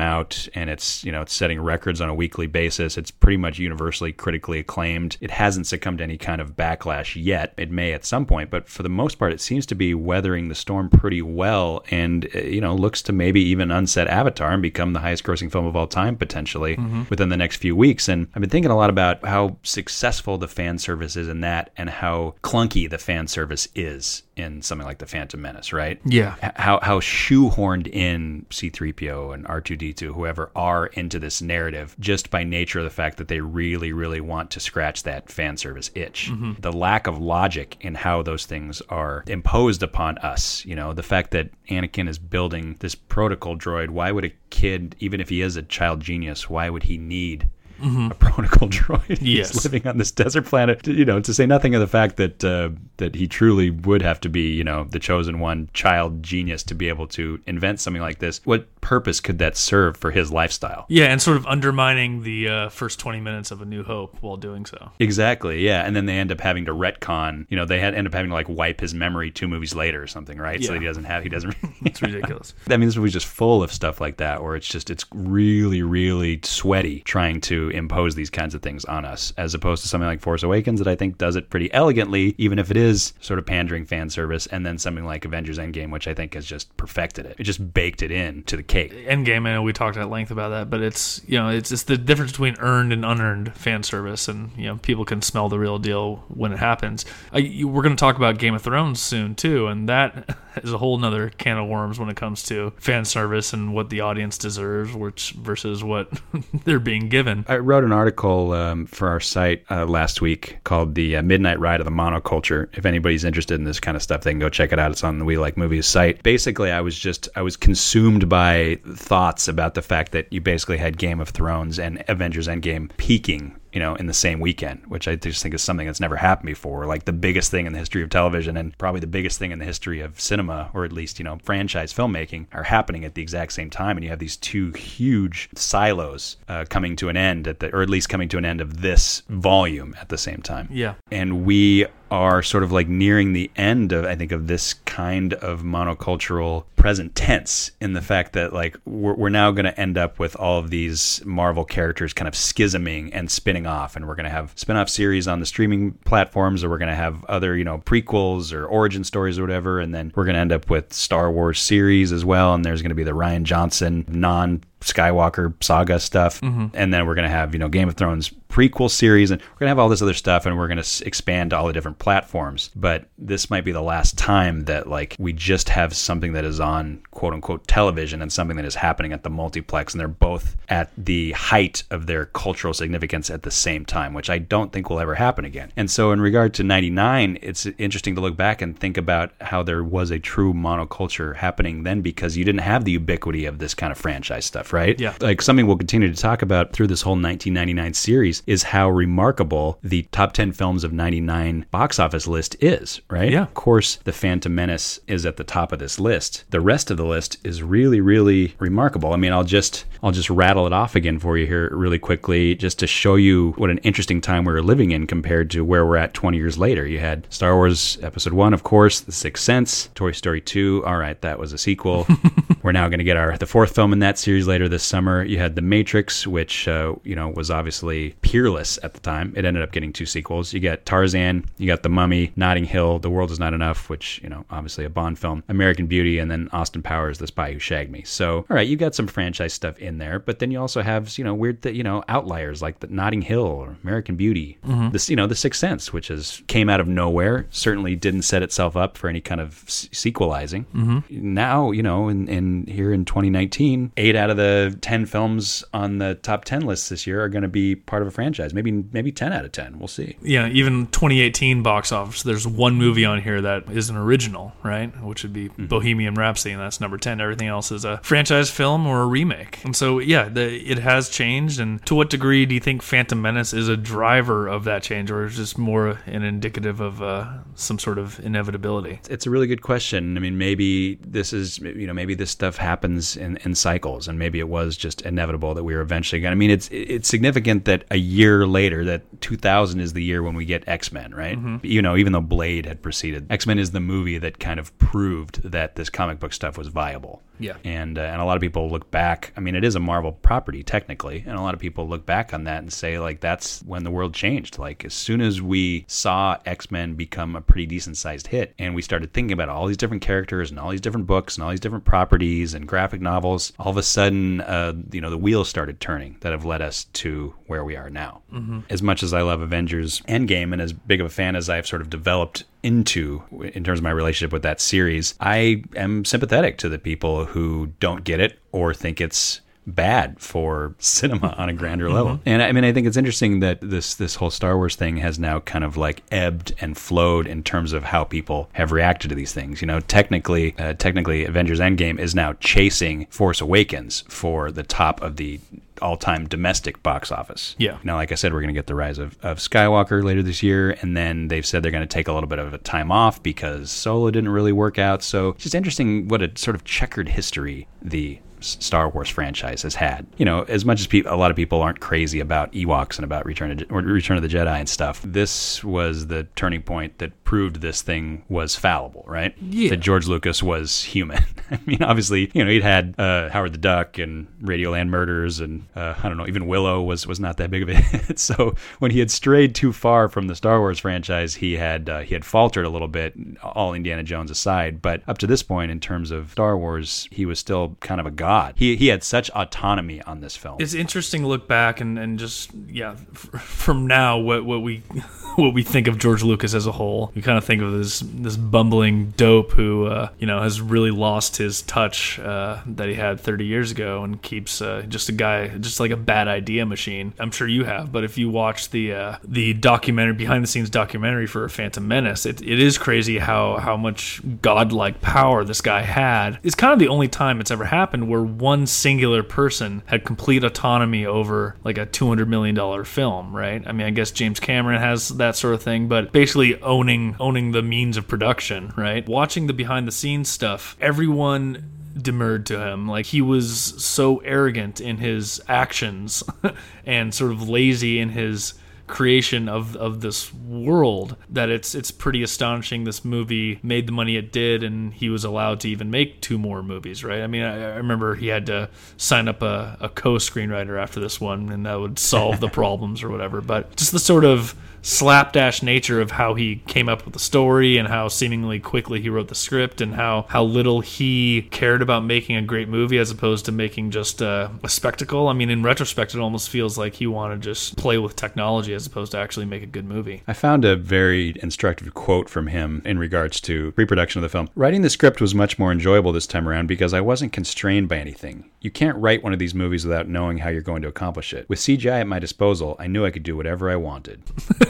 out, 0.00 0.48
and 0.54 0.68
it's 0.68 1.04
you 1.04 1.12
know, 1.12 1.22
it's 1.22 1.32
setting 1.32 1.60
records 1.60 2.00
on 2.00 2.08
a 2.08 2.14
weekly 2.14 2.46
basis. 2.46 2.98
It's 2.98 3.10
pretty 3.10 3.36
much 3.36 3.58
universally 3.58 4.12
critically 4.12 4.58
acclaimed. 4.58 5.16
It 5.20 5.30
hasn't 5.30 5.66
succumbed 5.66 5.98
to 5.98 6.04
any 6.04 6.18
kind 6.18 6.40
of 6.40 6.56
backlash 6.56 7.20
yet. 7.22 7.54
It 7.56 7.70
may 7.70 7.92
at 7.92 8.04
some 8.04 8.26
point, 8.26 8.50
but 8.50 8.68
for 8.68 8.82
the 8.82 8.88
most 8.88 9.18
part, 9.18 9.32
it 9.32 9.40
seems 9.40 9.66
to 9.66 9.74
be 9.74 9.94
weathering 9.94 10.48
the 10.48 10.54
storm 10.54 10.90
pretty 10.90 11.22
well, 11.22 11.84
and 11.90 12.28
uh, 12.34 12.40
you 12.40 12.60
know, 12.60 12.74
looks 12.74 13.02
to 13.02 13.12
maybe 13.12 13.40
even 13.40 13.70
unset 13.70 14.08
Avatar 14.08 14.52
and 14.52 14.62
become 14.62 14.92
the 14.92 15.00
highest-grossing 15.00 15.50
film 15.50 15.66
of 15.66 15.76
all 15.76 15.86
time 15.86 16.16
potentially 16.16 16.50
Mm-hmm. 16.50 17.02
within 17.10 17.28
the 17.28 17.36
next 17.36 17.56
few 17.56 17.76
weeks. 17.76 18.08
And 18.08 18.26
I've 18.34 18.40
been 18.40 18.50
thinking 18.50 18.70
a 18.70 18.76
lot 18.76 18.89
about 18.90 19.24
how 19.24 19.56
successful 19.62 20.36
the 20.36 20.48
fan 20.48 20.78
service 20.78 21.16
is 21.16 21.28
in 21.28 21.40
that, 21.40 21.70
and 21.76 21.88
how 21.88 22.34
clunky 22.42 22.88
the 22.90 22.98
fan 22.98 23.26
service 23.26 23.68
is 23.74 24.22
in 24.36 24.62
something 24.62 24.86
like 24.86 24.98
the 24.98 25.06
Phantom 25.06 25.40
Menace, 25.40 25.72
right? 25.72 26.00
Yeah. 26.04 26.34
How 26.56 26.80
how 26.82 27.00
shoehorned 27.00 27.88
in 27.88 28.46
C3PO 28.50 29.34
and 29.34 29.46
R2D2, 29.46 30.14
whoever 30.14 30.50
are 30.54 30.86
into 30.86 31.18
this 31.18 31.40
narrative, 31.42 31.94
just 32.00 32.30
by 32.30 32.44
nature 32.44 32.78
of 32.80 32.84
the 32.84 32.90
fact 32.90 33.18
that 33.18 33.28
they 33.28 33.40
really, 33.40 33.92
really 33.92 34.20
want 34.20 34.50
to 34.52 34.60
scratch 34.60 35.02
that 35.04 35.30
fan 35.30 35.56
service 35.56 35.90
itch. 35.94 36.30
Mm-hmm. 36.30 36.60
The 36.60 36.72
lack 36.72 37.06
of 37.06 37.18
logic 37.18 37.76
in 37.80 37.94
how 37.94 38.22
those 38.22 38.46
things 38.46 38.82
are 38.88 39.24
imposed 39.26 39.82
upon 39.82 40.18
us. 40.18 40.64
You 40.64 40.74
know, 40.76 40.92
the 40.92 41.02
fact 41.02 41.30
that 41.32 41.50
Anakin 41.68 42.08
is 42.08 42.18
building 42.18 42.76
this 42.80 42.94
protocol 42.94 43.56
droid. 43.56 43.90
Why 43.90 44.10
would 44.10 44.24
a 44.24 44.32
kid, 44.50 44.96
even 44.98 45.20
if 45.20 45.28
he 45.28 45.42
is 45.42 45.56
a 45.56 45.62
child 45.62 46.00
genius, 46.00 46.50
why 46.50 46.70
would 46.70 46.84
he 46.84 46.98
need 46.98 47.48
a 47.82 48.14
protocol 48.14 48.68
droid. 48.70 49.18
Yes. 49.20 49.52
He's 49.52 49.64
living 49.64 49.86
on 49.86 49.98
this 49.98 50.10
desert 50.10 50.46
planet. 50.46 50.86
You 50.86 51.04
know, 51.04 51.20
to 51.20 51.34
say 51.34 51.46
nothing 51.46 51.74
of 51.74 51.80
the 51.80 51.86
fact 51.86 52.16
that 52.16 52.44
uh, 52.44 52.70
that 52.98 53.14
he 53.14 53.26
truly 53.26 53.70
would 53.70 54.02
have 54.02 54.20
to 54.20 54.28
be, 54.28 54.52
you 54.52 54.64
know, 54.64 54.84
the 54.84 54.98
chosen 54.98 55.40
one, 55.40 55.68
child 55.72 56.22
genius 56.22 56.62
to 56.64 56.74
be 56.74 56.88
able 56.88 57.06
to 57.08 57.40
invent 57.46 57.80
something 57.80 58.02
like 58.02 58.18
this. 58.18 58.40
What 58.44 58.79
purpose 58.80 59.20
could 59.20 59.38
that 59.38 59.56
serve 59.56 59.96
for 59.96 60.10
his 60.10 60.32
lifestyle? 60.32 60.86
Yeah, 60.88 61.06
and 61.06 61.20
sort 61.20 61.36
of 61.36 61.46
undermining 61.46 62.22
the 62.22 62.48
uh, 62.48 62.68
first 62.68 62.98
20 62.98 63.20
minutes 63.20 63.50
of 63.50 63.60
A 63.60 63.64
New 63.64 63.82
Hope 63.82 64.16
while 64.20 64.36
doing 64.36 64.66
so. 64.66 64.90
Exactly, 64.98 65.64
yeah. 65.64 65.82
And 65.86 65.94
then 65.94 66.06
they 66.06 66.16
end 66.18 66.32
up 66.32 66.40
having 66.40 66.64
to 66.66 66.72
retcon. 66.74 67.46
You 67.48 67.56
know, 67.56 67.64
they 67.64 67.80
had 67.80 67.94
end 67.94 68.06
up 68.06 68.14
having 68.14 68.30
to 68.30 68.34
like 68.34 68.48
wipe 68.48 68.80
his 68.80 68.94
memory 68.94 69.30
two 69.30 69.48
movies 69.48 69.74
later 69.74 70.02
or 70.02 70.06
something, 70.06 70.38
right? 70.38 70.62
So 70.62 70.72
Yeah. 70.72 70.78
that 70.78 70.80
he 70.82 70.86
doesn't 70.86 71.04
have. 71.04 71.22
He 71.22 71.28
doesn't. 71.28 71.54
It's 71.82 72.02
ridiculous. 72.02 72.52
I 72.68 72.76
mean, 72.76 72.88
this 72.88 72.96
movie's 72.96 73.14
just 73.14 73.26
full 73.26 73.62
of 73.62 73.72
stuff 73.72 74.00
like 74.02 74.18
that, 74.18 74.42
where 74.42 74.54
it's 74.54 74.66
just 74.68 74.90
it's 74.90 75.04
really, 75.14 75.82
really 75.82 76.40
sweaty 76.44 77.00
trying 77.00 77.40
to 77.42 77.70
impose 77.70 78.14
these 78.14 78.28
kinds 78.30 78.54
of 78.54 78.62
things 78.62 78.84
on 78.84 79.04
us, 79.04 79.32
as 79.38 79.54
opposed 79.54 79.82
to 79.82 79.88
something 79.88 80.06
like 80.06 80.20
Force 80.20 80.42
Awakens 80.42 80.78
that 80.80 80.88
I 80.88 80.94
think 80.94 81.16
does 81.18 81.36
it 81.36 81.48
pretty 81.50 81.72
elegantly, 81.72 82.34
even 82.38 82.58
if 82.58 82.70
it 82.70 82.76
is 82.76 83.14
sort 83.20 83.38
of 83.38 83.46
pandering 83.46 83.86
fan 83.86 84.10
service, 84.10 84.46
and 84.48 84.64
then 84.66 84.78
something 84.78 85.04
like 85.06 85.24
Avengers 85.24 85.58
Endgame, 85.58 85.90
which 85.90 86.06
I 86.06 86.12
think 86.14 86.34
has 86.34 86.44
just 86.44 86.76
perfected 86.76 87.24
it. 87.26 87.36
It 87.38 87.44
just 87.44 87.72
baked 87.72 88.02
it 88.02 88.10
in 88.10 88.42
to 88.44 88.56
the 88.56 88.62
cake. 88.70 88.92
Endgame, 88.92 89.46
I 89.46 89.52
know 89.52 89.62
we 89.62 89.72
talked 89.72 89.96
at 89.96 90.08
length 90.08 90.30
about 90.30 90.50
that, 90.50 90.70
but 90.70 90.80
it's 90.80 91.20
you 91.26 91.38
know 91.38 91.48
it's 91.48 91.72
it's 91.72 91.82
the 91.82 91.98
difference 91.98 92.30
between 92.30 92.56
earned 92.60 92.92
and 92.92 93.04
unearned 93.04 93.54
fan 93.54 93.82
service, 93.82 94.28
and 94.28 94.50
you 94.56 94.66
know 94.66 94.76
people 94.76 95.04
can 95.04 95.20
smell 95.20 95.48
the 95.48 95.58
real 95.58 95.78
deal 95.78 96.24
when 96.28 96.52
it 96.52 96.58
happens. 96.58 97.04
I, 97.32 97.38
you, 97.38 97.68
we're 97.68 97.82
going 97.82 97.96
to 97.96 98.00
talk 98.00 98.16
about 98.16 98.38
Game 98.38 98.54
of 98.54 98.62
Thrones 98.62 99.00
soon 99.00 99.34
too, 99.34 99.66
and 99.66 99.88
that 99.88 100.36
is 100.62 100.72
a 100.72 100.78
whole 100.78 100.96
nother 100.98 101.30
can 101.30 101.58
of 101.58 101.68
worms 101.68 101.98
when 101.98 102.08
it 102.08 102.16
comes 102.16 102.44
to 102.44 102.72
fan 102.78 103.04
service 103.04 103.52
and 103.52 103.74
what 103.74 103.90
the 103.90 104.00
audience 104.00 104.38
deserves, 104.38 104.94
which 104.94 105.32
versus 105.32 105.82
what 105.82 106.08
they're 106.64 106.78
being 106.78 107.08
given. 107.08 107.44
I 107.48 107.56
wrote 107.56 107.84
an 107.84 107.92
article 107.92 108.52
um, 108.52 108.86
for 108.86 109.08
our 109.08 109.20
site 109.20 109.64
uh, 109.70 109.84
last 109.84 110.22
week 110.22 110.58
called 110.62 110.94
"The 110.94 111.16
uh, 111.16 111.22
Midnight 111.22 111.58
Ride 111.58 111.80
of 111.80 111.86
the 111.86 111.90
Monoculture." 111.90 112.68
If 112.76 112.86
anybody's 112.86 113.24
interested 113.24 113.54
in 113.54 113.64
this 113.64 113.80
kind 113.80 113.96
of 113.96 114.02
stuff, 114.02 114.22
they 114.22 114.30
can 114.30 114.38
go 114.38 114.48
check 114.48 114.72
it 114.72 114.78
out. 114.78 114.92
It's 114.92 115.02
on 115.02 115.18
the 115.18 115.24
We 115.24 115.36
Like 115.38 115.56
Movies 115.56 115.86
site. 115.86 116.22
Basically, 116.22 116.70
I 116.70 116.80
was 116.80 116.96
just 116.96 117.28
I 117.34 117.42
was 117.42 117.56
consumed 117.56 118.28
by 118.28 118.59
thoughts 118.76 119.48
about 119.48 119.74
the 119.74 119.82
fact 119.82 120.12
that 120.12 120.32
you 120.32 120.40
basically 120.40 120.78
had 120.78 120.98
Game 120.98 121.20
of 121.20 121.30
Thrones 121.30 121.78
and 121.78 122.04
Avengers 122.08 122.48
Endgame 122.48 122.90
peaking 122.96 123.60
you 123.72 123.78
know, 123.78 123.94
in 123.94 124.06
the 124.06 124.14
same 124.14 124.40
weekend, 124.40 124.82
which 124.86 125.06
I 125.06 125.16
just 125.16 125.42
think 125.42 125.54
is 125.54 125.62
something 125.62 125.86
that's 125.86 126.00
never 126.00 126.16
happened 126.16 126.46
before. 126.46 126.86
Like 126.86 127.04
the 127.04 127.12
biggest 127.12 127.50
thing 127.50 127.66
in 127.66 127.72
the 127.72 127.78
history 127.78 128.02
of 128.02 128.10
television 128.10 128.56
and 128.56 128.76
probably 128.78 129.00
the 129.00 129.06
biggest 129.06 129.38
thing 129.38 129.52
in 129.52 129.58
the 129.58 129.64
history 129.64 130.00
of 130.00 130.20
cinema, 130.20 130.70
or 130.74 130.84
at 130.84 130.92
least, 130.92 131.18
you 131.18 131.24
know, 131.24 131.38
franchise 131.44 131.92
filmmaking, 131.92 132.46
are 132.52 132.64
happening 132.64 133.04
at 133.04 133.14
the 133.14 133.22
exact 133.22 133.52
same 133.52 133.70
time. 133.70 133.96
And 133.96 134.04
you 134.04 134.10
have 134.10 134.18
these 134.18 134.36
two 134.36 134.72
huge 134.72 135.48
silos 135.54 136.36
uh, 136.48 136.64
coming 136.68 136.96
to 136.96 137.08
an 137.08 137.16
end 137.16 137.46
at 137.46 137.60
the, 137.60 137.74
or 137.74 137.82
at 137.82 137.90
least 137.90 138.08
coming 138.08 138.28
to 138.30 138.38
an 138.38 138.44
end 138.44 138.60
of 138.60 138.80
this 138.80 139.22
volume 139.28 139.94
at 140.00 140.08
the 140.08 140.18
same 140.18 140.42
time. 140.42 140.68
Yeah. 140.70 140.94
And 141.12 141.44
we 141.44 141.86
are 142.10 142.42
sort 142.42 142.62
of 142.62 142.72
like 142.72 142.88
nearing 142.88 143.32
the 143.32 143.50
end 143.56 143.92
of 143.92 144.04
I 144.04 144.16
think 144.16 144.32
of 144.32 144.46
this 144.46 144.74
kind 144.74 145.34
of 145.34 145.62
monocultural 145.62 146.64
present 146.76 147.14
tense 147.14 147.70
in 147.80 147.92
the 147.92 148.00
fact 148.00 148.32
that 148.32 148.52
like 148.52 148.76
we're, 148.84 149.14
we're 149.14 149.28
now 149.28 149.50
going 149.50 149.64
to 149.64 149.80
end 149.80 149.96
up 149.98 150.18
with 150.18 150.34
all 150.36 150.58
of 150.58 150.70
these 150.70 151.22
Marvel 151.24 151.64
characters 151.64 152.12
kind 152.12 152.28
of 152.28 152.34
schisming 152.34 153.10
and 153.12 153.30
spinning 153.30 153.66
off 153.66 153.96
and 153.96 154.08
we're 154.08 154.14
going 154.14 154.24
to 154.24 154.30
have 154.30 154.52
spin-off 154.56 154.88
series 154.88 155.28
on 155.28 155.40
the 155.40 155.46
streaming 155.46 155.92
platforms 156.04 156.64
or 156.64 156.70
we're 156.70 156.78
going 156.78 156.88
to 156.88 156.94
have 156.94 157.24
other 157.26 157.56
you 157.56 157.64
know 157.64 157.78
prequels 157.78 158.52
or 158.52 158.66
origin 158.66 159.04
stories 159.04 159.38
or 159.38 159.42
whatever 159.42 159.80
and 159.80 159.94
then 159.94 160.12
we're 160.14 160.24
going 160.24 160.34
to 160.34 160.40
end 160.40 160.52
up 160.52 160.70
with 160.70 160.92
Star 160.92 161.30
Wars 161.30 161.60
series 161.60 162.12
as 162.12 162.24
well 162.24 162.54
and 162.54 162.64
there's 162.64 162.82
going 162.82 162.90
to 162.90 162.94
be 162.94 163.04
the 163.04 163.12
Rian 163.12 163.44
Johnson 163.44 164.04
non 164.08 164.62
Skywalker 164.80 165.54
saga 165.62 166.00
stuff, 166.00 166.40
mm-hmm. 166.40 166.66
and 166.74 166.92
then 166.92 167.06
we're 167.06 167.14
gonna 167.14 167.28
have 167.28 167.54
you 167.54 167.58
know 167.58 167.68
Game 167.68 167.88
of 167.88 167.94
Thrones 167.94 168.30
prequel 168.50 168.90
series, 168.90 169.30
and 169.30 169.40
we're 169.40 169.58
gonna 169.60 169.70
have 169.70 169.78
all 169.78 169.88
this 169.88 170.02
other 170.02 170.14
stuff, 170.14 170.44
and 170.44 170.58
we're 170.58 170.68
gonna 170.68 170.80
s- 170.80 171.00
expand 171.02 171.50
to 171.50 171.56
all 171.56 171.66
the 171.66 171.72
different 171.72 171.98
platforms. 171.98 172.70
But 172.74 173.06
this 173.16 173.48
might 173.48 173.64
be 173.64 173.72
the 173.72 173.82
last 173.82 174.18
time 174.18 174.64
that 174.64 174.88
like 174.88 175.16
we 175.18 175.32
just 175.32 175.68
have 175.68 175.94
something 175.94 176.32
that 176.32 176.44
is 176.44 176.60
on 176.60 177.02
quote 177.10 177.32
unquote 177.32 177.66
television 177.66 178.20
and 178.22 178.32
something 178.32 178.56
that 178.56 178.66
is 178.66 178.74
happening 178.74 179.12
at 179.12 179.22
the 179.22 179.30
multiplex, 179.30 179.94
and 179.94 180.00
they're 180.00 180.08
both 180.08 180.56
at 180.68 180.90
the 180.96 181.32
height 181.32 181.84
of 181.90 182.06
their 182.06 182.26
cultural 182.26 182.74
significance 182.74 183.30
at 183.30 183.42
the 183.42 183.50
same 183.50 183.84
time, 183.84 184.14
which 184.14 184.28
I 184.28 184.38
don't 184.38 184.72
think 184.72 184.90
will 184.90 185.00
ever 185.00 185.14
happen 185.14 185.44
again. 185.44 185.72
And 185.76 185.90
so, 185.90 186.12
in 186.12 186.20
regard 186.20 186.54
to 186.54 186.64
'99, 186.64 187.38
it's 187.42 187.66
interesting 187.78 188.14
to 188.16 188.20
look 188.20 188.36
back 188.36 188.60
and 188.60 188.78
think 188.78 188.96
about 188.96 189.32
how 189.40 189.62
there 189.62 189.84
was 189.84 190.10
a 190.10 190.18
true 190.18 190.52
monoculture 190.52 191.36
happening 191.36 191.82
then 191.84 192.00
because 192.00 192.36
you 192.36 192.44
didn't 192.44 192.60
have 192.60 192.84
the 192.84 192.92
ubiquity 192.92 193.44
of 193.44 193.58
this 193.58 193.74
kind 193.74 193.92
of 193.92 193.98
franchise 193.98 194.44
stuff, 194.44 194.69
right? 194.72 194.98
Yeah. 194.98 195.14
Like 195.20 195.42
something 195.42 195.66
we'll 195.66 195.76
continue 195.76 196.12
to 196.12 196.20
talk 196.20 196.42
about 196.42 196.72
through 196.72 196.88
this 196.88 197.02
whole 197.02 197.12
1999 197.12 197.94
series 197.94 198.42
is 198.46 198.62
how 198.62 198.90
remarkable 198.90 199.78
the 199.82 200.02
top 200.12 200.32
10 200.32 200.52
films 200.52 200.84
of 200.84 200.92
99 200.92 201.66
box 201.70 201.98
office 201.98 202.26
list 202.26 202.56
is, 202.60 203.00
right? 203.08 203.30
Yeah. 203.30 203.42
Of 203.42 203.54
course, 203.54 203.96
The 204.04 204.12
Phantom 204.12 204.54
Menace 204.54 205.00
is 205.06 205.26
at 205.26 205.36
the 205.36 205.44
top 205.44 205.72
of 205.72 205.78
this 205.78 205.98
list. 205.98 206.44
The 206.50 206.60
rest 206.60 206.90
of 206.90 206.96
the 206.96 207.04
list 207.04 207.38
is 207.44 207.62
really, 207.62 208.00
really 208.00 208.54
remarkable. 208.58 209.12
I 209.12 209.16
mean, 209.16 209.32
I'll 209.32 209.44
just 209.44 209.84
I'll 210.02 210.12
just 210.12 210.30
rattle 210.30 210.66
it 210.66 210.72
off 210.72 210.94
again 210.94 211.18
for 211.18 211.36
you 211.36 211.46
here 211.46 211.68
really 211.74 211.98
quickly, 211.98 212.54
just 212.54 212.78
to 212.78 212.86
show 212.86 213.16
you 213.16 213.52
what 213.56 213.70
an 213.70 213.78
interesting 213.78 214.20
time 214.20 214.44
we 214.44 214.52
were 214.52 214.62
living 214.62 214.90
in 214.92 215.06
compared 215.06 215.50
to 215.50 215.64
where 215.64 215.84
we're 215.84 215.96
at 215.96 216.14
20 216.14 216.38
years 216.38 216.56
later. 216.56 216.86
You 216.86 217.00
had 217.00 217.26
Star 217.32 217.54
Wars 217.54 217.98
Episode 218.02 218.32
One, 218.32 218.54
of 218.54 218.62
course, 218.62 219.00
The 219.00 219.12
Sixth 219.12 219.44
Sense, 219.44 219.90
Toy 219.94 220.12
Story 220.12 220.40
2. 220.40 220.84
All 220.86 220.96
right, 220.96 221.20
that 221.20 221.38
was 221.38 221.52
a 221.52 221.58
sequel. 221.58 222.06
we're 222.62 222.72
now 222.72 222.88
going 222.88 222.98
to 222.98 223.04
get 223.04 223.16
our 223.16 223.36
the 223.38 223.46
fourth 223.46 223.74
film 223.74 223.92
in 223.92 223.98
that 224.00 224.18
series 224.18 224.46
later 224.46 224.68
this 224.68 224.82
summer. 224.82 225.24
You 225.24 225.38
had 225.38 225.56
The 225.56 225.62
Matrix, 225.62 226.26
which 226.26 226.68
uh, 226.68 226.94
you 227.04 227.14
know 227.16 227.28
was 227.28 227.50
obviously 227.50 228.14
peerless 228.22 228.78
at 228.82 228.94
the 228.94 229.00
time. 229.00 229.32
It 229.36 229.44
ended 229.44 229.62
up 229.62 229.72
getting 229.72 229.92
two 229.92 230.06
sequels. 230.06 230.52
You 230.52 230.60
got 230.60 230.84
Tarzan, 230.86 231.44
you 231.58 231.66
got 231.66 231.82
The 231.82 231.88
Mummy, 231.88 232.32
Notting 232.36 232.64
Hill, 232.64 232.98
The 232.98 233.10
World 233.10 233.30
Is 233.30 233.38
Not 233.38 233.54
Enough, 233.54 233.88
which 233.88 234.20
you 234.22 234.28
know 234.28 234.44
obviously 234.50 234.84
a 234.84 234.90
Bond 234.90 235.18
film, 235.18 235.42
American 235.48 235.86
Beauty, 235.86 236.18
and 236.18 236.30
then 236.30 236.48
Austin 236.52 236.82
Powers, 236.82 237.18
The 237.18 237.26
Spy 237.26 237.52
Who 237.52 237.58
Shagged 237.58 237.90
Me. 237.90 238.02
So 238.04 238.38
all 238.50 238.56
right, 238.56 238.66
you 238.66 238.76
got 238.76 238.94
some 238.94 239.06
franchise 239.06 239.52
stuff 239.52 239.78
in 239.78 239.98
there, 239.98 240.18
but 240.18 240.38
then 240.38 240.50
you 240.50 240.60
also 240.60 240.82
have 240.82 241.16
you 241.18 241.24
know 241.24 241.34
weird 241.34 241.62
th- 241.62 241.74
you 241.74 241.82
know 241.82 242.02
outliers 242.08 242.62
like 242.62 242.80
the 242.80 242.86
Notting 242.88 243.22
Hill 243.22 243.42
or 243.44 243.76
American 243.82 244.16
Beauty. 244.16 244.58
This 244.90 245.08
you 245.08 245.16
know 245.16 245.26
The 245.26 245.34
Sixth 245.34 245.60
Sense, 245.60 245.92
which 245.92 246.10
is 246.10 246.42
came 246.46 246.68
out 246.68 246.80
of 246.80 246.88
nowhere, 246.88 247.46
certainly 247.50 247.96
didn't 247.96 248.22
set 248.22 248.42
itself 248.42 248.76
up 248.76 248.96
for 248.98 249.08
any 249.08 249.20
kind 249.20 249.40
of 249.40 249.64
s- 249.66 249.88
sequelizing. 249.92 250.66
Now 251.08 251.70
you 251.70 251.82
know 251.82 252.08
in, 252.08 252.28
in 252.28 252.49
here 252.68 252.92
in 252.92 253.04
2019, 253.04 253.92
eight 253.96 254.16
out 254.16 254.30
of 254.30 254.36
the 254.36 254.76
10 254.80 255.06
films 255.06 255.64
on 255.72 255.98
the 255.98 256.14
top 256.16 256.44
10 256.44 256.62
lists 256.62 256.88
this 256.88 257.06
year 257.06 257.22
are 257.22 257.28
going 257.28 257.42
to 257.42 257.48
be 257.48 257.74
part 257.74 258.02
of 258.02 258.08
a 258.08 258.10
franchise. 258.10 258.54
Maybe 258.54 258.72
maybe 258.92 259.12
10 259.12 259.32
out 259.32 259.44
of 259.44 259.52
10. 259.52 259.78
We'll 259.78 259.88
see. 259.88 260.16
Yeah, 260.22 260.48
even 260.48 260.86
2018 260.88 261.62
box 261.62 261.92
office, 261.92 262.22
there's 262.22 262.46
one 262.46 262.74
movie 262.74 263.04
on 263.04 263.22
here 263.22 263.40
that 263.40 263.70
is 263.70 263.90
an 263.90 263.96
original, 263.96 264.52
right? 264.62 264.90
Which 265.02 265.22
would 265.22 265.32
be 265.32 265.50
Mm-hmm. 265.60 265.66
Bohemian 265.66 266.14
Rhapsody, 266.14 266.52
and 266.52 266.62
that's 266.62 266.80
number 266.80 266.96
10. 266.96 267.20
Everything 267.20 267.48
else 267.48 267.70
is 267.70 267.84
a 267.84 267.98
franchise 267.98 268.50
film 268.50 268.86
or 268.86 269.02
a 269.02 269.06
remake. 269.06 269.62
And 269.64 269.74
so, 269.74 269.98
yeah, 269.98 270.28
the, 270.28 270.56
it 270.70 270.78
has 270.78 271.08
changed. 271.08 271.60
And 271.60 271.84
to 271.86 271.94
what 271.94 272.10
degree 272.10 272.46
do 272.46 272.54
you 272.54 272.60
think 272.60 272.82
Phantom 272.82 273.20
Menace 273.20 273.52
is 273.52 273.68
a 273.68 273.76
driver 273.76 274.48
of 274.48 274.64
that 274.64 274.82
change, 274.82 275.10
or 275.10 275.24
is 275.24 275.36
just 275.36 275.58
more 275.58 276.00
an 276.06 276.22
indicative 276.22 276.80
of 276.80 277.02
uh, 277.02 277.38
some 277.54 277.78
sort 277.78 277.98
of 277.98 278.20
inevitability? 278.20 279.00
It's 279.08 279.26
a 279.26 279.30
really 279.30 279.46
good 279.46 279.62
question. 279.62 280.16
I 280.16 280.20
mean, 280.20 280.38
maybe 280.38 280.96
this 280.96 281.32
is, 281.32 281.58
you 281.58 281.86
know, 281.86 281.94
maybe 281.94 282.14
this 282.14 282.34
stuff 282.40 282.56
happens 282.56 283.18
in, 283.18 283.36
in 283.44 283.54
cycles, 283.54 284.08
and 284.08 284.18
maybe 284.18 284.38
it 284.38 284.48
was 284.48 284.74
just 284.74 285.02
inevitable 285.02 285.52
that 285.52 285.62
we 285.62 285.74
were 285.74 285.82
eventually 285.82 286.22
going. 286.22 286.30
to 286.30 286.32
I 286.32 286.38
mean, 286.38 286.50
it's 286.50 286.70
it's 286.72 287.06
significant 287.06 287.66
that 287.66 287.84
a 287.90 287.98
year 287.98 288.46
later, 288.46 288.82
that 288.86 289.20
2000 289.20 289.78
is 289.78 289.92
the 289.92 290.02
year 290.02 290.22
when 290.22 290.34
we 290.34 290.46
get 290.46 290.66
X 290.66 290.90
Men, 290.90 291.14
right? 291.14 291.36
Mm-hmm. 291.36 291.66
You 291.66 291.82
know, 291.82 291.98
even 291.98 292.14
though 292.14 292.22
Blade 292.22 292.64
had 292.64 292.80
preceded, 292.80 293.30
X 293.30 293.46
Men 293.46 293.58
is 293.58 293.72
the 293.72 293.80
movie 293.80 294.16
that 294.16 294.38
kind 294.38 294.58
of 294.58 294.76
proved 294.78 295.42
that 295.42 295.76
this 295.76 295.90
comic 295.90 296.18
book 296.18 296.32
stuff 296.32 296.56
was 296.56 296.68
viable. 296.68 297.22
Yeah. 297.38 297.56
And 297.64 297.98
uh, 297.98 298.02
and 298.02 298.20
a 298.20 298.24
lot 298.24 298.36
of 298.36 298.42
people 298.42 298.70
look 298.70 298.90
back. 298.90 299.32
I 299.36 299.40
mean, 299.40 299.54
it 299.54 299.64
is 299.64 299.74
a 299.74 299.80
Marvel 299.80 300.12
property 300.12 300.62
technically, 300.62 301.24
and 301.26 301.36
a 301.36 301.42
lot 301.42 301.54
of 301.54 301.60
people 301.60 301.88
look 301.88 302.06
back 302.06 302.32
on 302.32 302.44
that 302.44 302.62
and 302.62 302.72
say 302.72 302.98
like 302.98 303.20
that's 303.20 303.60
when 303.62 303.84
the 303.84 303.90
world 303.90 304.14
changed. 304.14 304.58
Like 304.58 304.84
as 304.84 304.94
soon 304.94 305.20
as 305.20 305.42
we 305.42 305.84
saw 305.88 306.36
X 306.46 306.70
Men 306.70 306.94
become 306.94 307.36
a 307.36 307.40
pretty 307.40 307.66
decent 307.66 307.96
sized 307.96 308.28
hit, 308.28 308.54
and 308.58 308.74
we 308.74 308.82
started 308.82 309.12
thinking 309.12 309.32
about 309.32 309.48
all 309.48 309.66
these 309.66 309.76
different 309.76 310.02
characters 310.02 310.50
and 310.50 310.60
all 310.60 310.70
these 310.70 310.80
different 310.80 311.06
books 311.06 311.36
and 311.36 311.44
all 311.44 311.50
these 311.50 311.60
different 311.60 311.84
properties 311.84 312.29
and 312.54 312.66
graphic 312.66 313.00
novels, 313.00 313.52
all 313.58 313.70
of 313.70 313.76
a 313.76 313.82
sudden, 313.82 314.40
uh, 314.42 314.72
you 314.92 315.00
know, 315.00 315.10
the 315.10 315.18
wheels 315.18 315.48
started 315.48 315.80
turning 315.80 316.16
that 316.20 316.32
have 316.32 316.44
led 316.44 316.62
us 316.62 316.84
to 316.92 317.34
where 317.46 317.64
we 317.64 317.76
are 317.76 317.90
now. 317.90 318.22
Mhm. 318.32 318.64
As 318.70 318.82
much 318.82 319.02
as 319.02 319.12
I 319.12 319.22
love 319.22 319.40
Avengers 319.40 320.00
Endgame, 320.08 320.52
and 320.52 320.60
as 320.62 320.72
big 320.72 321.00
of 321.00 321.06
a 321.06 321.10
fan 321.10 321.36
as 321.36 321.48
I've 321.50 321.66
sort 321.66 321.82
of 321.82 321.90
developed 321.90 322.44
into 322.62 323.22
in 323.54 323.64
terms 323.64 323.80
of 323.80 323.82
my 323.82 323.90
relationship 323.90 324.32
with 324.32 324.42
that 324.42 324.60
series, 324.60 325.14
I 325.20 325.62
am 325.76 326.04
sympathetic 326.04 326.58
to 326.58 326.68
the 326.68 326.78
people 326.78 327.24
who 327.26 327.72
don't 327.80 328.04
get 328.04 328.20
it 328.20 328.38
or 328.52 328.74
think 328.74 329.00
it's 329.00 329.40
bad 329.66 330.20
for 330.20 330.74
cinema 330.78 331.34
on 331.38 331.48
a 331.48 331.52
grander 331.52 331.90
level. 331.90 332.20
And 332.26 332.42
I 332.42 332.52
mean 332.52 332.64
I 332.64 332.72
think 332.72 332.86
it's 332.86 332.96
interesting 332.96 333.40
that 333.40 333.58
this 333.60 333.94
this 333.94 334.16
whole 334.16 334.30
Star 334.30 334.56
Wars 334.56 334.76
thing 334.76 334.98
has 334.98 335.18
now 335.18 335.40
kind 335.40 335.64
of 335.64 335.76
like 335.76 336.02
ebbed 336.10 336.54
and 336.60 336.76
flowed 336.76 337.26
in 337.26 337.42
terms 337.42 337.72
of 337.72 337.84
how 337.84 338.04
people 338.04 338.48
have 338.52 338.72
reacted 338.72 339.10
to 339.10 339.14
these 339.14 339.32
things. 339.32 339.60
You 339.60 339.66
know, 339.66 339.80
technically 339.80 340.56
uh, 340.58 340.74
technically 340.74 341.24
Avengers 341.24 341.60
Endgame 341.60 341.98
is 341.98 342.14
now 342.14 342.34
chasing 342.34 343.06
Force 343.06 343.40
Awakens 343.40 344.04
for 344.08 344.50
the 344.50 344.62
top 344.62 345.02
of 345.02 345.16
the 345.16 345.40
all-time 345.80 346.28
domestic 346.28 346.82
box 346.82 347.10
office. 347.10 347.54
Yeah. 347.58 347.78
Now, 347.82 347.96
like 347.96 348.12
I 348.12 348.14
said, 348.14 348.32
we're 348.32 348.40
going 348.40 348.54
to 348.54 348.58
get 348.58 348.66
the 348.66 348.74
rise 348.74 348.98
of, 348.98 349.16
of 349.22 349.38
Skywalker 349.38 350.02
later 350.02 350.22
this 350.22 350.42
year, 350.42 350.76
and 350.82 350.96
then 350.96 351.28
they've 351.28 351.46
said 351.46 351.62
they're 351.62 351.72
going 351.72 351.86
to 351.86 351.86
take 351.86 352.08
a 352.08 352.12
little 352.12 352.28
bit 352.28 352.38
of 352.38 352.52
a 352.54 352.58
time 352.58 352.92
off 352.92 353.22
because 353.22 353.70
Solo 353.70 354.10
didn't 354.10 354.30
really 354.30 354.52
work 354.52 354.78
out. 354.78 355.02
So 355.02 355.30
it's 355.30 355.44
just 355.44 355.54
interesting 355.54 356.08
what 356.08 356.22
a 356.22 356.30
sort 356.36 356.54
of 356.54 356.64
checkered 356.64 357.08
history 357.08 357.66
the 357.82 358.18
Star 358.40 358.88
Wars 358.88 359.08
franchise 359.08 359.62
has 359.62 359.74
had. 359.74 360.06
You 360.16 360.24
know, 360.24 360.42
as 360.42 360.64
much 360.64 360.80
as 360.80 360.86
pe- 360.86 361.02
a 361.02 361.16
lot 361.16 361.30
of 361.30 361.36
people 361.36 361.60
aren't 361.62 361.80
crazy 361.80 362.20
about 362.20 362.52
Ewoks 362.52 362.96
and 362.96 363.04
about 363.04 363.26
Return 363.26 363.52
of, 363.52 363.70
Return 363.70 364.16
of 364.16 364.22
the 364.22 364.28
Jedi 364.28 364.58
and 364.58 364.68
stuff, 364.68 365.02
this 365.02 365.62
was 365.64 366.06
the 366.06 366.24
turning 366.36 366.62
point 366.62 366.98
that 366.98 367.24
proved 367.24 367.60
this 367.60 367.82
thing 367.82 368.24
was 368.28 368.56
fallible, 368.56 369.04
right? 369.06 369.34
Yeah. 369.40 369.70
That 369.70 369.80
George 369.80 370.06
Lucas 370.06 370.42
was 370.42 370.82
human. 370.82 371.24
I 371.50 371.58
mean, 371.66 371.82
obviously, 371.82 372.30
you 372.34 372.44
know, 372.44 372.50
he'd 372.50 372.62
had 372.62 372.94
uh, 372.98 373.28
Howard 373.30 373.52
the 373.52 373.58
Duck 373.58 373.98
and 373.98 374.26
Radioland 374.42 374.88
Murders, 374.88 375.40
and 375.40 375.66
uh, 375.76 375.94
I 376.02 376.08
don't 376.08 376.16
know, 376.16 376.26
even 376.26 376.46
Willow 376.46 376.82
was 376.82 377.06
was 377.06 377.20
not 377.20 377.36
that 377.36 377.50
big 377.50 377.62
of 377.62 377.68
a 377.68 377.74
hit. 377.80 378.18
so 378.18 378.54
when 378.78 378.90
he 378.90 378.98
had 378.98 379.10
strayed 379.10 379.54
too 379.54 379.72
far 379.72 380.08
from 380.08 380.26
the 380.26 380.34
Star 380.34 380.58
Wars 380.60 380.78
franchise, 380.78 381.34
he 381.34 381.56
had 381.56 381.88
uh, 381.88 382.00
he 382.00 382.14
had 382.14 382.24
faltered 382.24 382.64
a 382.64 382.70
little 382.70 382.88
bit, 382.88 383.14
all 383.42 383.74
Indiana 383.74 384.02
Jones 384.02 384.30
aside. 384.30 384.80
But 384.82 385.02
up 385.06 385.18
to 385.18 385.26
this 385.26 385.42
point, 385.42 385.70
in 385.70 385.80
terms 385.80 386.10
of 386.10 386.32
Star 386.32 386.56
Wars, 386.56 387.08
he 387.10 387.26
was 387.26 387.38
still 387.38 387.76
kind 387.80 388.00
of 388.00 388.06
a 388.06 388.10
god. 388.10 388.29
He 388.56 388.76
he 388.76 388.88
had 388.88 389.02
such 389.02 389.30
autonomy 389.30 390.02
on 390.02 390.20
this 390.20 390.36
film. 390.36 390.56
It's 390.60 390.74
interesting 390.74 391.22
to 391.22 391.28
look 391.28 391.48
back 391.48 391.80
and, 391.80 391.98
and 391.98 392.18
just 392.18 392.50
yeah, 392.68 392.96
f- 393.12 393.42
from 393.42 393.86
now 393.86 394.18
what 394.18 394.44
what 394.44 394.62
we 394.62 394.78
what 395.36 395.54
we 395.54 395.62
think 395.62 395.86
of 395.86 395.98
George 395.98 396.22
Lucas 396.22 396.54
as 396.54 396.66
a 396.66 396.72
whole. 396.72 397.12
We 397.14 397.22
kind 397.22 397.38
of 397.38 397.44
think 397.44 397.62
of 397.62 397.72
this 397.72 398.00
this 398.04 398.36
bumbling 398.36 399.10
dope 399.16 399.52
who 399.52 399.86
uh, 399.86 400.10
you 400.18 400.26
know 400.26 400.42
has 400.42 400.60
really 400.60 400.90
lost 400.90 401.36
his 401.36 401.62
touch 401.62 402.18
uh, 402.18 402.60
that 402.66 402.88
he 402.88 402.94
had 402.94 403.20
30 403.20 403.44
years 403.44 403.70
ago 403.70 404.04
and 404.04 404.20
keeps 404.22 404.62
uh, 404.62 404.82
just 404.88 405.08
a 405.08 405.12
guy 405.12 405.48
just 405.48 405.80
like 405.80 405.90
a 405.90 405.96
bad 405.96 406.28
idea 406.28 406.64
machine. 406.66 407.12
I'm 407.18 407.30
sure 407.30 407.48
you 407.48 407.64
have, 407.64 407.90
but 407.92 408.04
if 408.04 408.18
you 408.18 408.30
watch 408.30 408.70
the 408.70 408.92
uh, 408.92 409.16
the 409.24 409.54
documentary 409.54 410.14
behind 410.14 410.44
the 410.44 410.48
scenes 410.48 410.70
documentary 410.70 411.26
for 411.26 411.48
Phantom 411.48 411.86
Menace, 411.86 412.26
it, 412.26 412.40
it 412.42 412.60
is 412.60 412.78
crazy 412.78 413.18
how 413.18 413.56
how 413.58 413.76
much 413.76 414.20
godlike 414.42 415.00
power 415.00 415.44
this 415.44 415.60
guy 415.60 415.82
had. 415.82 416.38
It's 416.42 416.54
kind 416.54 416.72
of 416.72 416.78
the 416.78 416.88
only 416.88 417.08
time 417.08 417.40
it's 417.40 417.50
ever 417.50 417.64
happened 417.64 418.08
where 418.08 418.19
one 418.22 418.66
singular 418.66 419.22
person 419.22 419.82
had 419.86 420.04
complete 420.04 420.44
autonomy 420.44 421.06
over 421.06 421.56
like 421.64 421.78
a 421.78 421.86
200 421.86 422.28
million 422.28 422.54
dollar 422.54 422.84
film, 422.84 423.34
right? 423.34 423.62
I 423.66 423.72
mean, 423.72 423.86
I 423.86 423.90
guess 423.90 424.10
James 424.10 424.40
Cameron 424.40 424.80
has 424.80 425.08
that 425.10 425.36
sort 425.36 425.54
of 425.54 425.62
thing, 425.62 425.88
but 425.88 426.12
basically 426.12 426.60
owning 426.62 427.16
owning 427.20 427.52
the 427.52 427.62
means 427.62 427.96
of 427.96 428.08
production, 428.08 428.72
right? 428.76 429.06
Watching 429.08 429.46
the 429.46 429.52
behind 429.52 429.86
the 429.86 429.92
scenes 429.92 430.28
stuff, 430.28 430.76
everyone 430.80 431.70
demurred 432.00 432.46
to 432.46 432.58
him. 432.58 432.88
Like 432.88 433.06
he 433.06 433.20
was 433.20 433.50
so 433.82 434.18
arrogant 434.18 434.80
in 434.80 434.98
his 434.98 435.40
actions 435.48 436.22
and 436.86 437.14
sort 437.14 437.32
of 437.32 437.48
lazy 437.48 437.98
in 437.98 438.10
his 438.10 438.54
creation 438.90 439.48
of 439.48 439.76
of 439.76 440.00
this 440.00 440.34
world 440.34 441.16
that 441.30 441.48
it's 441.48 441.74
it's 441.74 441.90
pretty 441.90 442.22
astonishing 442.22 442.84
this 442.84 443.04
movie 443.04 443.58
made 443.62 443.86
the 443.86 443.92
money 443.92 444.16
it 444.16 444.32
did 444.32 444.62
and 444.62 444.92
he 444.92 445.08
was 445.08 445.24
allowed 445.24 445.60
to 445.60 445.68
even 445.68 445.90
make 445.90 446.20
two 446.20 446.36
more 446.36 446.62
movies 446.62 447.02
right? 447.04 447.22
I 447.22 447.26
mean 447.26 447.42
i, 447.42 447.72
I 447.72 447.76
remember 447.76 448.16
he 448.16 448.26
had 448.26 448.46
to 448.46 448.68
sign 448.96 449.28
up 449.28 449.42
a, 449.42 449.76
a 449.80 449.88
co-screenwriter 449.88 450.80
after 450.80 451.00
this 451.00 451.20
one 451.20 451.50
and 451.50 451.64
that 451.66 451.78
would 451.78 451.98
solve 451.98 452.40
the 452.40 452.48
problems 452.60 453.02
or 453.02 453.08
whatever 453.08 453.40
but 453.40 453.74
just 453.76 453.92
the 453.92 453.98
sort 453.98 454.24
of 454.24 454.54
slapdash 454.82 455.62
nature 455.62 456.00
of 456.00 456.12
how 456.12 456.34
he 456.34 456.56
came 456.66 456.88
up 456.88 457.04
with 457.04 457.12
the 457.14 457.20
story 457.20 457.76
and 457.76 457.88
how 457.88 458.08
seemingly 458.08 458.58
quickly 458.58 459.00
he 459.00 459.08
wrote 459.08 459.28
the 459.28 459.34
script 459.34 459.80
and 459.80 459.94
how 459.94 460.26
how 460.28 460.42
little 460.42 460.80
he 460.80 461.42
cared 461.50 461.82
about 461.82 462.04
making 462.04 462.36
a 462.36 462.42
great 462.42 462.68
movie 462.68 462.98
as 462.98 463.10
opposed 463.10 463.44
to 463.44 463.52
making 463.52 463.90
just 463.90 464.20
a, 464.20 464.50
a 464.62 464.68
spectacle 464.68 465.28
i 465.28 465.32
mean 465.32 465.50
in 465.50 465.62
retrospect 465.62 466.14
it 466.14 466.20
almost 466.20 466.48
feels 466.48 466.78
like 466.78 466.94
he 466.94 467.06
wanted 467.06 467.42
to 467.42 467.50
just 467.50 467.76
play 467.76 467.98
with 467.98 468.16
technology 468.16 468.72
as 468.72 468.86
opposed 468.86 469.12
to 469.12 469.18
actually 469.18 469.46
make 469.46 469.62
a 469.62 469.66
good 469.66 469.84
movie 469.84 470.22
I 470.26 470.32
found 470.32 470.64
a 470.64 470.76
very 470.76 471.34
instructive 471.42 471.92
quote 471.94 472.28
from 472.28 472.46
him 472.46 472.82
in 472.84 472.98
regards 472.98 473.40
to 473.42 473.72
pre-production 473.72 474.20
of 474.20 474.22
the 474.22 474.28
film. 474.28 474.48
Writing 474.54 474.82
the 474.82 474.90
script 474.90 475.20
was 475.20 475.34
much 475.34 475.58
more 475.58 475.72
enjoyable 475.72 476.12
this 476.12 476.26
time 476.26 476.48
around 476.48 476.66
because 476.66 476.94
I 476.94 477.00
wasn't 477.00 477.32
constrained 477.32 477.88
by 477.88 477.98
anything. 477.98 478.50
You 478.60 478.70
can't 478.70 478.96
write 478.96 479.22
one 479.22 479.32
of 479.32 479.38
these 479.38 479.54
movies 479.54 479.84
without 479.84 480.08
knowing 480.08 480.38
how 480.38 480.50
you're 480.50 480.62
going 480.62 480.82
to 480.82 480.88
accomplish 480.88 481.32
it. 481.32 481.48
With 481.48 481.58
CGI 481.58 482.00
at 482.00 482.06
my 482.06 482.18
disposal, 482.18 482.76
I 482.78 482.86
knew 482.86 483.04
I 483.04 483.10
could 483.10 483.22
do 483.22 483.36
whatever 483.36 483.70
I 483.70 483.76
wanted. 483.76 484.22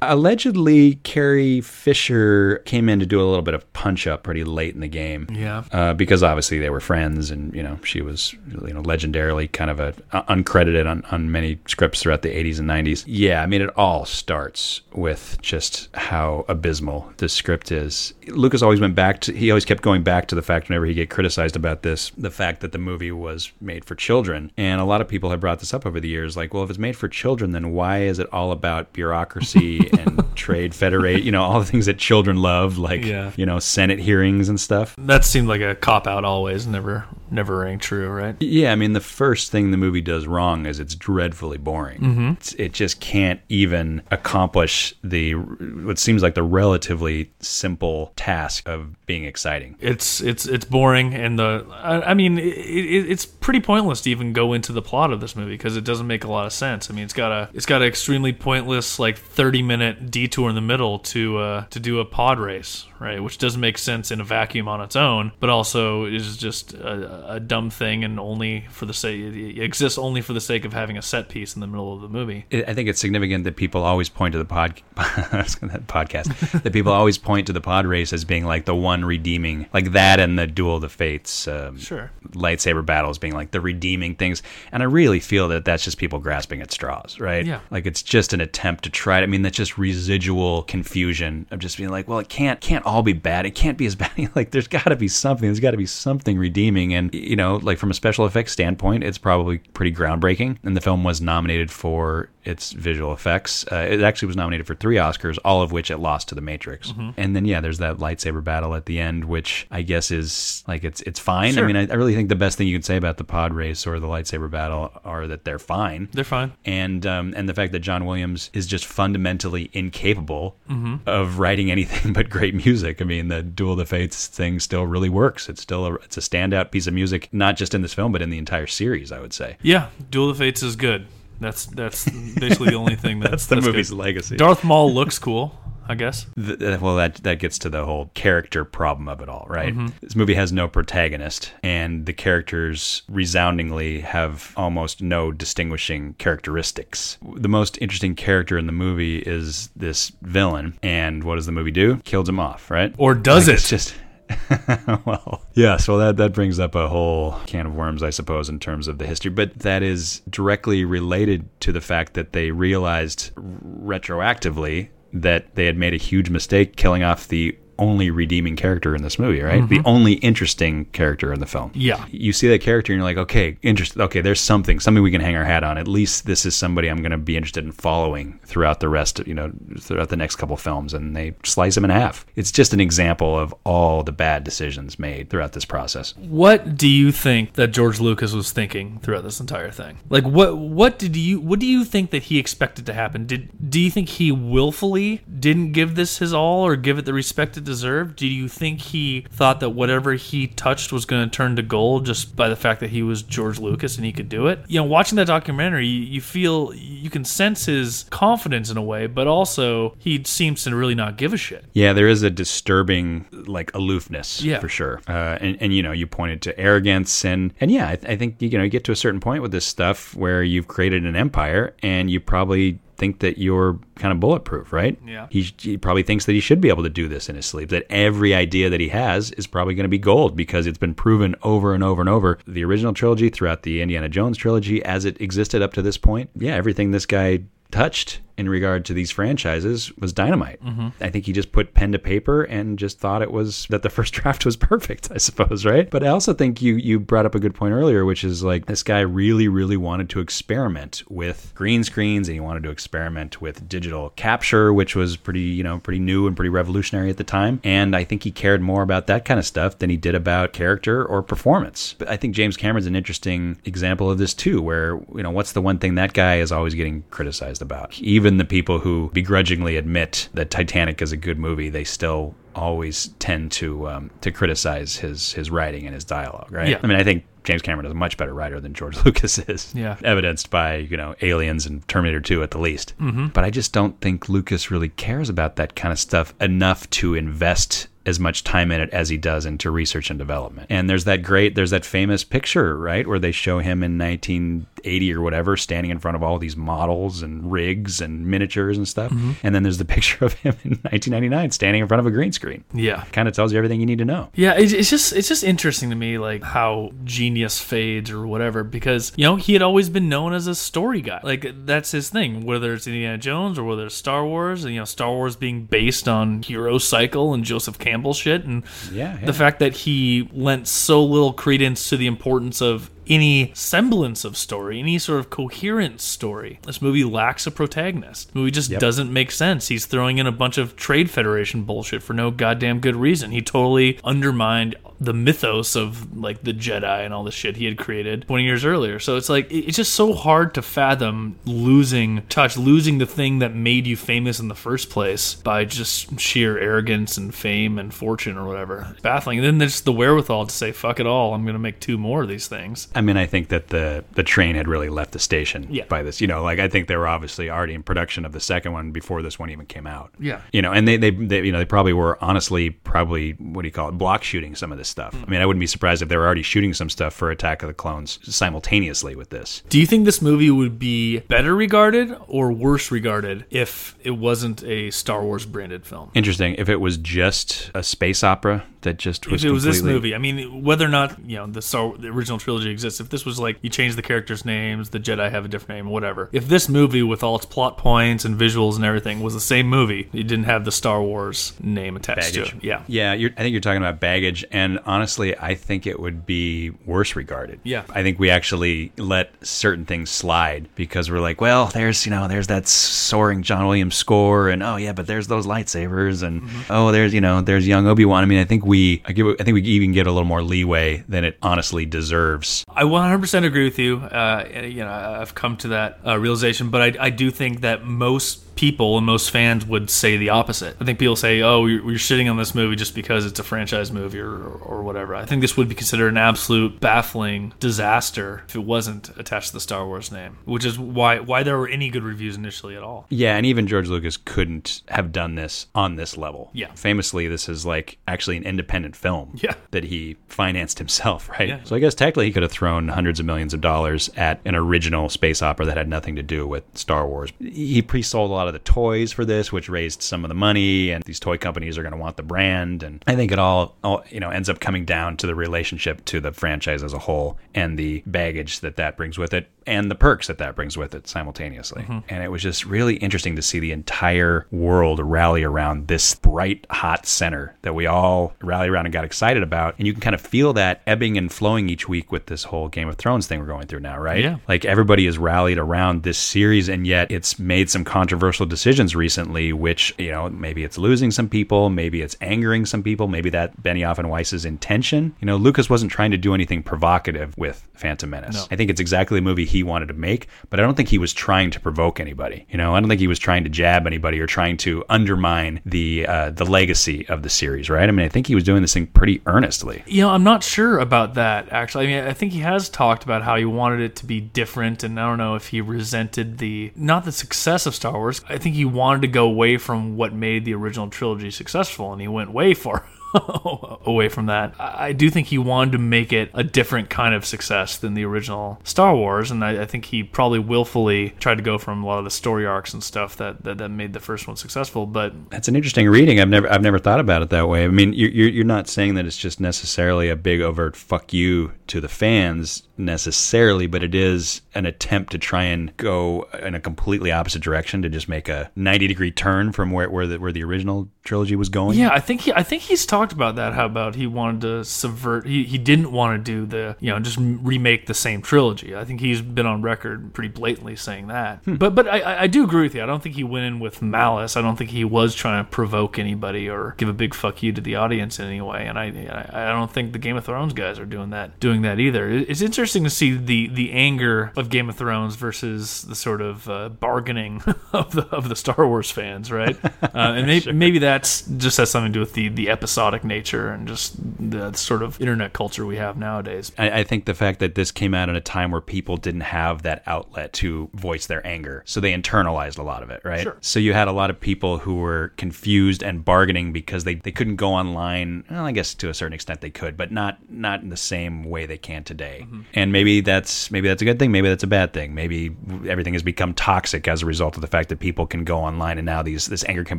Allegedly, 0.00 0.96
Carrie 0.96 1.60
Fisher 1.60 2.58
came 2.64 2.88
in 2.88 3.00
to 3.00 3.06
do 3.06 3.20
a 3.20 3.26
little 3.26 3.42
bit 3.42 3.54
of 3.54 3.70
punch 3.72 4.06
up 4.06 4.22
pretty 4.22 4.44
late 4.44 4.74
in 4.74 4.80
the 4.80 4.88
game. 4.88 5.26
Yeah. 5.30 5.64
Uh, 5.72 5.94
because 5.94 6.22
obviously 6.22 6.58
they 6.58 6.70
were 6.70 6.80
friends, 6.80 7.30
and 7.30 7.54
you 7.54 7.62
know 7.62 7.78
she 7.84 8.00
was 8.00 8.32
you 8.32 8.74
know 8.74 8.82
legendarily 8.82 9.50
kind 9.50 9.70
of 9.70 9.80
a 9.80 9.94
uh, 10.12 10.22
uncredited 10.24 10.88
on, 10.88 11.04
on 11.10 11.32
many 11.32 11.58
scripts 11.66 12.02
throughout 12.02 12.22
the 12.22 12.28
80s 12.30 12.58
and 12.58 12.68
90s. 12.68 13.04
Yeah, 13.06 13.42
I 13.42 13.46
mean 13.46 13.62
it 13.62 13.70
all 13.76 14.04
starts 14.04 14.82
with 14.92 15.38
just 15.42 15.88
how 15.94 16.44
abysmal 16.48 17.12
this 17.16 17.32
script 17.32 17.72
is. 17.72 18.14
Lucas 18.28 18.62
always 18.62 18.80
went 18.80 18.94
back 18.94 19.20
to 19.22 19.32
he 19.32 19.50
always 19.50 19.64
kept 19.64 19.82
going 19.82 20.02
back 20.02 20.28
to 20.28 20.34
the 20.34 20.42
fact 20.42 20.68
whenever 20.68 20.86
he 20.86 20.94
get 20.94 21.10
criticized 21.10 21.56
about 21.56 21.82
this, 21.82 22.10
the 22.16 22.30
fact 22.30 22.60
that 22.60 22.72
the 22.72 22.78
movie 22.78 23.12
was 23.12 23.52
made 23.60 23.84
for 23.84 23.94
children, 23.94 24.52
and 24.56 24.80
a 24.80 24.84
lot 24.84 25.00
of 25.00 25.08
people 25.08 25.30
have 25.30 25.40
brought 25.40 25.58
this 25.58 25.74
up 25.74 25.86
over 25.86 25.98
the 25.98 26.08
years. 26.08 26.36
Like, 26.36 26.54
well, 26.54 26.62
if 26.62 26.70
it's 26.70 26.78
made 26.78 26.96
for 26.96 27.08
children, 27.08 27.50
then 27.52 27.72
why 27.72 28.02
is 28.02 28.18
it 28.18 28.28
all 28.32 28.52
about 28.52 28.92
bureaucracy 28.92 29.87
and 29.92 30.22
trade 30.36 30.74
federate? 30.74 31.22
You 31.22 31.32
know, 31.32 31.42
all 31.42 31.58
the 31.60 31.66
things 31.66 31.86
that 31.86 31.98
children 31.98 32.36
love, 32.42 32.78
like 32.78 33.04
Yeah. 33.04 33.32
you 33.36 33.46
know 33.46 33.58
Senate 33.58 33.98
hearings 33.98 34.48
and 34.48 34.58
stuff. 34.60 34.94
that 34.98 35.24
seemed 35.24 35.48
like 35.48 35.60
a 35.60 35.74
cop 35.74 36.06
out 36.06 36.24
always 36.24 36.66
never 36.66 37.04
never 37.30 37.58
rang 37.58 37.78
true 37.78 38.08
right 38.08 38.36
Yeah, 38.40 38.72
I 38.72 38.74
mean, 38.74 38.92
the 38.92 39.00
first 39.00 39.50
thing 39.50 39.70
the 39.70 39.76
movie 39.76 40.00
does 40.00 40.26
wrong 40.26 40.66
is 40.66 40.80
it's 40.80 40.94
dreadfully 40.94 41.58
boring. 41.58 42.00
Mhm. 42.00 42.36
It's, 42.36 42.52
it 42.54 42.72
just 42.72 43.00
can't 43.00 43.40
even 43.48 44.02
accomplish 44.10 44.94
the 45.04 45.32
what 45.34 45.98
seems 45.98 46.22
like 46.22 46.34
the 46.34 46.42
relatively 46.42 47.30
simple 47.40 48.12
task 48.16 48.68
of 48.68 48.94
being 49.06 49.24
exciting. 49.24 49.76
it's 49.80 50.20
it's 50.20 50.46
it's 50.46 50.64
boring 50.64 51.14
and 51.14 51.38
the 51.38 51.64
I, 51.72 52.10
I 52.10 52.14
mean 52.14 52.38
it, 52.38 52.44
it, 52.44 53.10
it's 53.10 53.24
pretty 53.26 53.60
pointless 53.60 54.00
to 54.02 54.10
even 54.10 54.32
go 54.32 54.52
into 54.52 54.72
the 54.72 54.82
plot 54.82 55.12
of 55.12 55.20
this 55.20 55.34
movie 55.36 55.52
because 55.52 55.76
it 55.76 55.84
doesn't 55.84 56.06
make 56.06 56.24
a 56.24 56.28
lot 56.28 56.46
of 56.46 56.52
sense. 56.52 56.90
I 56.90 56.94
mean 56.94 57.04
it's 57.04 57.14
got 57.14 57.32
a 57.32 57.48
it's 57.54 57.66
got 57.66 57.82
an 57.82 57.88
extremely 57.88 58.32
pointless 58.32 58.98
like 58.98 59.18
30 59.18 59.62
minute 59.62 60.10
detour 60.10 60.48
in 60.48 60.54
the 60.54 60.60
middle 60.60 60.98
to 61.00 61.38
uh 61.38 61.64
to 61.70 61.80
do 61.80 62.00
a 62.00 62.04
pod 62.04 62.38
race 62.38 62.86
right 63.00 63.22
which 63.22 63.38
doesn't 63.38 63.60
make 63.60 63.78
sense 63.78 64.10
in 64.10 64.20
a 64.20 64.24
vacuum 64.24 64.66
on 64.68 64.80
its 64.80 64.96
own 64.96 65.32
but 65.40 65.48
also 65.50 66.04
is 66.04 66.36
just 66.36 66.74
a, 66.74 67.34
a 67.34 67.40
dumb 67.40 67.70
thing 67.70 68.02
and 68.04 68.18
only 68.18 68.66
for 68.70 68.86
the 68.86 68.94
sake 68.94 69.20
it 69.20 69.58
exists 69.62 69.98
only 69.98 70.20
for 70.20 70.32
the 70.32 70.40
sake 70.40 70.64
of 70.64 70.72
having 70.72 70.96
a 70.98 71.02
set 71.02 71.28
piece 71.28 71.54
in 71.54 71.60
the 71.60 71.66
middle 71.66 71.94
of 71.94 72.00
the 72.00 72.08
movie. 72.08 72.44
I 72.52 72.74
think 72.74 72.88
it's 72.88 73.00
significant 73.00 73.44
that 73.44 73.56
people 73.56 73.82
always 73.84 74.08
point 74.08 74.32
to 74.32 74.38
the 74.38 74.44
pod 74.44 74.80
that 74.96 75.84
podcast 75.86 76.62
that 76.62 76.72
people 76.72 76.92
always 76.92 77.18
point 77.18 77.46
to 77.46 77.52
the 77.52 77.60
pod 77.60 77.86
race 77.86 78.12
as 78.12 78.24
being 78.24 78.44
like 78.44 78.64
the 78.64 78.74
one 78.74 79.04
redeeming 79.04 79.66
like 79.72 79.92
that 79.92 80.20
and 80.20 80.38
the 80.38 80.46
duel 80.46 80.76
of 80.76 80.80
the 80.82 80.88
fates 80.88 81.46
um, 81.48 81.78
Sure. 81.78 82.10
lightsaber 82.30 82.84
battles 82.84 83.18
being 83.18 83.34
like 83.34 83.50
the 83.50 83.60
redeeming 83.60 84.14
things. 84.14 84.42
And 84.72 84.82
I 84.82 84.86
really 84.86 85.20
feel 85.20 85.48
that 85.48 85.64
that's 85.64 85.84
just 85.84 85.98
people 85.98 86.18
grasping 86.18 86.60
at 86.60 86.72
straws, 86.72 87.18
right? 87.20 87.44
Yeah. 87.46 87.60
Like 87.70 87.86
it's 87.86 88.02
just 88.02 88.32
an 88.32 88.40
attempt 88.40 88.84
to 88.84 88.90
try. 88.90 89.20
To, 89.20 89.24
I 89.24 89.26
mean, 89.26 89.42
that's 89.42 89.56
just 89.56 89.78
residual 89.78 90.62
confusion 90.64 91.46
of 91.50 91.58
just 91.60 91.76
being 91.76 91.90
like, 91.90 92.08
well, 92.08 92.18
it 92.18 92.28
can't 92.28 92.60
can't 92.60 92.84
all 92.88 93.02
be 93.02 93.12
bad. 93.12 93.46
It 93.46 93.54
can't 93.54 93.78
be 93.78 93.86
as 93.86 93.94
bad. 93.96 94.10
like 94.34 94.50
there's 94.50 94.68
got 94.68 94.84
to 94.84 94.96
be 94.96 95.08
something. 95.08 95.46
There's 95.46 95.60
got 95.60 95.72
to 95.72 95.76
be 95.76 95.86
something 95.86 96.38
redeeming. 96.38 96.94
And 96.94 97.14
you 97.14 97.36
know, 97.36 97.56
like 97.56 97.78
from 97.78 97.90
a 97.90 97.94
special 97.94 98.26
effects 98.26 98.52
standpoint, 98.52 99.04
it's 99.04 99.18
probably 99.18 99.58
pretty 99.58 99.92
groundbreaking. 99.92 100.58
And 100.62 100.76
the 100.76 100.80
film 100.80 101.04
was 101.04 101.20
nominated 101.20 101.70
for 101.70 102.30
its 102.48 102.72
visual 102.72 103.12
effects. 103.12 103.64
Uh, 103.70 103.86
it 103.90 104.00
actually 104.02 104.26
was 104.26 104.36
nominated 104.36 104.66
for 104.66 104.74
three 104.74 104.96
Oscars, 104.96 105.38
all 105.44 105.62
of 105.62 105.70
which 105.72 105.90
it 105.90 105.98
lost 105.98 106.28
to 106.30 106.34
The 106.34 106.40
Matrix. 106.40 106.92
Mm-hmm. 106.92 107.10
And 107.16 107.36
then 107.36 107.44
yeah, 107.44 107.60
there's 107.60 107.78
that 107.78 107.98
lightsaber 107.98 108.42
battle 108.42 108.74
at 108.74 108.86
the 108.86 108.98
end, 108.98 109.24
which 109.26 109.66
I 109.70 109.82
guess 109.82 110.10
is 110.10 110.64
like 110.66 110.84
it's 110.84 111.00
it's 111.02 111.20
fine. 111.20 111.54
Sure. 111.54 111.64
I 111.64 111.66
mean, 111.66 111.76
I, 111.76 111.86
I 111.92 111.94
really 111.94 112.14
think 112.14 112.28
the 112.28 112.34
best 112.36 112.58
thing 112.58 112.66
you 112.68 112.74
can 112.74 112.82
say 112.82 112.96
about 112.96 113.16
the 113.18 113.24
pod 113.24 113.52
race 113.52 113.86
or 113.86 114.00
the 114.00 114.06
lightsaber 114.06 114.50
battle 114.50 114.92
are 115.04 115.26
that 115.26 115.44
they're 115.44 115.58
fine. 115.58 116.08
They're 116.12 116.24
fine. 116.24 116.52
And 116.64 117.04
um, 117.06 117.34
and 117.36 117.48
the 117.48 117.54
fact 117.54 117.72
that 117.72 117.80
John 117.80 118.04
Williams 118.06 118.50
is 118.52 118.66
just 118.66 118.86
fundamentally 118.86 119.70
incapable 119.72 120.56
Mm-hmm. 120.68 120.96
of 121.08 121.38
writing 121.38 121.70
anything 121.78 122.12
but 122.12 122.28
great 122.30 122.54
music. 122.54 123.00
I 123.00 123.04
mean, 123.04 123.28
the 123.28 123.42
Duel 123.42 123.72
of 123.72 123.78
the 123.78 123.86
Fates 123.86 124.26
thing 124.26 124.60
still 124.60 124.86
really 124.86 125.08
works. 125.08 125.48
It's 125.48 125.62
still 125.62 125.86
a, 125.86 125.94
it's 125.96 126.16
a 126.16 126.20
standout 126.20 126.70
piece 126.70 126.86
of 126.86 126.94
music, 126.94 127.28
not 127.32 127.56
just 127.56 127.74
in 127.74 127.82
this 127.82 127.94
film 127.94 128.12
but 128.12 128.22
in 128.22 128.30
the 128.30 128.38
entire 128.38 128.66
series. 128.66 129.10
I 129.12 129.20
would 129.20 129.32
say. 129.32 129.56
Yeah, 129.62 129.88
Duel 130.10 130.30
of 130.30 130.36
the 130.38 130.44
Fates 130.44 130.62
is 130.62 130.76
good. 130.76 131.06
That's 131.40 131.66
that's 131.66 132.04
basically 132.08 132.70
the 132.70 132.76
only 132.76 132.96
thing 132.96 133.20
that, 133.20 133.30
That's 133.32 133.46
the 133.46 133.60
movie's 133.60 133.90
good. 133.90 133.96
legacy. 133.98 134.36
Darth 134.36 134.64
Maul 134.64 134.92
looks 134.92 135.18
cool, 135.18 135.58
I 135.88 135.94
guess. 135.94 136.26
Th- 136.36 136.58
th- 136.58 136.80
well, 136.80 136.96
that 136.96 137.16
that 137.22 137.38
gets 137.38 137.58
to 137.60 137.68
the 137.70 137.84
whole 137.84 138.10
character 138.14 138.64
problem 138.64 139.08
of 139.08 139.20
it 139.20 139.28
all, 139.28 139.46
right? 139.48 139.72
Mm-hmm. 139.74 139.86
This 140.00 140.16
movie 140.16 140.34
has 140.34 140.52
no 140.52 140.66
protagonist, 140.66 141.52
and 141.62 142.06
the 142.06 142.12
characters 142.12 143.02
resoundingly 143.08 144.00
have 144.00 144.52
almost 144.56 145.00
no 145.00 145.30
distinguishing 145.30 146.14
characteristics. 146.14 147.18
The 147.36 147.48
most 147.48 147.78
interesting 147.80 148.14
character 148.16 148.58
in 148.58 148.66
the 148.66 148.72
movie 148.72 149.18
is 149.18 149.70
this 149.76 150.12
villain, 150.22 150.78
and 150.82 151.22
what 151.24 151.36
does 151.36 151.46
the 151.46 151.52
movie 151.52 151.70
do? 151.70 151.98
Kills 151.98 152.28
him 152.28 152.40
off, 152.40 152.70
right? 152.70 152.94
Or 152.98 153.14
does 153.14 153.46
Like, 153.46 153.54
it? 153.54 153.58
It's 153.60 153.68
just. 153.70 153.94
well, 155.04 155.42
yes. 155.54 155.88
Well, 155.88 155.98
that 155.98 156.16
that 156.16 156.32
brings 156.32 156.58
up 156.58 156.74
a 156.74 156.88
whole 156.88 157.38
can 157.46 157.66
of 157.66 157.74
worms, 157.74 158.02
I 158.02 158.10
suppose, 158.10 158.48
in 158.48 158.58
terms 158.58 158.88
of 158.88 158.98
the 158.98 159.06
history. 159.06 159.30
But 159.30 159.60
that 159.60 159.82
is 159.82 160.20
directly 160.28 160.84
related 160.84 161.48
to 161.60 161.72
the 161.72 161.80
fact 161.80 162.14
that 162.14 162.32
they 162.32 162.50
realized 162.50 163.34
retroactively 163.36 164.88
that 165.12 165.54
they 165.54 165.66
had 165.66 165.76
made 165.76 165.94
a 165.94 165.98
huge 165.98 166.30
mistake 166.30 166.76
killing 166.76 167.02
off 167.02 167.28
the 167.28 167.56
only 167.78 168.10
redeeming 168.10 168.56
character 168.56 168.94
in 168.94 169.02
this 169.02 169.18
movie, 169.18 169.40
right? 169.40 169.68
The 169.68 169.82
only 169.84 170.14
interesting 170.14 170.86
character 170.86 171.32
in 171.32 171.40
the 171.40 171.46
film. 171.46 171.70
Mm-hmm. 171.70 171.80
Yeah. 171.80 172.04
You 172.10 172.32
see 172.32 172.48
that 172.48 172.60
character 172.60 172.92
and 172.92 172.98
you're 172.98 173.04
like, 173.04 173.16
okay, 173.16 173.58
interesting. 173.62 174.02
Okay, 174.02 174.20
there's 174.20 174.40
something, 174.40 174.80
something 174.80 175.02
we 175.02 175.10
can 175.10 175.20
hang 175.20 175.36
our 175.36 175.44
hat 175.44 175.64
on. 175.64 175.78
At 175.78 175.88
least 175.88 176.26
this 176.26 176.44
is 176.44 176.54
somebody 176.54 176.88
I'm 176.88 176.98
going 176.98 177.12
to 177.12 177.18
be 177.18 177.36
interested 177.36 177.64
in 177.64 177.72
following 177.72 178.40
throughout 178.44 178.80
the 178.80 178.88
rest, 178.88 179.20
of, 179.20 179.28
you 179.28 179.34
know, 179.34 179.52
throughout 179.78 180.08
the 180.08 180.16
next 180.16 180.36
couple 180.36 180.56
films. 180.56 180.94
And 180.94 181.14
they 181.14 181.34
slice 181.44 181.76
him 181.76 181.84
in 181.84 181.90
half. 181.90 182.26
It's 182.36 182.50
just 182.50 182.72
an 182.72 182.80
example 182.80 183.38
of 183.38 183.54
all 183.64 184.02
the 184.02 184.12
bad 184.12 184.44
decisions 184.44 184.98
made 184.98 185.30
throughout 185.30 185.52
this 185.52 185.64
process. 185.64 186.16
What 186.16 186.76
do 186.76 186.88
you 186.88 187.12
think 187.12 187.54
that 187.54 187.68
George 187.68 188.00
Lucas 188.00 188.32
was 188.32 188.52
thinking 188.52 188.98
throughout 189.00 189.24
this 189.24 189.40
entire 189.40 189.70
thing? 189.70 189.98
Like 190.08 190.24
what 190.24 190.56
what 190.56 190.98
did 190.98 191.16
you 191.16 191.40
what 191.40 191.60
do 191.60 191.66
you 191.66 191.84
think 191.84 192.10
that 192.10 192.24
he 192.24 192.38
expected 192.38 192.86
to 192.86 192.92
happen? 192.92 193.26
Did 193.26 193.70
do 193.70 193.80
you 193.80 193.90
think 193.90 194.08
he 194.08 194.32
willfully 194.32 195.22
didn't 195.38 195.72
give 195.72 195.94
this 195.94 196.18
his 196.18 196.32
all 196.32 196.66
or 196.66 196.76
give 196.76 196.98
it 196.98 197.04
the 197.04 197.12
respect 197.12 197.56
it 197.56 197.67
deserved? 197.68 198.16
Do 198.16 198.26
you 198.26 198.48
think 198.48 198.80
he 198.80 199.26
thought 199.30 199.60
that 199.60 199.70
whatever 199.70 200.14
he 200.14 200.46
touched 200.48 200.92
was 200.92 201.04
going 201.04 201.28
to 201.28 201.30
turn 201.36 201.54
to 201.56 201.62
gold 201.62 202.06
just 202.06 202.34
by 202.34 202.48
the 202.48 202.56
fact 202.56 202.80
that 202.80 202.90
he 202.90 203.02
was 203.02 203.22
George 203.22 203.58
Lucas 203.58 203.96
and 203.96 204.04
he 204.04 204.12
could 204.12 204.28
do 204.28 204.46
it? 204.48 204.60
You 204.66 204.80
know, 204.80 204.84
watching 204.84 205.16
that 205.16 205.26
documentary, 205.26 205.86
you, 205.86 206.00
you 206.02 206.20
feel 206.20 206.72
you 206.74 207.10
can 207.10 207.24
sense 207.24 207.66
his 207.66 208.06
confidence 208.10 208.70
in 208.70 208.76
a 208.76 208.82
way, 208.82 209.06
but 209.06 209.26
also 209.26 209.94
he 209.98 210.22
seems 210.24 210.64
to 210.64 210.74
really 210.74 210.94
not 210.94 211.16
give 211.16 211.32
a 211.32 211.36
shit. 211.36 211.64
Yeah, 211.74 211.92
there 211.92 212.08
is 212.08 212.22
a 212.22 212.30
disturbing 212.30 213.26
like 213.32 213.72
aloofness 213.74 214.42
Yeah. 214.42 214.58
for 214.58 214.68
sure. 214.68 215.00
Uh, 215.06 215.38
and, 215.40 215.56
and 215.60 215.74
you 215.74 215.82
know, 215.82 215.92
you 215.92 216.06
pointed 216.06 216.42
to 216.42 216.58
arrogance 216.58 217.24
and 217.24 217.52
and 217.60 217.70
yeah, 217.70 217.88
I, 217.90 217.96
th- 217.96 218.10
I 218.12 218.16
think 218.16 218.40
you 218.40 218.56
know 218.56 218.64
you 218.64 218.70
get 218.70 218.84
to 218.84 218.92
a 218.92 218.96
certain 218.96 219.20
point 219.20 219.42
with 219.42 219.52
this 219.52 219.64
stuff 219.66 220.14
where 220.14 220.42
you've 220.42 220.68
created 220.68 221.04
an 221.04 221.16
empire 221.16 221.74
and 221.82 222.10
you 222.10 222.20
probably 222.20 222.78
think 222.98 223.20
that 223.20 223.38
you're 223.38 223.78
kind 223.94 224.12
of 224.12 224.20
bulletproof, 224.20 224.72
right? 224.72 224.98
Yeah. 225.06 225.28
He, 225.30 225.54
he 225.58 225.78
probably 225.78 226.02
thinks 226.02 226.26
that 226.26 226.32
he 226.32 226.40
should 226.40 226.60
be 226.60 226.68
able 226.68 226.82
to 226.82 226.90
do 226.90 227.08
this 227.08 227.28
in 227.28 227.36
his 227.36 227.46
sleep. 227.46 227.70
That 227.70 227.86
every 227.88 228.34
idea 228.34 228.68
that 228.68 228.80
he 228.80 228.88
has 228.88 229.30
is 229.32 229.46
probably 229.46 229.74
going 229.74 229.84
to 229.84 229.88
be 229.88 229.98
gold 229.98 230.36
because 230.36 230.66
it's 230.66 230.78
been 230.78 230.94
proven 230.94 231.34
over 231.42 231.72
and 231.72 231.82
over 231.82 232.02
and 232.02 232.08
over. 232.08 232.38
The 232.46 232.64
original 232.64 232.92
trilogy, 232.92 233.30
throughout 233.30 233.62
the 233.62 233.80
Indiana 233.80 234.08
Jones 234.08 234.36
trilogy, 234.36 234.84
as 234.84 235.04
it 235.04 235.20
existed 235.20 235.62
up 235.62 235.72
to 235.74 235.82
this 235.82 235.96
point, 235.96 236.30
yeah, 236.34 236.54
everything 236.54 236.90
this 236.90 237.06
guy 237.06 237.44
touched 237.70 238.20
in 238.38 238.48
regard 238.48 238.84
to 238.86 238.94
these 238.94 239.10
franchises 239.10 239.92
was 239.98 240.12
dynamite. 240.12 240.64
Mm-hmm. 240.64 240.88
I 241.00 241.10
think 241.10 241.26
he 241.26 241.32
just 241.32 241.50
put 241.50 241.74
pen 241.74 241.90
to 241.92 241.98
paper 241.98 242.44
and 242.44 242.78
just 242.78 243.00
thought 243.00 243.20
it 243.20 243.32
was 243.32 243.66
that 243.68 243.82
the 243.82 243.90
first 243.98 244.14
draft 244.14 244.46
was 244.46 244.56
perfect, 244.56 245.10
I 245.12 245.18
suppose, 245.18 245.66
right? 245.66 245.90
But 245.90 246.04
I 246.04 246.08
also 246.08 246.32
think 246.32 246.62
you 246.62 246.76
you 246.76 247.00
brought 247.00 247.26
up 247.26 247.34
a 247.34 247.40
good 247.40 247.54
point 247.54 247.74
earlier, 247.74 248.04
which 248.04 248.22
is 248.24 248.42
like 248.44 248.66
this 248.66 248.82
guy 248.82 249.00
really 249.00 249.48
really 249.48 249.76
wanted 249.76 250.08
to 250.10 250.20
experiment 250.20 251.02
with 251.08 251.52
green 251.54 251.82
screens 251.82 252.28
and 252.28 252.34
he 252.34 252.40
wanted 252.40 252.62
to 252.62 252.70
experiment 252.70 253.40
with 253.40 253.68
digital 253.68 254.10
capture, 254.10 254.72
which 254.72 254.94
was 254.94 255.16
pretty, 255.16 255.40
you 255.40 255.64
know, 255.64 255.78
pretty 255.80 255.98
new 255.98 256.26
and 256.26 256.36
pretty 256.36 256.48
revolutionary 256.48 257.10
at 257.10 257.16
the 257.16 257.24
time. 257.24 257.60
And 257.64 257.96
I 257.96 258.04
think 258.04 258.22
he 258.22 258.30
cared 258.30 258.62
more 258.62 258.82
about 258.82 259.08
that 259.08 259.24
kind 259.24 259.40
of 259.40 259.46
stuff 259.46 259.78
than 259.78 259.90
he 259.90 259.96
did 259.96 260.14
about 260.14 260.52
character 260.52 261.04
or 261.04 261.22
performance. 261.22 261.96
But 261.98 262.08
I 262.08 262.16
think 262.16 262.34
James 262.36 262.56
Cameron's 262.56 262.86
an 262.86 262.94
interesting 262.94 263.58
example 263.64 264.08
of 264.10 264.18
this 264.18 264.32
too, 264.32 264.62
where, 264.62 265.00
you 265.14 265.22
know, 265.24 265.30
what's 265.30 265.52
the 265.52 265.62
one 265.62 265.78
thing 265.78 265.96
that 265.96 266.12
guy 266.12 266.38
is 266.38 266.52
always 266.52 266.74
getting 266.74 267.02
criticized 267.10 267.62
about? 267.62 267.98
Even 268.00 268.27
the 268.36 268.44
people 268.44 268.78
who 268.78 269.10
begrudgingly 269.14 269.76
admit 269.76 270.28
that 270.34 270.50
Titanic 270.50 271.00
is 271.00 271.12
a 271.12 271.16
good 271.16 271.38
movie, 271.38 271.70
they 271.70 271.84
still 271.84 272.34
always 272.54 273.08
tend 273.18 273.52
to 273.52 273.88
um, 273.88 274.10
to 274.20 274.30
criticize 274.30 274.96
his 274.96 275.32
his 275.32 275.50
writing 275.50 275.86
and 275.86 275.94
his 275.94 276.04
dialogue, 276.04 276.50
right? 276.50 276.68
Yeah. 276.68 276.80
I 276.82 276.86
mean, 276.86 276.98
I 276.98 277.04
think 277.04 277.24
James 277.44 277.62
Cameron 277.62 277.86
is 277.86 277.92
a 277.92 277.94
much 277.94 278.18
better 278.18 278.34
writer 278.34 278.60
than 278.60 278.74
George 278.74 278.96
Lucas 279.04 279.38
is. 279.38 279.74
Yeah. 279.74 279.96
Evidenced 280.04 280.50
by, 280.50 280.76
you 280.76 280.98
know, 280.98 281.14
Aliens 281.22 281.64
and 281.64 281.86
Terminator 281.88 282.20
2 282.20 282.42
at 282.42 282.50
the 282.50 282.58
least. 282.58 282.92
Mm-hmm. 282.98 283.28
But 283.28 283.44
I 283.44 283.50
just 283.50 283.72
don't 283.72 283.98
think 284.02 284.28
Lucas 284.28 284.70
really 284.70 284.90
cares 284.90 285.30
about 285.30 285.56
that 285.56 285.74
kind 285.74 285.90
of 285.90 285.98
stuff 285.98 286.34
enough 286.40 286.88
to 286.90 287.14
invest 287.14 287.88
as 288.08 288.18
much 288.18 288.44
time 288.44 288.72
in 288.72 288.80
it 288.80 288.90
as 288.90 289.08
he 289.08 289.16
does 289.16 289.46
into 289.46 289.70
research 289.70 290.10
and 290.10 290.18
development. 290.18 290.66
And 290.70 290.88
there's 290.88 291.04
that 291.04 291.22
great, 291.22 291.54
there's 291.54 291.70
that 291.70 291.84
famous 291.84 292.24
picture, 292.24 292.76
right, 292.76 293.06
where 293.06 293.18
they 293.18 293.32
show 293.32 293.58
him 293.58 293.82
in 293.82 293.98
1980 293.98 295.14
or 295.14 295.20
whatever, 295.20 295.56
standing 295.56 295.90
in 295.90 295.98
front 295.98 296.16
of 296.16 296.22
all 296.22 296.38
these 296.38 296.56
models 296.56 297.22
and 297.22 297.52
rigs 297.52 298.00
and 298.00 298.26
miniatures 298.26 298.76
and 298.76 298.88
stuff. 298.88 299.12
Mm-hmm. 299.12 299.32
And 299.42 299.54
then 299.54 299.62
there's 299.62 299.78
the 299.78 299.84
picture 299.98 300.24
of 300.24 300.32
him 300.34 300.56
in 300.64 300.70
1999 300.70 301.50
standing 301.50 301.82
in 301.82 301.88
front 301.88 302.00
of 302.00 302.06
a 302.06 302.10
green 302.10 302.32
screen. 302.32 302.64
Yeah. 302.72 303.04
Kind 303.12 303.28
of 303.28 303.34
tells 303.34 303.52
you 303.52 303.58
everything 303.58 303.80
you 303.80 303.86
need 303.86 303.98
to 303.98 304.04
know. 304.04 304.30
Yeah, 304.34 304.54
it's, 304.54 304.72
it's 304.72 304.90
just 304.90 305.12
it's 305.12 305.28
just 305.28 305.44
interesting 305.44 305.90
to 305.90 305.96
me 305.96 306.18
like 306.18 306.42
how 306.42 306.92
genius 307.04 307.60
fades 307.60 308.10
or 308.10 308.26
whatever 308.26 308.64
because 308.64 309.12
you 309.16 309.24
know 309.24 309.36
he 309.36 309.52
had 309.52 309.62
always 309.62 309.88
been 309.88 310.08
known 310.08 310.32
as 310.32 310.46
a 310.46 310.54
story 310.54 311.00
guy 311.00 311.20
like 311.22 311.46
that's 311.66 311.90
his 311.90 312.08
thing 312.08 312.44
whether 312.46 312.72
it's 312.72 312.86
Indiana 312.86 313.18
Jones 313.18 313.58
or 313.58 313.64
whether 313.64 313.86
it's 313.86 313.94
Star 313.94 314.24
Wars 314.24 314.64
and 314.64 314.74
you 314.74 314.80
know 314.80 314.84
Star 314.84 315.10
Wars 315.10 315.36
being 315.36 315.64
based 315.64 316.08
on 316.08 316.42
Hero 316.42 316.78
Cycle 316.78 317.34
and 317.34 317.44
Joseph 317.44 317.78
Campbell 317.78 317.97
shit 318.14 318.44
and 318.44 318.62
Yeah, 318.92 319.18
yeah. 319.18 319.26
the 319.26 319.32
fact 319.32 319.58
that 319.60 319.74
he 319.76 320.28
lent 320.32 320.68
so 320.68 321.04
little 321.04 321.32
credence 321.32 321.88
to 321.90 321.96
the 321.96 322.06
importance 322.06 322.60
of 322.60 322.90
any 323.08 323.52
semblance 323.54 324.24
of 324.24 324.36
story, 324.36 324.78
any 324.78 324.98
sort 324.98 325.20
of 325.20 325.30
coherent 325.30 326.00
story. 326.00 326.60
This 326.64 326.82
movie 326.82 327.04
lacks 327.04 327.46
a 327.46 327.50
protagonist. 327.50 328.32
The 328.32 328.38
movie 328.38 328.50
just 328.50 328.70
doesn't 328.70 329.12
make 329.12 329.30
sense. 329.30 329.68
He's 329.68 329.86
throwing 329.86 330.18
in 330.18 330.26
a 330.26 330.32
bunch 330.32 330.58
of 330.58 330.76
Trade 330.76 331.10
Federation 331.10 331.64
bullshit 331.64 332.02
for 332.02 332.12
no 332.12 332.30
goddamn 332.30 332.80
good 332.80 332.96
reason. 332.96 333.30
He 333.30 333.42
totally 333.42 333.98
undermined 334.04 334.76
the 335.00 335.14
mythos 335.14 335.76
of 335.76 336.16
like 336.16 336.42
the 336.42 336.52
Jedi 336.52 337.04
and 337.04 337.14
all 337.14 337.22
the 337.22 337.30
shit 337.30 337.56
he 337.56 337.66
had 337.66 337.78
created 337.78 338.26
20 338.26 338.44
years 338.44 338.64
earlier. 338.64 338.98
So 338.98 339.16
it's 339.16 339.28
like 339.28 339.50
it's 339.50 339.76
just 339.76 339.94
so 339.94 340.12
hard 340.12 340.54
to 340.54 340.62
fathom 340.62 341.38
losing 341.44 342.22
touch, 342.28 342.56
losing 342.56 342.98
the 342.98 343.06
thing 343.06 343.38
that 343.38 343.54
made 343.54 343.86
you 343.86 343.96
famous 343.96 344.40
in 344.40 344.48
the 344.48 344.54
first 344.54 344.90
place 344.90 345.34
by 345.34 345.64
just 345.64 346.18
sheer 346.18 346.58
arrogance 346.58 347.16
and 347.16 347.34
fame 347.34 347.78
and 347.78 347.94
fortune 347.94 348.36
or 348.36 348.46
whatever. 348.46 348.88
It's 348.90 349.00
baffling. 349.00 349.38
And 349.38 349.46
then 349.46 349.58
there's 349.58 349.80
the 349.82 349.92
wherewithal 349.92 350.46
to 350.46 350.54
say 350.54 350.72
fuck 350.72 351.00
it 351.00 351.06
all. 351.06 351.34
I'm 351.34 351.44
going 351.44 351.54
to 351.54 351.60
make 351.60 351.80
two 351.80 351.98
more 351.98 352.22
of 352.22 352.28
these 352.28 352.48
things. 352.48 352.88
I 352.98 353.00
mean, 353.00 353.16
I 353.16 353.26
think 353.26 353.48
that 353.48 353.68
the 353.68 354.04
the 354.14 354.24
train 354.24 354.56
had 354.56 354.66
really 354.66 354.88
left 354.88 355.12
the 355.12 355.20
station 355.20 355.68
Yeah. 355.70 355.84
by 355.88 356.02
this. 356.02 356.20
You 356.20 356.26
know, 356.26 356.42
like 356.42 356.58
I 356.58 356.66
think 356.66 356.88
they 356.88 356.96
were 356.96 357.06
obviously 357.06 357.48
already 357.48 357.74
in 357.74 357.84
production 357.84 358.24
of 358.24 358.32
the 358.32 358.40
second 358.40 358.72
one 358.72 358.90
before 358.90 359.22
this 359.22 359.38
one 359.38 359.50
even 359.50 359.66
came 359.66 359.86
out. 359.86 360.12
Yeah. 360.18 360.40
You 360.52 360.62
know, 360.62 360.72
and 360.72 360.88
they, 360.88 360.96
they, 360.96 361.10
they 361.10 361.42
you 361.44 361.52
know 361.52 361.58
they 361.58 361.64
probably 361.64 361.92
were 361.92 362.18
honestly 362.22 362.70
probably 362.70 363.32
what 363.34 363.62
do 363.62 363.68
you 363.68 363.72
call 363.72 363.88
it 363.88 363.92
block 363.92 364.24
shooting 364.24 364.56
some 364.56 364.72
of 364.72 364.78
this 364.78 364.88
stuff. 364.88 365.14
Mm. 365.14 365.22
I 365.26 365.30
mean, 365.30 365.40
I 365.40 365.46
wouldn't 365.46 365.60
be 365.60 365.68
surprised 365.68 366.02
if 366.02 366.08
they 366.08 366.16
were 366.16 366.26
already 366.26 366.42
shooting 366.42 366.74
some 366.74 366.90
stuff 366.90 367.14
for 367.14 367.30
Attack 367.30 367.62
of 367.62 367.68
the 367.68 367.74
Clones 367.74 368.18
simultaneously 368.34 369.14
with 369.14 369.30
this. 369.30 369.62
Do 369.68 369.78
you 369.78 369.86
think 369.86 370.04
this 370.04 370.20
movie 370.20 370.50
would 370.50 370.80
be 370.80 371.20
better 371.20 371.54
regarded 371.54 372.16
or 372.26 372.50
worse 372.52 372.90
regarded 372.90 373.44
if 373.50 373.94
it 374.02 374.10
wasn't 374.12 374.64
a 374.64 374.90
Star 374.90 375.22
Wars 375.22 375.46
branded 375.46 375.86
film? 375.86 376.10
Interesting. 376.14 376.56
If 376.56 376.68
it 376.68 376.80
was 376.80 376.96
just 376.96 377.70
a 377.74 377.84
space 377.84 378.24
opera 378.24 378.64
that 378.82 378.96
just 378.98 379.26
was 379.30 379.44
if 379.44 379.48
it 379.48 379.52
was 379.52 379.64
this 379.64 379.82
movie, 379.82 380.14
I 380.14 380.18
mean, 380.18 380.62
whether 380.62 380.84
or 380.84 380.88
not 380.88 381.18
you 381.24 381.36
know 381.36 381.46
the 381.46 381.62
Star 381.62 381.96
the 381.96 382.08
original 382.08 382.38
trilogy 382.38 382.70
exists, 382.70 383.00
if 383.00 383.08
this 383.10 383.24
was 383.24 383.38
like 383.38 383.58
you 383.62 383.70
change 383.70 383.96
the 383.96 384.02
characters' 384.02 384.44
names, 384.44 384.90
the 384.90 385.00
Jedi 385.00 385.30
have 385.30 385.44
a 385.44 385.48
different 385.48 385.78
name, 385.78 385.90
whatever. 385.90 386.28
If 386.32 386.48
this 386.48 386.68
movie 386.68 387.02
with 387.02 387.22
all 387.22 387.36
its 387.36 387.46
plot 387.46 387.78
points 387.78 388.24
and 388.24 388.38
visuals 388.38 388.76
and 388.76 388.84
everything 388.84 389.20
was 389.20 389.34
the 389.34 389.40
same 389.40 389.66
movie, 389.68 390.08
it 390.12 390.24
didn't 390.28 390.44
have 390.44 390.64
the 390.64 390.72
Star 390.72 391.02
Wars 391.02 391.52
name 391.60 391.96
attached 391.96 392.34
baggage. 392.34 392.50
to 392.50 392.56
it. 392.56 392.64
Yeah, 392.64 392.82
yeah. 392.86 393.12
You're, 393.14 393.30
I 393.36 393.42
think 393.42 393.52
you're 393.52 393.60
talking 393.60 393.82
about 393.82 394.00
baggage, 394.00 394.44
and 394.50 394.78
honestly, 394.86 395.36
I 395.38 395.54
think 395.54 395.86
it 395.86 395.98
would 396.00 396.26
be 396.26 396.70
worse 396.86 397.16
regarded. 397.16 397.60
Yeah. 397.64 397.84
I 397.90 398.02
think 398.02 398.18
we 398.18 398.30
actually 398.30 398.92
let 398.96 399.32
certain 399.46 399.84
things 399.84 400.10
slide 400.10 400.68
because 400.74 401.10
we're 401.10 401.20
like, 401.20 401.40
well, 401.40 401.66
there's 401.66 402.04
you 402.06 402.10
know, 402.10 402.28
there's 402.28 402.46
that 402.48 402.68
soaring 402.68 403.42
John 403.42 403.64
Williams 403.66 403.96
score, 403.96 404.48
and 404.48 404.62
oh 404.62 404.76
yeah, 404.76 404.92
but 404.92 405.06
there's 405.06 405.26
those 405.26 405.46
lightsabers, 405.46 406.22
and 406.22 406.38
Mm-hmm. 406.38 406.60
oh, 406.72 406.92
there's 406.92 407.12
you 407.12 407.20
know, 407.20 407.40
there's 407.40 407.66
young 407.66 407.86
Obi 407.86 408.04
Wan. 408.04 408.22
I 408.22 408.26
mean, 408.26 408.38
I 408.38 408.44
think 408.44 408.64
we, 408.64 408.77
I 409.04 409.12
give, 409.12 409.26
I 409.40 409.44
think 409.44 409.54
we 409.54 409.62
even 409.62 409.92
get 409.92 410.06
a 410.06 410.12
little 410.12 410.26
more 410.26 410.42
leeway 410.42 411.04
than 411.08 411.24
it 411.24 411.38
honestly 411.42 411.86
deserves. 411.86 412.64
I 412.68 412.84
100% 412.84 413.44
agree 413.44 413.64
with 413.64 413.78
you. 413.78 413.98
Uh, 413.98 414.44
you 414.62 414.84
know, 414.84 414.90
I've 414.90 415.34
come 415.34 415.56
to 415.58 415.68
that 415.68 415.98
uh, 416.06 416.18
realization, 416.18 416.70
but 416.70 416.82
I, 416.82 417.06
I 417.06 417.10
do 417.10 417.30
think 417.30 417.60
that 417.62 417.84
most 417.84 418.47
people 418.58 418.96
and 418.96 419.06
most 419.06 419.30
fans 419.30 419.64
would 419.64 419.88
say 419.88 420.16
the 420.16 420.30
opposite. 420.30 420.76
I 420.80 420.84
think 420.84 420.98
people 420.98 421.14
say, 421.14 421.42
"Oh, 421.42 421.66
you're, 421.66 421.80
you're 421.90 421.98
shitting 421.98 422.28
on 422.28 422.36
this 422.36 422.56
movie 422.56 422.74
just 422.74 422.92
because 422.92 423.24
it's 423.24 423.38
a 423.38 423.44
franchise 423.44 423.92
movie 423.92 424.18
or, 424.18 424.34
or 424.36 424.82
whatever." 424.82 425.14
I 425.14 425.24
think 425.26 425.42
this 425.42 425.56
would 425.56 425.68
be 425.68 425.76
considered 425.76 426.08
an 426.08 426.16
absolute 426.16 426.80
baffling 426.80 427.52
disaster 427.60 428.42
if 428.48 428.56
it 428.56 428.64
wasn't 428.64 429.10
attached 429.16 429.48
to 429.48 429.52
the 429.54 429.60
Star 429.60 429.86
Wars 429.86 430.10
name, 430.10 430.38
which 430.44 430.64
is 430.64 430.76
why 430.76 431.20
why 431.20 431.44
there 431.44 431.56
were 431.56 431.68
any 431.68 431.88
good 431.88 432.02
reviews 432.02 432.36
initially 432.36 432.74
at 432.76 432.82
all. 432.82 433.06
Yeah, 433.10 433.36
and 433.36 433.46
even 433.46 433.68
George 433.68 433.86
Lucas 433.88 434.16
couldn't 434.16 434.82
have 434.88 435.12
done 435.12 435.36
this 435.36 435.68
on 435.72 435.94
this 435.94 436.16
level. 436.16 436.50
Yeah. 436.52 436.72
Famously, 436.74 437.28
this 437.28 437.48
is 437.48 437.64
like 437.64 437.98
actually 438.08 438.38
an 438.38 438.42
independent 438.42 438.96
film 438.96 439.38
Yeah. 439.40 439.54
that 439.70 439.84
he 439.84 440.16
financed 440.26 440.78
himself, 440.78 441.28
right? 441.38 441.48
Yeah. 441.48 441.60
So 441.62 441.76
I 441.76 441.78
guess 441.78 441.94
technically 441.94 442.26
he 442.26 442.32
could 442.32 442.42
have 442.42 442.50
thrown 442.50 442.88
hundreds 442.88 443.20
of 443.20 443.26
millions 443.26 443.54
of 443.54 443.60
dollars 443.60 444.10
at 444.16 444.40
an 444.44 444.56
original 444.56 445.08
space 445.08 445.42
opera 445.42 445.66
that 445.66 445.76
had 445.76 445.88
nothing 445.88 446.16
to 446.16 446.22
do 446.24 446.44
with 446.46 446.64
Star 446.74 447.06
Wars. 447.06 447.30
He 447.38 447.82
pre 447.82 448.02
sold 448.02 448.30
a 448.30 448.34
lot 448.34 448.47
of 448.48 448.52
the 448.52 448.58
toys 448.58 449.12
for 449.12 449.24
this, 449.24 449.52
which 449.52 449.68
raised 449.68 450.02
some 450.02 450.24
of 450.24 450.28
the 450.28 450.34
money, 450.34 450.90
and 450.90 451.04
these 451.04 451.20
toy 451.20 451.38
companies 451.38 451.78
are 451.78 451.82
going 451.82 451.92
to 451.92 451.98
want 451.98 452.16
the 452.16 452.22
brand. 452.22 452.82
And 452.82 453.02
I 453.06 453.14
think 453.14 453.32
it 453.32 453.38
all, 453.38 453.76
all, 453.84 454.04
you 454.10 454.20
know, 454.20 454.30
ends 454.30 454.48
up 454.48 454.60
coming 454.60 454.84
down 454.84 455.16
to 455.18 455.26
the 455.26 455.34
relationship 455.34 456.04
to 456.06 456.20
the 456.20 456.32
franchise 456.32 456.82
as 456.82 456.92
a 456.92 456.98
whole 456.98 457.38
and 457.54 457.78
the 457.78 458.02
baggage 458.06 458.60
that 458.60 458.76
that 458.76 458.96
brings 458.96 459.18
with 459.18 459.32
it 459.32 459.48
and 459.68 459.90
the 459.90 459.94
perks 459.94 460.28
that 460.28 460.38
that 460.38 460.56
brings 460.56 460.78
with 460.78 460.94
it 460.94 461.06
simultaneously. 461.06 461.82
Mm-hmm. 461.82 461.98
And 462.08 462.24
it 462.24 462.30
was 462.30 462.42
just 462.42 462.64
really 462.64 462.96
interesting 462.96 463.36
to 463.36 463.42
see 463.42 463.58
the 463.58 463.70
entire 463.70 464.46
world 464.50 464.98
rally 464.98 465.44
around 465.44 465.88
this 465.88 466.14
bright, 466.14 466.66
hot 466.70 467.04
center 467.06 467.54
that 467.62 467.74
we 467.74 467.86
all 467.86 468.32
rally 468.40 468.68
around 468.68 468.86
and 468.86 468.92
got 468.94 469.04
excited 469.04 469.42
about. 469.42 469.74
And 469.76 469.86
you 469.86 469.92
can 469.92 470.00
kind 470.00 470.14
of 470.14 470.22
feel 470.22 470.54
that 470.54 470.80
ebbing 470.86 471.18
and 471.18 471.30
flowing 471.30 471.68
each 471.68 471.86
week 471.86 472.10
with 472.10 472.26
this 472.26 472.44
whole 472.44 472.68
Game 472.68 472.88
of 472.88 472.96
Thrones 472.96 473.26
thing 473.26 473.40
we're 473.40 473.46
going 473.46 473.66
through 473.66 473.80
now, 473.80 473.98
right? 473.98 474.22
Yeah. 474.24 474.38
Like 474.48 474.64
everybody 474.64 475.06
is 475.06 475.18
rallied 475.18 475.58
around 475.58 476.02
this 476.02 476.18
series, 476.18 476.70
and 476.70 476.86
yet 476.86 477.10
it's 477.10 477.38
made 477.38 477.68
some 477.68 477.84
controversial 477.84 478.37
decisions 478.46 478.94
recently, 478.94 479.52
which, 479.52 479.94
you 479.98 480.10
know, 480.10 480.28
maybe 480.28 480.64
it's 480.64 480.78
losing 480.78 481.10
some 481.10 481.28
people, 481.28 481.70
maybe 481.70 482.02
it's 482.02 482.16
angering 482.20 482.66
some 482.66 482.82
people, 482.82 483.08
maybe 483.08 483.30
that 483.30 483.62
Benioff 483.62 483.98
and 483.98 484.10
Weiss's 484.10 484.44
intention. 484.44 485.14
You 485.20 485.26
know, 485.26 485.36
Lucas 485.36 485.70
wasn't 485.70 485.92
trying 485.92 486.10
to 486.10 486.16
do 486.18 486.34
anything 486.34 486.62
provocative 486.62 487.36
with 487.36 487.66
Phantom 487.74 488.10
Menace. 488.10 488.34
No. 488.34 488.46
I 488.50 488.56
think 488.56 488.70
it's 488.70 488.80
exactly 488.80 489.18
the 489.18 489.22
movie 489.22 489.44
he 489.44 489.62
wanted 489.62 489.86
to 489.86 489.94
make, 489.94 490.28
but 490.50 490.58
I 490.58 490.62
don't 490.62 490.74
think 490.74 490.88
he 490.88 490.98
was 490.98 491.12
trying 491.12 491.50
to 491.52 491.60
provoke 491.60 492.00
anybody. 492.00 492.46
You 492.50 492.58
know, 492.58 492.74
I 492.74 492.80
don't 492.80 492.88
think 492.88 493.00
he 493.00 493.06
was 493.06 493.18
trying 493.18 493.44
to 493.44 493.50
jab 493.50 493.86
anybody 493.86 494.20
or 494.20 494.26
trying 494.26 494.56
to 494.58 494.84
undermine 494.88 495.60
the 495.64 496.06
uh, 496.06 496.30
the 496.30 496.44
legacy 496.44 497.08
of 497.08 497.22
the 497.22 497.30
series, 497.30 497.70
right? 497.70 497.88
I 497.88 497.92
mean, 497.92 498.04
I 498.04 498.08
think 498.08 498.26
he 498.26 498.34
was 498.34 498.44
doing 498.44 498.62
this 498.62 498.74
thing 498.74 498.86
pretty 498.88 499.22
earnestly. 499.26 499.82
You 499.86 500.02
know, 500.02 500.10
I'm 500.10 500.24
not 500.24 500.42
sure 500.42 500.78
about 500.78 501.14
that 501.14 501.48
actually. 501.52 501.84
I 501.84 501.88
mean, 501.88 502.04
I 502.04 502.12
think 502.12 502.32
he 502.32 502.40
has 502.40 502.68
talked 502.68 503.04
about 503.04 503.22
how 503.22 503.36
he 503.36 503.44
wanted 503.44 503.80
it 503.80 503.96
to 503.96 504.06
be 504.06 504.20
different, 504.20 504.82
and 504.82 504.98
I 504.98 505.06
don't 505.06 505.18
know 505.18 505.34
if 505.34 505.48
he 505.48 505.60
resented 505.60 506.38
the 506.38 506.72
not 506.74 507.04
the 507.04 507.12
success 507.12 507.66
of 507.66 507.74
Star 507.74 507.92
Wars. 507.92 508.17
I 508.28 508.38
think 508.38 508.54
he 508.54 508.64
wanted 508.64 509.02
to 509.02 509.08
go 509.08 509.26
away 509.26 509.56
from 509.56 509.96
what 509.96 510.12
made 510.12 510.44
the 510.44 510.54
original 510.54 510.88
trilogy 510.88 511.30
successful, 511.30 511.92
and 511.92 512.00
he 512.00 512.08
went 512.08 512.32
way 512.32 512.54
far. 512.54 512.86
away 513.86 514.08
from 514.08 514.26
that. 514.26 514.54
I 514.58 514.92
do 514.92 515.10
think 515.10 515.28
he 515.28 515.38
wanted 515.38 515.72
to 515.72 515.78
make 515.78 516.12
it 516.12 516.30
a 516.34 516.44
different 516.44 516.90
kind 516.90 517.14
of 517.14 517.24
success 517.24 517.76
than 517.76 517.94
the 517.94 518.04
original 518.04 518.60
Star 518.64 518.94
Wars, 518.94 519.30
and 519.30 519.44
I, 519.44 519.62
I 519.62 519.66
think 519.66 519.86
he 519.86 520.02
probably 520.02 520.38
willfully 520.38 521.10
tried 521.18 521.36
to 521.36 521.42
go 521.42 521.58
from 521.58 521.82
a 521.82 521.86
lot 521.86 521.98
of 521.98 522.04
the 522.04 522.10
story 522.10 522.46
arcs 522.46 522.74
and 522.74 522.82
stuff 522.82 523.16
that, 523.16 523.44
that, 523.44 523.58
that 523.58 523.70
made 523.70 523.92
the 523.92 524.00
first 524.00 524.26
one 524.26 524.36
successful. 524.36 524.86
But 524.86 525.30
That's 525.30 525.48
an 525.48 525.56
interesting 525.56 525.88
reading. 525.88 526.20
I've 526.20 526.28
never 526.28 526.50
I've 526.50 526.62
never 526.62 526.78
thought 526.78 527.00
about 527.00 527.22
it 527.22 527.30
that 527.30 527.48
way. 527.48 527.64
I 527.64 527.68
mean, 527.68 527.92
you're 527.92 528.10
you're 528.10 528.44
not 528.44 528.68
saying 528.68 528.94
that 528.94 529.06
it's 529.06 529.16
just 529.16 529.40
necessarily 529.40 530.08
a 530.08 530.16
big 530.16 530.40
overt 530.40 530.76
fuck 530.76 531.12
you 531.12 531.52
to 531.68 531.80
the 531.80 531.88
fans 531.88 532.64
necessarily, 532.76 533.66
but 533.66 533.82
it 533.82 533.94
is 533.94 534.42
an 534.58 534.66
attempt 534.66 535.12
to 535.12 535.18
try 535.18 535.44
and 535.44 535.74
go 535.76 536.28
in 536.42 536.54
a 536.54 536.60
completely 536.60 537.12
opposite 537.12 537.40
direction 537.40 537.80
to 537.82 537.88
just 537.88 538.08
make 538.08 538.28
a 538.28 538.50
90 538.56 538.88
degree 538.88 539.12
turn 539.12 539.52
from 539.52 539.70
where 539.70 539.88
where 539.88 540.06
the 540.06 540.18
where 540.18 540.32
the 540.32 540.42
original 540.42 540.88
trilogy 541.04 541.36
was 541.36 541.48
going. 541.48 541.78
Yeah, 541.78 541.90
I 541.92 542.00
think 542.00 542.22
he, 542.22 542.32
I 542.32 542.42
think 542.42 542.62
he's 542.62 542.84
talked 542.84 543.12
about 543.12 543.36
that. 543.36 543.54
How 543.54 543.66
about 543.66 543.94
he 543.94 544.06
wanted 544.06 544.40
to 544.42 544.64
subvert? 544.64 545.26
He, 545.26 545.44
he 545.44 545.58
didn't 545.58 545.92
want 545.92 546.18
to 546.18 546.32
do 546.32 546.44
the 546.44 546.76
you 546.80 546.90
know 546.90 546.98
just 546.98 547.18
remake 547.20 547.86
the 547.86 547.94
same 547.94 548.20
trilogy. 548.20 548.74
I 548.74 548.84
think 548.84 549.00
he's 549.00 549.22
been 549.22 549.46
on 549.46 549.62
record 549.62 550.12
pretty 550.12 550.28
blatantly 550.30 550.74
saying 550.74 551.06
that. 551.06 551.38
Hmm. 551.44 551.54
But 551.54 551.74
but 551.76 551.86
I- 551.86 552.22
I, 552.22 552.26
do 552.26 552.42
agree 552.42 552.62
with 552.62 552.74
you. 552.74 552.82
I 552.82 552.86
don't 552.86 553.02
think 553.02 553.14
he 553.14 553.24
went 553.24 553.46
in 553.46 553.60
with 553.60 553.80
malice. 553.80 554.36
I 554.36 554.42
don't 554.42 554.56
think 554.56 554.70
he 554.70 554.84
was 554.84 555.14
trying 555.14 555.44
to 555.44 555.50
provoke 555.50 555.98
anybody 555.98 556.48
or 556.48 556.74
give 556.78 556.88
a 556.88 556.92
big 556.92 557.14
fuck 557.14 557.42
you 557.42 557.52
to 557.52 557.60
the 557.60 557.76
audience 557.76 558.18
in 558.18 558.26
any 558.26 558.40
way. 558.40 558.66
And 558.66 558.76
I 558.76 558.86
I, 559.32 559.50
I 559.50 559.52
don't 559.52 559.72
think 559.72 559.92
the 559.92 559.98
Game 559.98 560.16
of 560.16 560.24
Thrones 560.24 560.52
guys 560.52 560.78
are 560.80 560.84
doing 560.84 561.10
that 561.10 561.38
doing 561.38 561.62
that 561.62 561.78
either. 561.78 562.08
It's 562.10 562.42
interesting 562.42 562.82
to 562.84 562.90
see 562.90 563.16
the 563.16 563.48
the 563.48 563.72
anger 563.72 564.32
of 564.36 564.47
Game 564.50 564.68
of 564.68 564.76
Thrones 564.76 565.16
versus 565.16 565.82
the 565.82 565.94
sort 565.94 566.20
of 566.20 566.48
uh, 566.48 566.68
bargaining 566.68 567.42
of 567.72 567.92
the 567.92 568.06
of 568.08 568.28
the 568.28 568.36
Star 568.36 568.66
Wars 568.66 568.90
fans, 568.90 569.30
right? 569.30 569.56
Uh, 569.98 570.12
and 570.16 570.26
maybe, 570.26 570.52
maybe 570.52 570.78
that's 570.78 571.22
just 571.22 571.56
has 571.56 571.70
something 571.70 571.92
to 571.92 571.96
do 571.96 572.00
with 572.00 572.12
the 572.12 572.28
the 572.28 572.50
episodic 572.50 573.04
nature 573.04 573.48
and 573.48 573.66
just 573.66 573.96
the 574.18 574.52
sort 574.52 574.82
of 574.82 575.00
internet 575.00 575.32
culture 575.32 575.64
we 575.64 575.76
have 575.76 575.96
nowadays. 575.96 576.52
I, 576.58 576.80
I 576.80 576.84
think 576.84 577.04
the 577.04 577.14
fact 577.14 577.40
that 577.40 577.54
this 577.54 577.70
came 577.72 577.94
out 577.94 578.08
in 578.08 578.16
a 578.16 578.20
time 578.20 578.50
where 578.50 578.60
people 578.60 578.96
didn't 578.96 579.22
have 579.22 579.62
that 579.62 579.82
outlet 579.86 580.32
to 580.34 580.68
voice 580.74 581.06
their 581.06 581.26
anger, 581.26 581.62
so 581.64 581.80
they 581.80 581.92
internalized 581.92 582.58
a 582.58 582.62
lot 582.62 582.82
of 582.82 582.90
it, 582.90 583.00
right? 583.04 583.22
Sure. 583.22 583.36
So 583.40 583.58
you 583.58 583.72
had 583.72 583.88
a 583.88 583.92
lot 583.92 584.10
of 584.10 584.20
people 584.20 584.58
who 584.58 584.76
were 584.76 585.12
confused 585.16 585.82
and 585.82 586.04
bargaining 586.04 586.52
because 586.52 586.84
they, 586.84 586.94
they 586.96 587.12
couldn't 587.12 587.36
go 587.36 587.50
online. 587.50 588.24
Well, 588.30 588.44
I 588.44 588.52
guess 588.52 588.74
to 588.74 588.90
a 588.90 588.94
certain 588.94 589.14
extent 589.14 589.40
they 589.40 589.50
could, 589.50 589.76
but 589.76 589.90
not 589.90 590.18
not 590.30 590.62
in 590.62 590.68
the 590.68 590.76
same 590.76 591.24
way 591.24 591.46
they 591.46 591.58
can 591.58 591.84
today. 591.84 592.26
And 592.54 592.72
maybe 592.72 593.00
that's 593.00 593.50
maybe 593.50 593.68
that's 593.68 593.82
a 593.82 593.84
good 593.84 593.98
thing. 593.98 594.12
Maybe 594.12 594.28
that's 594.28 594.37
a 594.42 594.46
bad 594.46 594.72
thing. 594.72 594.94
Maybe 594.94 595.34
everything 595.68 595.92
has 595.94 596.02
become 596.02 596.34
toxic 596.34 596.88
as 596.88 597.02
a 597.02 597.06
result 597.06 597.36
of 597.36 597.40
the 597.40 597.46
fact 597.46 597.68
that 597.68 597.80
people 597.80 598.06
can 598.06 598.24
go 598.24 598.38
online 598.38 598.78
and 598.78 598.86
now 598.86 599.02
these 599.02 599.26
this 599.26 599.44
anger 599.48 599.64
can 599.64 599.78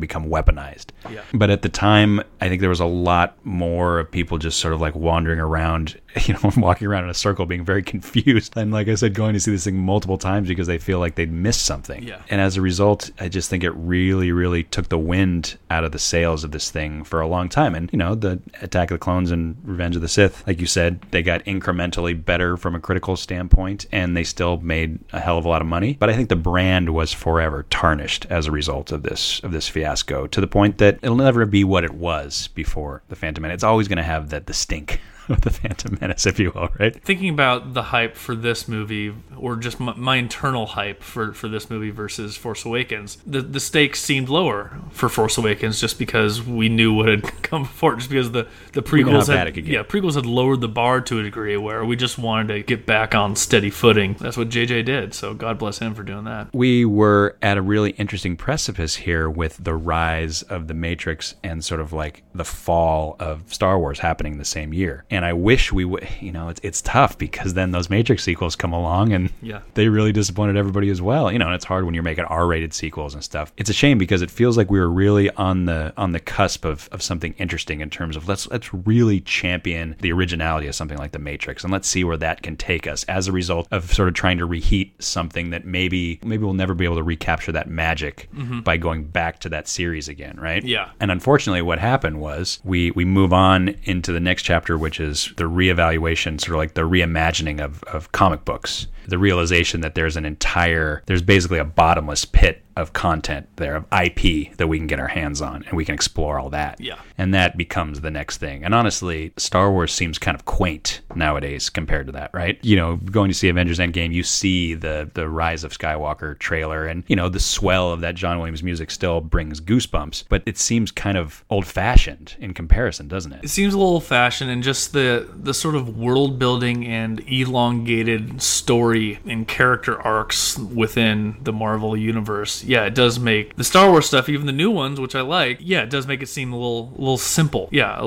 become 0.00 0.26
weaponized. 0.26 0.86
Yeah. 1.10 1.22
But 1.32 1.50
at 1.50 1.62
the 1.62 1.68
time, 1.68 2.20
I 2.40 2.48
think 2.48 2.60
there 2.60 2.70
was 2.70 2.80
a 2.80 2.86
lot 2.86 3.36
more 3.44 4.00
of 4.00 4.10
people 4.10 4.38
just 4.38 4.58
sort 4.58 4.74
of 4.74 4.80
like 4.80 4.94
wandering 4.94 5.40
around, 5.40 6.00
you 6.26 6.34
know, 6.34 6.50
walking 6.56 6.86
around 6.86 7.04
in 7.04 7.10
a 7.10 7.14
circle, 7.14 7.46
being 7.46 7.64
very 7.64 7.82
confused. 7.90 8.56
And 8.56 8.72
like 8.72 8.88
I 8.88 8.94
said, 8.94 9.14
going 9.14 9.34
to 9.34 9.40
see 9.40 9.50
this 9.50 9.64
thing 9.64 9.76
multiple 9.76 10.18
times 10.18 10.48
because 10.48 10.66
they 10.66 10.78
feel 10.78 10.98
like 10.98 11.14
they'd 11.14 11.32
missed 11.32 11.64
something. 11.64 12.02
Yeah. 12.02 12.22
And 12.28 12.40
as 12.40 12.56
a 12.56 12.60
result, 12.60 13.10
I 13.18 13.28
just 13.28 13.50
think 13.50 13.64
it 13.64 13.70
really, 13.70 14.32
really 14.32 14.64
took 14.64 14.88
the 14.88 14.98
wind 14.98 15.58
out 15.70 15.84
of 15.84 15.92
the 15.92 15.98
sails 15.98 16.44
of 16.44 16.52
this 16.52 16.70
thing 16.70 17.04
for 17.04 17.20
a 17.20 17.28
long 17.28 17.48
time. 17.48 17.74
And, 17.74 17.90
you 17.92 17.98
know, 17.98 18.14
the 18.14 18.40
Attack 18.62 18.90
of 18.90 18.96
the 18.96 18.98
Clones 18.98 19.30
and 19.30 19.56
Revenge 19.64 19.96
of 19.96 20.02
the 20.02 20.08
Sith, 20.08 20.46
like 20.46 20.60
you 20.60 20.66
said, 20.66 21.00
they 21.10 21.22
got 21.22 21.44
incrementally 21.44 22.24
better 22.24 22.56
from 22.56 22.74
a 22.74 22.80
critical 22.80 23.16
standpoint 23.16 23.86
and 23.92 24.16
they 24.16 24.24
still 24.24 24.58
made 24.58 24.98
a 25.12 25.20
hell 25.20 25.38
of 25.38 25.44
a 25.44 25.48
lot 25.48 25.62
of 25.62 25.68
money. 25.68 25.96
But 25.98 26.10
I 26.10 26.14
think 26.14 26.28
the 26.28 26.36
brand 26.36 26.90
was 26.90 27.12
forever 27.12 27.66
tarnished 27.70 28.26
as 28.30 28.46
a 28.46 28.50
result 28.50 28.92
of 28.92 29.02
this 29.02 29.40
of 29.40 29.52
this 29.52 29.68
fiasco 29.68 30.26
to 30.28 30.40
the 30.40 30.46
point 30.46 30.78
that 30.78 30.98
it'll 31.02 31.16
never 31.16 31.46
be 31.46 31.64
what 31.64 31.84
it 31.84 31.92
was 31.92 32.48
before 32.48 33.02
the 33.08 33.16
Phantom 33.16 33.42
Menace. 33.42 33.56
It's 33.56 33.64
always 33.64 33.88
going 33.88 33.98
to 33.98 34.02
have 34.02 34.30
that 34.30 34.46
the 34.46 34.54
stink 34.54 35.00
the 35.42 35.50
Phantom 35.50 35.98
Menace, 36.00 36.26
if 36.26 36.38
you 36.38 36.52
will, 36.52 36.68
right? 36.78 37.02
Thinking 37.02 37.28
about 37.30 37.74
the 37.74 37.82
hype 37.82 38.16
for 38.16 38.34
this 38.34 38.68
movie, 38.68 39.14
or 39.36 39.56
just 39.56 39.80
my, 39.80 39.94
my 39.94 40.16
internal 40.16 40.66
hype 40.66 41.02
for, 41.02 41.32
for 41.32 41.48
this 41.48 41.70
movie 41.70 41.90
versus 41.90 42.36
Force 42.36 42.64
Awakens, 42.64 43.18
the 43.26 43.40
the 43.40 43.60
stakes 43.60 44.00
seemed 44.00 44.28
lower 44.28 44.78
for 44.90 45.08
Force 45.08 45.38
Awakens 45.38 45.80
just 45.80 45.98
because 45.98 46.42
we 46.42 46.68
knew 46.68 46.92
what 46.92 47.08
had 47.08 47.22
come 47.42 47.62
before, 47.62 47.96
just 47.96 48.10
because 48.10 48.32
the 48.32 48.46
the 48.72 48.82
We 48.90 49.04
knew 49.04 49.10
how 49.12 49.18
prequels 49.20 49.26
had 49.28 49.46
it 49.46 49.52
could 49.52 49.64
get. 49.66 49.72
yeah 49.72 49.82
prequels 49.82 50.14
had 50.14 50.26
lowered 50.26 50.60
the 50.60 50.68
bar 50.68 51.00
to 51.02 51.18
a 51.18 51.22
degree 51.22 51.56
where 51.56 51.84
we 51.84 51.96
just 51.96 52.18
wanted 52.18 52.54
to 52.54 52.62
get 52.62 52.86
back 52.86 53.14
on 53.14 53.36
steady 53.36 53.70
footing. 53.70 54.16
That's 54.20 54.36
what 54.36 54.48
JJ 54.48 54.84
did, 54.84 55.14
so 55.14 55.34
God 55.34 55.58
bless 55.58 55.78
him 55.78 55.94
for 55.94 56.02
doing 56.02 56.24
that. 56.24 56.48
we 56.54 56.84
were 56.84 57.36
at 57.42 57.56
a 57.56 57.62
really 57.62 57.90
interesting 57.92 58.36
precipice 58.36 58.96
here 58.96 59.28
with 59.28 59.56
the 59.62 59.74
rise 59.74 60.42
of 60.42 60.68
the 60.68 60.74
Matrix 60.74 61.34
and 61.42 61.64
sort 61.64 61.80
of 61.80 61.92
like 61.92 62.22
the 62.34 62.44
fall 62.44 63.16
of 63.20 63.52
Star 63.52 63.78
Wars 63.78 63.98
happening 64.00 64.38
the 64.38 64.44
same 64.44 64.72
year. 64.72 65.04
And 65.10 65.19
and 65.20 65.26
I 65.26 65.34
wish 65.34 65.70
we 65.70 65.84
would. 65.84 66.08
You 66.20 66.32
know, 66.32 66.48
it's 66.48 66.60
it's 66.62 66.80
tough 66.80 67.18
because 67.18 67.52
then 67.52 67.72
those 67.72 67.90
Matrix 67.90 68.24
sequels 68.24 68.56
come 68.56 68.72
along 68.72 69.12
and 69.12 69.30
Yeah. 69.42 69.60
they 69.74 69.88
really 69.88 70.12
disappointed 70.12 70.56
everybody 70.56 70.88
as 70.88 71.02
well. 71.02 71.30
You 71.30 71.38
know, 71.38 71.44
and 71.46 71.54
it's 71.54 71.66
hard 71.66 71.84
when 71.84 71.92
you're 71.92 72.02
making 72.02 72.24
R-rated 72.24 72.72
sequels 72.72 73.12
and 73.14 73.22
stuff. 73.22 73.52
It's 73.58 73.68
a 73.68 73.74
shame 73.74 73.98
because 73.98 74.22
it 74.22 74.30
feels 74.30 74.56
like 74.56 74.70
we 74.70 74.80
were 74.80 74.90
really 74.90 75.28
on 75.32 75.66
the 75.66 75.92
on 75.98 76.12
the 76.12 76.20
cusp 76.20 76.64
of, 76.64 76.88
of 76.90 77.02
something 77.02 77.34
interesting 77.38 77.80
in 77.82 77.90
terms 77.90 78.16
of 78.16 78.28
let's 78.28 78.48
let's 78.50 78.72
really 78.72 79.20
champion 79.20 79.96
the 80.00 80.12
originality 80.12 80.66
of 80.68 80.74
something 80.74 80.96
like 80.98 81.12
the 81.12 81.18
Matrix 81.18 81.62
and 81.64 81.72
let's 81.72 81.88
see 81.88 82.02
where 82.04 82.16
that 82.16 82.42
can 82.42 82.56
take 82.56 82.86
us 82.86 83.04
as 83.04 83.28
a 83.28 83.32
result 83.32 83.68
of 83.70 83.92
sort 83.92 84.08
of 84.08 84.14
trying 84.14 84.38
to 84.38 84.46
reheat 84.46 84.94
something 85.02 85.50
that 85.50 85.64
maybe 85.66 86.18
maybe 86.24 86.44
we'll 86.44 86.54
never 86.54 86.74
be 86.74 86.84
able 86.86 86.96
to 86.96 87.02
recapture 87.02 87.52
that 87.52 87.68
magic 87.68 88.28
Mhm. 88.36 88.64
by 88.64 88.76
going 88.76 89.04
back 89.04 89.38
to 89.40 89.48
that 89.50 89.68
series 89.68 90.08
again, 90.08 90.38
right? 90.40 90.64
Yeah. 90.64 90.88
And 91.00 91.10
unfortunately, 91.10 91.62
what 91.62 91.78
happened 91.78 92.20
was 92.20 92.60
we 92.64 92.90
we 92.92 93.04
move 93.04 93.32
on 93.32 93.74
into 93.84 94.12
the 94.12 94.20
next 94.20 94.42
chapter, 94.44 94.78
which 94.78 95.00
is 95.00 95.09
the 95.36 95.44
reevaluation, 95.44 96.40
sort 96.40 96.54
of 96.54 96.56
like 96.56 96.74
the 96.74 96.82
reimagining 96.82 97.60
of, 97.60 97.82
of 97.84 98.12
comic 98.12 98.44
books. 98.44 98.86
The 99.06 99.18
realization 99.18 99.80
that 99.80 99.94
there's 99.94 100.16
an 100.16 100.24
entire, 100.24 101.02
there's 101.06 101.22
basically 101.22 101.58
a 101.58 101.64
bottomless 101.64 102.24
pit 102.24 102.62
of 102.80 102.92
content 102.92 103.48
there, 103.56 103.76
of 103.76 103.84
IP 103.92 104.56
that 104.56 104.66
we 104.68 104.78
can 104.78 104.86
get 104.86 104.98
our 104.98 105.08
hands 105.08 105.40
on, 105.40 105.64
and 105.64 105.74
we 105.74 105.84
can 105.84 105.94
explore 105.94 106.38
all 106.38 106.50
that. 106.50 106.80
Yeah. 106.80 106.98
And 107.18 107.34
that 107.34 107.56
becomes 107.56 108.00
the 108.00 108.10
next 108.10 108.38
thing. 108.38 108.64
And 108.64 108.74
honestly, 108.74 109.32
Star 109.36 109.70
Wars 109.70 109.92
seems 109.92 110.18
kind 110.18 110.34
of 110.34 110.44
quaint 110.44 111.00
nowadays 111.14 111.70
compared 111.70 112.06
to 112.06 112.12
that, 112.12 112.30
right? 112.32 112.58
You 112.62 112.76
know, 112.76 112.96
going 112.96 113.30
to 113.30 113.34
see 113.34 113.48
Avengers 113.48 113.78
Endgame, 113.78 114.12
you 114.12 114.22
see 114.22 114.74
the 114.74 115.10
the 115.14 115.28
Rise 115.28 115.64
of 115.64 115.76
Skywalker 115.76 116.38
trailer, 116.38 116.86
and 116.86 117.04
you 117.06 117.16
know 117.16 117.28
the 117.28 117.40
swell 117.40 117.92
of 117.92 118.00
that 118.00 118.14
John 118.14 118.38
Williams 118.38 118.62
music 118.62 118.90
still 118.90 119.20
brings 119.20 119.60
goosebumps, 119.60 120.24
but 120.28 120.42
it 120.46 120.58
seems 120.58 120.90
kind 120.90 121.16
of 121.16 121.44
old 121.50 121.66
fashioned 121.66 122.36
in 122.40 122.54
comparison, 122.54 123.08
doesn't 123.08 123.32
it? 123.32 123.44
It 123.44 123.48
seems 123.48 123.74
a 123.74 123.78
little 123.78 123.94
old 123.94 124.04
fashioned 124.04 124.50
and 124.50 124.62
just 124.62 124.92
the 124.92 125.28
the 125.34 125.54
sort 125.54 125.74
of 125.74 125.96
world 125.96 126.38
building 126.38 126.86
and 126.86 127.20
elongated 127.28 128.42
story 128.42 129.18
and 129.26 129.46
character 129.46 130.00
arcs 130.00 130.58
within 130.58 131.36
the 131.42 131.52
Marvel 131.52 131.96
universe. 131.96 132.64
Yeah, 132.70 132.84
it 132.84 132.94
does 132.94 133.18
make 133.18 133.56
the 133.56 133.64
Star 133.64 133.90
Wars 133.90 134.06
stuff, 134.06 134.28
even 134.28 134.46
the 134.46 134.52
new 134.52 134.70
ones, 134.70 135.00
which 135.00 135.16
I 135.16 135.22
like. 135.22 135.58
Yeah, 135.60 135.82
it 135.82 135.90
does 135.90 136.06
make 136.06 136.22
it 136.22 136.28
seem 136.28 136.52
a 136.52 136.56
little 136.56 136.90
little 136.96 137.18
simple. 137.18 137.68
Yeah, 137.72 138.00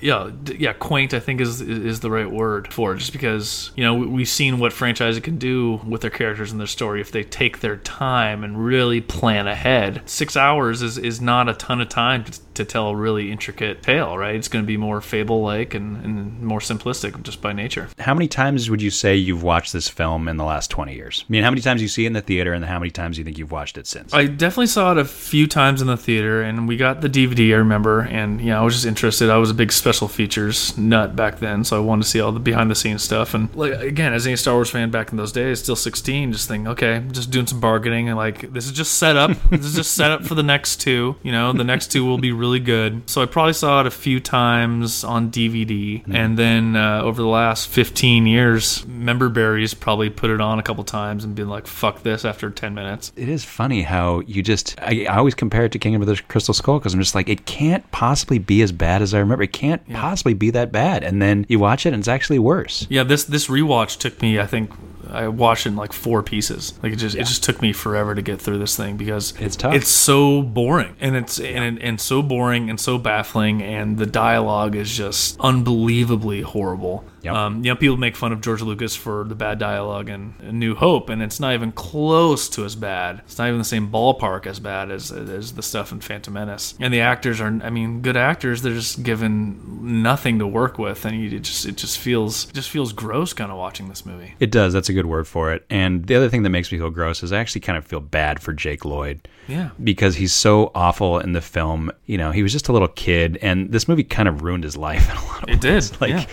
yeah, 0.00 0.30
yeah. 0.56 0.72
Quaint, 0.72 1.12
I 1.12 1.18
think 1.18 1.40
is 1.40 1.60
is 1.60 1.98
the 1.98 2.12
right 2.12 2.30
word 2.30 2.72
for 2.72 2.94
it. 2.94 2.98
Just 2.98 3.12
because 3.12 3.72
you 3.74 3.82
know 3.82 3.92
we- 3.94 4.06
we've 4.06 4.28
seen 4.28 4.60
what 4.60 4.72
franchise 4.72 5.18
can 5.18 5.36
do 5.36 5.80
with 5.84 6.02
their 6.02 6.10
characters 6.12 6.52
and 6.52 6.60
their 6.60 6.68
story 6.68 7.00
if 7.00 7.10
they 7.10 7.24
take 7.24 7.58
their 7.58 7.76
time 7.78 8.44
and 8.44 8.64
really 8.64 9.00
plan 9.00 9.48
ahead. 9.48 10.02
Six 10.06 10.36
hours 10.36 10.80
is 10.80 10.96
is 10.96 11.20
not 11.20 11.48
a 11.48 11.54
ton 11.54 11.80
of 11.80 11.88
time 11.88 12.22
to, 12.24 12.40
to 12.56 12.64
tell 12.64 12.88
a 12.88 12.96
really 12.96 13.30
intricate 13.30 13.82
tale, 13.82 14.16
right? 14.16 14.34
It's 14.34 14.48
going 14.48 14.64
to 14.64 14.66
be 14.66 14.76
more 14.76 15.00
fable 15.00 15.42
like 15.42 15.74
and, 15.74 16.04
and 16.04 16.42
more 16.42 16.60
simplistic 16.60 17.20
just 17.22 17.40
by 17.40 17.52
nature. 17.52 17.88
How 17.98 18.14
many 18.14 18.28
times 18.28 18.70
would 18.70 18.82
you 18.82 18.90
say 18.90 19.16
you've 19.16 19.42
watched 19.42 19.72
this 19.72 19.88
film 19.88 20.28
in 20.28 20.36
the 20.36 20.44
last 20.44 20.70
20 20.70 20.94
years? 20.94 21.24
I 21.28 21.32
mean, 21.32 21.42
how 21.42 21.50
many 21.50 21.62
times 21.62 21.82
you 21.82 21.88
see 21.88 22.04
it 22.04 22.08
in 22.08 22.12
the 22.12 22.20
theater 22.20 22.52
and 22.52 22.64
how 22.64 22.78
many 22.78 22.90
times 22.90 23.16
do 23.16 23.20
you 23.20 23.24
think 23.24 23.38
you've 23.38 23.52
watched 23.52 23.78
it 23.78 23.86
since? 23.86 24.12
I 24.14 24.26
definitely 24.26 24.66
saw 24.68 24.92
it 24.92 24.98
a 24.98 25.04
few 25.04 25.46
times 25.46 25.80
in 25.80 25.86
the 25.86 25.96
theater, 25.96 26.42
and 26.42 26.68
we 26.68 26.76
got 26.76 27.00
the 27.00 27.08
DVD. 27.08 27.54
I 27.54 27.58
remember, 27.58 28.00
and 28.00 28.40
yeah, 28.40 28.60
I 28.60 28.62
was 28.62 28.74
just 28.74 28.86
interested. 28.86 29.30
I 29.30 29.38
was 29.38 29.50
a 29.50 29.54
big 29.54 29.72
special 29.72 30.08
features 30.08 30.76
nut 30.78 31.16
back 31.16 31.38
then, 31.38 31.64
so 31.64 31.76
I 31.76 31.80
wanted 31.80 32.02
to 32.04 32.08
see 32.08 32.20
all 32.20 32.32
the 32.32 32.40
behind 32.40 32.70
the 32.70 32.74
scenes 32.74 33.02
stuff. 33.02 33.34
And 33.34 33.54
like 33.54 33.72
again, 33.80 34.12
as 34.12 34.26
any 34.26 34.36
Star 34.36 34.54
Wars 34.54 34.70
fan 34.70 34.90
back 34.90 35.10
in 35.10 35.16
those 35.16 35.32
days, 35.32 35.60
still 35.60 35.76
16, 35.76 36.32
just 36.32 36.48
thinking, 36.48 36.68
okay, 36.68 37.04
just 37.10 37.30
doing 37.30 37.46
some 37.46 37.60
bargaining, 37.60 38.08
and 38.08 38.16
like 38.16 38.52
this 38.52 38.66
is 38.66 38.72
just 38.72 38.94
set 38.98 39.16
up. 39.16 39.30
this 39.50 39.64
is 39.64 39.74
just 39.74 39.94
set 39.94 40.10
up 40.10 40.24
for 40.24 40.34
the 40.34 40.42
next 40.42 40.80
two. 40.80 41.16
You 41.22 41.32
know, 41.32 41.52
the 41.52 41.64
next 41.64 41.90
two 41.90 42.04
will 42.04 42.18
be 42.18 42.32
really 42.32 42.43
good. 42.60 43.08
So 43.08 43.22
I 43.22 43.26
probably 43.26 43.52
saw 43.52 43.80
it 43.80 43.86
a 43.86 43.90
few 43.90 44.20
times 44.20 45.04
on 45.04 45.30
DVD, 45.30 46.02
and 46.12 46.38
then 46.38 46.76
uh, 46.76 47.02
over 47.02 47.20
the 47.22 47.28
last 47.28 47.68
15 47.68 48.26
years, 48.26 48.86
member 48.86 49.28
berries 49.28 49.74
probably 49.74 50.10
put 50.10 50.30
it 50.30 50.40
on 50.40 50.58
a 50.58 50.62
couple 50.62 50.84
times 50.84 51.24
and 51.24 51.34
been 51.34 51.48
like, 51.48 51.66
fuck 51.66 52.02
this 52.02 52.24
after 52.24 52.50
10 52.50 52.74
minutes. 52.74 53.12
it 53.16 53.28
is 53.28 53.44
funny 53.44 53.82
how 53.82 54.20
you 54.20 54.42
just 54.42 54.74
I, 54.80 55.06
I 55.08 55.16
always 55.16 55.34
compare 55.34 55.64
it 55.64 55.72
to 55.72 55.78
Kingdom 55.78 56.02
of 56.02 56.08
the 56.08 56.20
Crystal 56.28 56.54
Skull 56.54 56.78
because 56.78 56.94
I'm 56.94 57.00
just 57.00 57.14
like 57.14 57.28
it 57.28 57.46
can't 57.46 57.88
possibly 57.90 58.38
be 58.38 58.62
as 58.62 58.72
bad 58.72 59.02
as 59.02 59.14
I 59.14 59.18
remember. 59.18 59.44
It 59.44 59.52
can't 59.52 59.86
possibly 59.90 60.34
be 60.34 60.50
that 60.50 60.72
bad, 60.72 61.02
and 61.04 61.20
then 61.20 61.46
you 61.48 61.58
watch 61.58 61.86
it 61.86 61.92
and 61.92 62.00
it's 62.00 62.08
actually 62.08 62.38
worse. 62.38 62.86
Yeah, 62.90 63.02
this 63.04 63.24
this 63.24 63.48
rewatch 63.48 63.98
took 63.98 64.20
me. 64.20 64.38
I 64.38 64.46
think 64.46 64.70
I 65.10 65.28
watched 65.28 65.66
it 65.66 65.70
in 65.70 65.76
like 65.76 65.92
four 65.92 66.22
pieces. 66.22 66.74
Like 66.82 66.92
it 66.92 66.96
just 66.96 67.16
it 67.16 67.26
just 67.26 67.44
took 67.44 67.60
me 67.62 67.72
forever 67.72 68.14
to 68.14 68.22
get 68.22 68.40
through 68.40 68.58
this 68.58 68.76
thing 68.76 68.96
because 68.96 69.34
It's 69.40 69.56
tough. 69.56 69.74
It's 69.74 69.88
so 69.88 70.42
boring, 70.42 70.96
and 71.00 71.16
it's 71.16 71.38
and 71.40 71.80
and 71.80 72.00
so 72.00 72.22
boring 72.22 72.70
and 72.70 72.80
so 72.80 72.98
baffling, 72.98 73.62
and 73.62 73.98
the 73.98 74.06
dialogue 74.06 74.74
is 74.74 74.96
just 74.96 75.38
unbelievably 75.40 76.42
horrible. 76.42 77.04
Yep. 77.24 77.34
Um, 77.34 77.64
you 77.64 77.70
know, 77.70 77.76
people 77.76 77.96
make 77.96 78.16
fun 78.16 78.32
of 78.32 78.40
George 78.40 78.62
Lucas 78.62 78.94
for 78.94 79.24
the 79.24 79.34
bad 79.34 79.58
dialogue 79.58 80.08
in 80.08 80.34
A 80.40 80.52
New 80.52 80.74
Hope, 80.74 81.08
and 81.08 81.22
it's 81.22 81.40
not 81.40 81.54
even 81.54 81.72
close 81.72 82.48
to 82.50 82.64
as 82.64 82.76
bad. 82.76 83.22
It's 83.24 83.38
not 83.38 83.48
even 83.48 83.58
the 83.58 83.64
same 83.64 83.90
ballpark 83.90 84.46
as 84.46 84.60
bad 84.60 84.90
as 84.90 85.10
as 85.10 85.52
the 85.52 85.62
stuff 85.62 85.90
in 85.92 86.00
Phantom 86.00 86.34
Menace. 86.34 86.74
And 86.78 86.92
the 86.92 87.00
actors 87.00 87.40
are, 87.40 87.46
I 87.62 87.70
mean, 87.70 88.02
good 88.02 88.16
actors. 88.16 88.62
They're 88.62 88.74
just 88.74 89.02
given 89.02 90.02
nothing 90.02 90.38
to 90.38 90.46
work 90.46 90.78
with, 90.78 91.04
and 91.04 91.18
you, 91.18 91.36
it 91.36 91.42
just 91.42 91.66
it 91.66 91.76
just 91.76 91.98
feels 91.98 92.48
it 92.48 92.54
just 92.54 92.70
feels 92.70 92.92
gross 92.92 93.32
kind 93.32 93.50
of 93.50 93.58
watching 93.58 93.88
this 93.88 94.04
movie. 94.04 94.34
It 94.40 94.50
does. 94.50 94.72
That's 94.72 94.88
a 94.88 94.92
good 94.92 95.06
word 95.06 95.26
for 95.26 95.52
it. 95.52 95.64
And 95.70 96.06
the 96.06 96.14
other 96.14 96.28
thing 96.28 96.42
that 96.42 96.50
makes 96.50 96.70
me 96.70 96.78
feel 96.78 96.90
gross 96.90 97.22
is 97.22 97.32
I 97.32 97.38
actually 97.38 97.62
kind 97.62 97.78
of 97.78 97.86
feel 97.86 98.00
bad 98.00 98.40
for 98.40 98.52
Jake 98.52 98.84
Lloyd. 98.84 99.26
Yeah. 99.48 99.70
Because 99.82 100.16
he's 100.16 100.32
so 100.32 100.70
awful 100.74 101.18
in 101.18 101.32
the 101.32 101.40
film. 101.40 101.90
You 102.06 102.18
know, 102.18 102.30
he 102.30 102.42
was 102.42 102.52
just 102.52 102.68
a 102.68 102.72
little 102.72 102.88
kid, 102.88 103.38
and 103.42 103.70
this 103.72 103.88
movie 103.88 104.04
kind 104.04 104.28
of 104.28 104.42
ruined 104.42 104.64
his 104.64 104.76
life 104.76 105.10
in 105.10 105.16
a 105.16 105.24
lot 105.26 105.42
of 105.44 105.48
It 105.48 105.60
did. 105.60 106.00
Like, 106.00 106.10
yeah. 106.10 106.26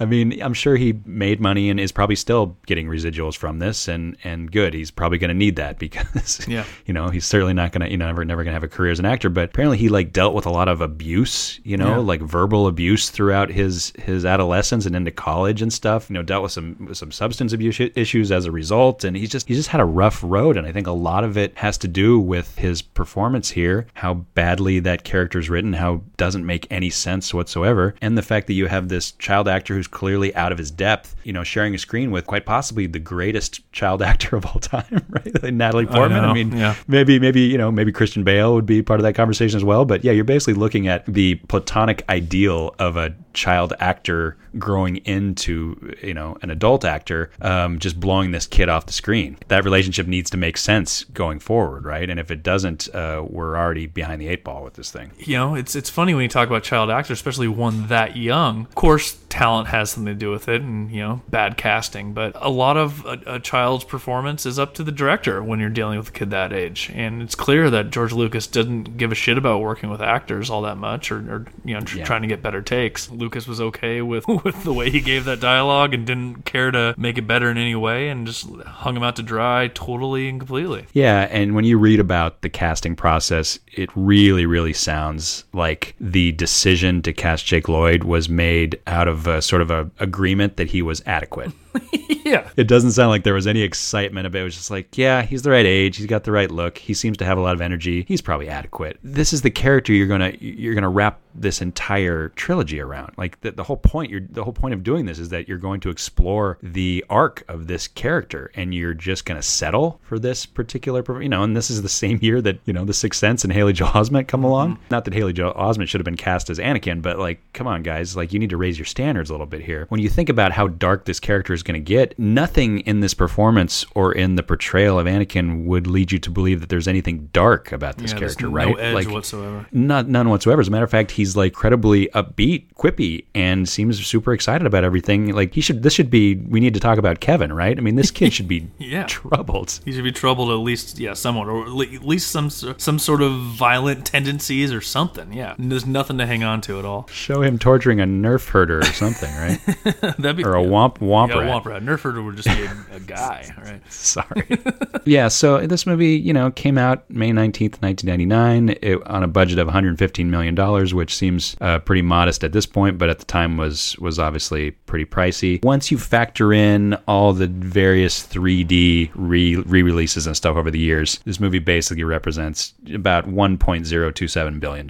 I 0.00 0.04
mean, 0.04 0.40
I'm 0.42 0.54
sure 0.54 0.76
he 0.76 1.00
made 1.04 1.40
money 1.40 1.70
and 1.70 1.80
is 1.80 1.90
probably 1.92 2.16
still 2.16 2.56
getting 2.66 2.86
residuals 2.86 3.36
from 3.36 3.58
this, 3.58 3.88
and 3.88 4.16
and 4.22 4.50
good. 4.50 4.74
He's 4.74 4.90
probably 4.90 5.18
going 5.18 5.28
to 5.30 5.34
need 5.34 5.56
that 5.56 5.78
because, 5.80 6.46
Yeah. 6.46 6.64
you 6.86 6.94
know, 6.94 7.08
he's 7.08 7.24
certainly 7.26 7.54
not 7.54 7.72
going 7.72 7.84
to, 7.84 7.90
you 7.90 7.96
know, 7.96 8.06
never 8.06 8.24
never 8.24 8.44
going 8.44 8.52
to 8.52 8.56
have 8.56 8.62
a 8.64 8.68
career 8.68 8.92
as 8.92 8.98
an 9.00 9.06
actor. 9.06 9.28
But 9.28 9.46
apparently, 9.50 9.76
he 9.78 9.88
like 9.88 10.12
dealt 10.12 10.34
with 10.34 10.46
a 10.46 10.50
lot 10.50 10.68
of 10.68 10.80
abuse, 10.80 11.58
you 11.64 11.76
know, 11.76 11.88
Yeah. 11.88 11.96
like 11.98 12.20
verbal 12.22 12.66
abuse 12.68 13.10
throughout 13.10 13.50
his 13.50 13.92
his 13.98 14.24
adolescence 14.24 14.86
and 14.86 14.94
into 14.94 15.10
college 15.10 15.62
and 15.62 15.72
stuff. 15.72 16.08
You 16.08 16.14
know, 16.14 16.22
dealt 16.22 16.42
with 16.44 16.52
some 16.52 16.94
some 16.94 17.10
substance 17.10 17.52
abuse 17.52 17.80
issues 17.96 18.30
as 18.30 18.44
a 18.46 18.52
result, 18.52 19.02
and 19.04 19.16
he's 19.16 19.30
just 19.30 19.48
he 19.48 19.54
just 19.54 19.70
had 19.70 19.80
a 19.80 19.84
rough 19.84 20.22
road. 20.22 20.56
And 20.56 20.66
I 20.66 20.72
think 20.72 20.86
a 20.86 20.92
lot 20.92 21.24
of 21.24 21.36
it 21.36 21.56
has 21.58 21.76
to 21.78 21.88
do 21.88 22.18
with 22.20 22.56
his 22.56 22.82
performance 22.82 23.50
here, 23.50 23.86
how 23.94 24.14
badly 24.34 24.78
that 24.80 25.02
character's 25.04 25.50
written, 25.50 25.72
how 25.72 26.02
doesn't 26.16 26.46
make 26.46 26.66
any 26.70 26.90
sense 26.90 27.34
whatsoever, 27.34 27.94
and 28.00 28.16
the 28.16 28.22
fact 28.22 28.46
that 28.46 28.52
you 28.54 28.66
have 28.66 28.88
this 28.88 29.12
child 29.12 29.48
actor 29.48 29.74
who's 29.74 29.87
clearly 29.90 30.34
out 30.34 30.52
of 30.52 30.58
his 30.58 30.70
depth, 30.70 31.16
you 31.24 31.32
know, 31.32 31.44
sharing 31.44 31.74
a 31.74 31.78
screen 31.78 32.10
with 32.10 32.26
quite 32.26 32.46
possibly 32.46 32.86
the 32.86 32.98
greatest 32.98 33.70
child 33.72 34.02
actor 34.10 34.36
of 34.36 34.46
all 34.46 34.60
time, 34.60 35.04
right? 35.08 35.52
Natalie 35.52 35.86
Portman. 35.86 36.18
I, 36.18 36.26
know, 36.26 36.34
mean, 36.34 36.56
yeah. 36.56 36.74
maybe 36.86 37.18
maybe 37.18 37.40
you 37.40 37.58
know 37.58 37.70
maybe 37.70 37.92
Christian 37.92 38.24
Bale 38.24 38.54
would 38.54 38.66
be 38.66 38.82
part 38.82 39.00
of 39.00 39.04
that 39.04 39.14
conversation 39.14 39.56
as 39.56 39.64
well. 39.64 39.84
But 39.84 40.04
yeah, 40.04 40.12
you're 40.12 40.24
basically 40.24 40.54
looking 40.54 40.88
at 40.88 41.06
the 41.06 41.36
platonic 41.48 42.04
ideal 42.08 42.74
of 42.78 42.96
a 42.96 43.14
child 43.38 43.72
actor 43.78 44.36
growing 44.58 44.96
into 44.98 45.94
you 46.02 46.14
know 46.14 46.36
an 46.42 46.50
adult 46.50 46.84
actor, 46.84 47.30
um, 47.40 47.78
just 47.78 48.00
blowing 48.00 48.32
this 48.32 48.46
kid 48.46 48.68
off 48.68 48.86
the 48.86 48.92
screen. 48.92 49.38
That 49.48 49.64
relationship 49.64 50.06
needs 50.06 50.30
to 50.30 50.36
make 50.36 50.56
sense 50.56 51.04
going 51.04 51.38
forward, 51.38 51.84
right? 51.84 52.08
And 52.08 52.18
if 52.18 52.30
it 52.30 52.42
doesn't, 52.42 52.92
uh, 52.94 53.24
we're 53.26 53.56
already 53.56 53.86
behind 53.86 54.20
the 54.20 54.28
eight 54.28 54.44
ball 54.44 54.64
with 54.64 54.74
this 54.74 54.90
thing. 54.90 55.12
You 55.18 55.36
know, 55.36 55.54
it's 55.54 55.76
it's 55.76 55.90
funny 55.90 56.14
when 56.14 56.22
you 56.22 56.28
talk 56.28 56.48
about 56.48 56.64
child 56.64 56.90
actors, 56.90 57.18
especially 57.18 57.48
one 57.48 57.86
that 57.88 58.16
young. 58.16 58.62
Of 58.66 58.74
course, 58.74 59.18
talent 59.28 59.68
has 59.68 59.77
something 59.84 60.12
to 60.12 60.18
do 60.18 60.30
with 60.30 60.48
it, 60.48 60.62
and 60.62 60.90
you 60.90 61.00
know, 61.00 61.22
bad 61.28 61.56
casting. 61.56 62.12
But 62.12 62.32
a 62.36 62.50
lot 62.50 62.76
of 62.76 63.04
a, 63.06 63.34
a 63.34 63.40
child's 63.40 63.84
performance 63.84 64.46
is 64.46 64.58
up 64.58 64.74
to 64.74 64.82
the 64.82 64.92
director 64.92 65.42
when 65.42 65.60
you're 65.60 65.68
dealing 65.70 65.98
with 65.98 66.08
a 66.08 66.12
kid 66.12 66.30
that 66.30 66.52
age. 66.52 66.90
And 66.94 67.22
it's 67.22 67.34
clear 67.34 67.70
that 67.70 67.90
George 67.90 68.12
Lucas 68.12 68.46
didn't 68.46 68.96
give 68.96 69.12
a 69.12 69.14
shit 69.14 69.38
about 69.38 69.60
working 69.60 69.90
with 69.90 70.00
actors 70.00 70.50
all 70.50 70.62
that 70.62 70.76
much, 70.76 71.10
or, 71.12 71.16
or 71.30 71.46
you 71.64 71.74
know, 71.74 71.80
tr- 71.80 71.98
Yeah. 71.98 72.04
trying 72.04 72.22
to 72.22 72.28
get 72.28 72.42
better 72.42 72.62
takes. 72.62 73.10
Lucas 73.10 73.46
was 73.46 73.60
okay 73.60 74.02
with 74.02 74.26
with 74.44 74.64
the 74.64 74.72
way 74.72 74.90
he 74.90 75.00
gave 75.00 75.24
that 75.26 75.40
dialogue 75.40 75.94
and 75.94 76.06
didn't 76.06 76.44
care 76.44 76.70
to 76.70 76.94
make 76.98 77.18
it 77.18 77.26
better 77.26 77.50
in 77.50 77.58
any 77.58 77.74
way, 77.74 78.08
and 78.08 78.26
just 78.26 78.48
hung 78.66 78.96
him 78.96 79.02
out 79.02 79.16
to 79.16 79.22
dry 79.22 79.68
totally 79.68 80.28
and 80.28 80.40
completely. 80.40 80.86
Yeah, 80.92 81.28
and 81.30 81.54
when 81.54 81.64
you 81.64 81.78
read 81.78 82.00
about 82.00 82.42
the 82.42 82.48
casting 82.48 82.96
process, 82.96 83.58
it 83.78 83.90
really, 83.94 84.44
really 84.44 84.72
sounds 84.72 85.44
like 85.52 85.94
the 86.00 86.32
decision 86.32 87.00
to 87.02 87.12
cast 87.12 87.46
Jake 87.46 87.68
Lloyd 87.68 88.02
was 88.02 88.28
made 88.28 88.80
out 88.86 89.06
of 89.06 89.26
a 89.26 89.40
sort 89.40 89.62
of 89.62 89.70
a 89.70 89.88
agreement 90.00 90.56
that 90.56 90.68
he 90.70 90.82
was 90.82 91.02
adequate. 91.06 91.52
Yeah. 92.28 92.50
It 92.56 92.68
doesn't 92.68 92.92
sound 92.92 93.10
like 93.10 93.24
there 93.24 93.34
was 93.34 93.46
any 93.46 93.62
excitement 93.62 94.26
about 94.26 94.38
it. 94.38 94.42
It 94.42 94.44
was 94.44 94.56
just 94.56 94.70
like, 94.70 94.96
yeah, 94.96 95.22
he's 95.22 95.42
the 95.42 95.50
right 95.50 95.66
age. 95.66 95.96
He's 95.96 96.06
got 96.06 96.24
the 96.24 96.32
right 96.32 96.50
look. 96.50 96.78
He 96.78 96.94
seems 96.94 97.16
to 97.18 97.24
have 97.24 97.38
a 97.38 97.40
lot 97.40 97.54
of 97.54 97.60
energy. 97.60 98.04
He's 98.06 98.22
probably 98.22 98.48
adequate. 98.48 98.98
This 99.02 99.32
is 99.32 99.42
the 99.42 99.50
character 99.50 99.92
you're 99.92 100.06
gonna 100.06 100.32
you're 100.40 100.74
gonna 100.74 100.88
wrap 100.88 101.20
this 101.34 101.60
entire 101.60 102.30
trilogy 102.30 102.80
around. 102.80 103.12
Like 103.16 103.40
the, 103.40 103.52
the 103.52 103.64
whole 103.64 103.76
point 103.76 104.10
you're 104.10 104.22
the 104.30 104.44
whole 104.44 104.52
point 104.52 104.74
of 104.74 104.82
doing 104.82 105.06
this 105.06 105.18
is 105.18 105.28
that 105.30 105.48
you're 105.48 105.58
going 105.58 105.80
to 105.80 105.90
explore 105.90 106.58
the 106.62 107.04
arc 107.08 107.44
of 107.48 107.66
this 107.66 107.88
character 107.88 108.50
and 108.54 108.74
you're 108.74 108.94
just 108.94 109.24
gonna 109.24 109.42
settle 109.42 110.00
for 110.02 110.18
this 110.18 110.46
particular 110.46 111.02
you 111.20 111.28
know, 111.28 111.42
and 111.42 111.56
this 111.56 111.70
is 111.70 111.82
the 111.82 111.88
same 111.88 112.18
year 112.22 112.40
that, 112.42 112.58
you 112.64 112.72
know, 112.72 112.84
The 112.84 112.92
Sixth 112.92 113.18
Sense 113.18 113.44
and 113.44 113.52
Haley 113.52 113.72
Joel 113.72 113.88
Osment 113.90 114.28
come 114.28 114.40
mm-hmm. 114.40 114.46
along. 114.46 114.78
Not 114.90 115.04
that 115.04 115.14
Haley 115.14 115.32
Joel 115.32 115.54
Osment 115.54 115.88
should 115.88 116.00
have 116.00 116.04
been 116.04 116.16
cast 116.16 116.50
as 116.50 116.58
Anakin, 116.58 117.02
but 117.02 117.18
like, 117.18 117.40
come 117.52 117.66
on, 117.66 117.82
guys, 117.82 118.16
like 118.16 118.32
you 118.32 118.38
need 118.38 118.50
to 118.50 118.56
raise 118.56 118.78
your 118.78 118.86
standards 118.86 119.30
a 119.30 119.32
little 119.32 119.46
bit 119.46 119.62
here. 119.62 119.86
When 119.88 120.00
you 120.00 120.08
think 120.08 120.28
about 120.28 120.52
how 120.52 120.68
dark 120.68 121.04
this 121.04 121.20
character 121.20 121.52
is 121.52 121.62
going 121.62 121.82
to 121.82 121.84
get, 121.84 122.17
nothing 122.18 122.80
in 122.80 123.00
this 123.00 123.14
performance 123.14 123.86
or 123.94 124.12
in 124.12 124.34
the 124.36 124.42
portrayal 124.42 124.98
of 124.98 125.06
Anakin 125.06 125.64
would 125.64 125.86
lead 125.86 126.12
you 126.12 126.18
to 126.18 126.30
believe 126.30 126.60
that 126.60 126.68
there's 126.68 126.88
anything 126.88 127.28
dark 127.32 127.72
about 127.72 127.96
this 127.98 128.12
Yeah, 128.12 128.18
character, 128.18 128.46
no 128.48 128.52
right? 128.52 128.78
edge 128.78 128.94
like 128.94 129.08
whatsoever. 129.10 129.66
Not 129.72 130.08
none 130.08 130.28
whatsoever. 130.28 130.60
As 130.60 130.68
a 130.68 130.70
matter 130.70 130.84
of 130.84 130.90
fact, 130.90 131.12
he's 131.12 131.36
like 131.36 131.52
credibly 131.52 132.08
upbeat, 132.08 132.74
quippy, 132.74 133.24
and 133.34 133.68
seems 133.68 134.04
super 134.06 134.32
excited 134.32 134.66
about 134.66 134.84
everything. 134.84 135.32
Like 135.34 135.54
he 135.54 135.60
should. 135.60 135.82
This 135.82 135.94
should 135.94 136.10
be. 136.10 136.34
We 136.34 136.60
need 136.60 136.74
to 136.74 136.80
talk 136.80 136.98
about 136.98 137.20
Kevin, 137.20 137.52
right? 137.52 137.76
I 137.76 137.80
mean, 137.80 137.96
this 137.96 138.10
kid 138.10 138.32
should 138.32 138.48
be 138.48 138.68
Yeah. 138.78 139.04
troubled. 139.06 139.80
He 139.84 139.92
should 139.92 140.04
be 140.04 140.12
troubled 140.12 140.50
at 140.50 140.54
least, 140.54 140.98
yeah, 140.98 141.14
somewhat, 141.14 141.48
or 141.48 141.66
at 141.66 141.72
least 142.04 142.30
some 142.30 142.50
some 142.50 142.98
sort 142.98 143.22
of 143.22 143.32
violent 143.38 144.04
tendencies 144.06 144.72
or 144.72 144.80
something. 144.80 145.32
Yeah, 145.32 145.54
there's 145.58 145.86
nothing 145.86 146.18
to 146.18 146.26
hang 146.26 146.42
on 146.42 146.60
to 146.62 146.78
at 146.78 146.84
all. 146.84 147.06
Show 147.12 147.42
him 147.42 147.58
torturing 147.58 148.00
a 148.00 148.04
Nerf 148.04 148.48
herder 148.48 148.80
or 148.80 148.84
something, 148.84 149.32
right? 149.36 149.58
That'd 150.18 150.36
be 150.36 150.44
or 150.44 150.56
a 150.56 150.62
womp 150.62 150.98
womp 150.98 151.28
yeah, 151.28 151.38
rat. 151.40 151.50
Womp 151.52 151.64
rat. 151.66 151.82
Nerf 151.82 152.00
herder 152.08 152.22
would 152.22 152.36
just 152.36 152.48
be 152.48 152.64
a, 152.64 152.96
a 152.96 153.00
guy, 153.00 153.54
right? 153.62 153.92
Sorry. 153.92 154.58
yeah, 155.04 155.28
so 155.28 155.66
this 155.66 155.86
movie, 155.86 156.16
you 156.16 156.32
know, 156.32 156.50
came 156.50 156.78
out 156.78 157.08
May 157.10 157.30
19th, 157.30 157.82
1999, 157.82 159.02
on 159.06 159.22
a 159.22 159.28
budget 159.28 159.58
of 159.58 159.68
$115 159.68 160.26
million, 160.26 160.56
which 160.96 161.14
seems 161.14 161.56
uh, 161.60 161.78
pretty 161.80 162.02
modest 162.02 162.44
at 162.44 162.52
this 162.52 162.64
point, 162.64 162.96
but 162.96 163.10
at 163.10 163.18
the 163.18 163.26
time 163.26 163.56
was 163.56 163.96
was 163.98 164.18
obviously 164.18 164.70
pretty 164.70 165.04
pricey. 165.04 165.62
Once 165.62 165.90
you 165.90 165.98
factor 165.98 166.52
in 166.52 166.94
all 167.06 167.32
the 167.32 167.46
various 167.46 168.26
3D 168.26 169.10
re 169.14 169.56
releases 169.56 170.26
and 170.26 170.36
stuff 170.36 170.56
over 170.56 170.70
the 170.70 170.78
years, 170.78 171.18
this 171.24 171.40
movie 171.40 171.58
basically 171.58 172.04
represents 172.04 172.72
about 172.92 173.28
$1.027 173.28 174.60
billion. 174.60 174.88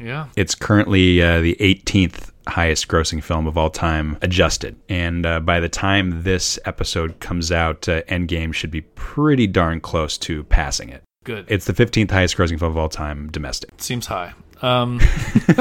Yeah. 0.00 0.28
It's 0.36 0.54
currently 0.54 1.22
uh, 1.22 1.40
the 1.40 1.56
18th 1.60 2.30
highest 2.48 2.88
grossing 2.88 3.22
film 3.22 3.46
of 3.46 3.56
all 3.56 3.70
time 3.70 4.18
adjusted. 4.22 4.76
And 4.88 5.24
uh, 5.24 5.40
by 5.40 5.60
the 5.60 5.68
time 5.68 6.22
this 6.22 6.58
episode 6.64 7.20
comes 7.20 7.52
out, 7.52 7.88
uh, 7.88 8.02
Endgame 8.02 8.52
should 8.52 8.70
be 8.70 8.80
pretty 8.80 9.46
darn 9.46 9.80
close 9.80 10.18
to 10.18 10.44
passing 10.44 10.88
it. 10.88 11.02
Good. 11.24 11.46
It's 11.48 11.66
the 11.66 11.74
15th 11.74 12.10
highest 12.10 12.36
grossing 12.36 12.58
film 12.58 12.72
of 12.72 12.78
all 12.78 12.88
time 12.88 13.30
domestic. 13.30 13.70
Seems 13.78 14.06
high. 14.06 14.32
Um, 14.62 15.00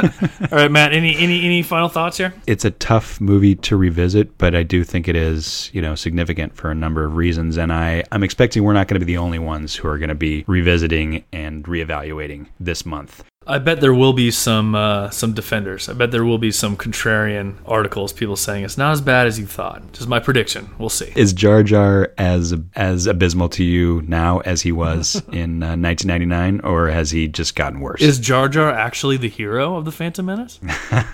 all 0.51 0.57
right, 0.57 0.71
Matt. 0.71 0.93
Any 0.93 1.15
any 1.15 1.45
any 1.45 1.63
final 1.63 1.87
thoughts 1.87 2.17
here? 2.17 2.33
It's 2.47 2.65
a 2.65 2.71
tough 2.71 3.21
movie 3.21 3.55
to 3.55 3.77
revisit, 3.77 4.37
but 4.37 4.55
I 4.55 4.63
do 4.63 4.83
think 4.83 5.07
it 5.07 5.15
is, 5.15 5.69
you 5.73 5.81
know, 5.81 5.95
significant 5.95 6.55
for 6.55 6.69
a 6.69 6.75
number 6.75 7.05
of 7.05 7.15
reasons. 7.15 7.57
And 7.57 7.71
I, 7.71 8.03
I'm 8.11 8.23
expecting 8.23 8.63
we're 8.63 8.73
not 8.73 8.87
going 8.87 8.99
to 8.99 9.05
be 9.05 9.13
the 9.13 9.17
only 9.17 9.39
ones 9.39 9.75
who 9.75 9.87
are 9.87 9.97
going 9.97 10.09
to 10.09 10.15
be 10.15 10.43
revisiting 10.47 11.23
and 11.31 11.63
reevaluating 11.63 12.47
this 12.59 12.85
month. 12.85 13.23
I 13.49 13.57
bet 13.57 13.81
there 13.81 13.93
will 13.93 14.13
be 14.13 14.29
some 14.29 14.75
uh, 14.75 15.09
some 15.09 15.33
defenders. 15.33 15.89
I 15.89 15.93
bet 15.93 16.11
there 16.11 16.23
will 16.23 16.37
be 16.37 16.51
some 16.51 16.77
contrarian 16.77 17.55
articles, 17.65 18.13
people 18.13 18.35
saying 18.35 18.63
it's 18.63 18.77
not 18.77 18.91
as 18.91 19.01
bad 19.01 19.25
as 19.25 19.39
you 19.39 19.47
thought. 19.47 19.91
Just 19.93 20.07
my 20.07 20.19
prediction. 20.19 20.69
We'll 20.77 20.89
see. 20.89 21.11
Is 21.15 21.33
Jar 21.33 21.63
Jar 21.63 22.13
as 22.17 22.53
as 22.75 23.07
abysmal 23.07 23.49
to 23.49 23.63
you 23.63 24.03
now 24.07 24.39
as 24.39 24.61
he 24.61 24.71
was 24.71 25.15
in 25.31 25.63
uh, 25.63 25.75
1999, 25.75 26.61
or 26.61 26.89
has 26.89 27.11
he 27.11 27.27
just 27.27 27.55
gotten 27.55 27.79
worse? 27.79 28.01
Is 28.01 28.19
Jar 28.19 28.49
Jar 28.49 28.71
actually 28.71 29.17
the 29.17 29.29
hero 29.29 29.75
of 29.75 29.85
the 29.85 29.91
Phantom 29.91 30.25
Menace? 30.25 30.59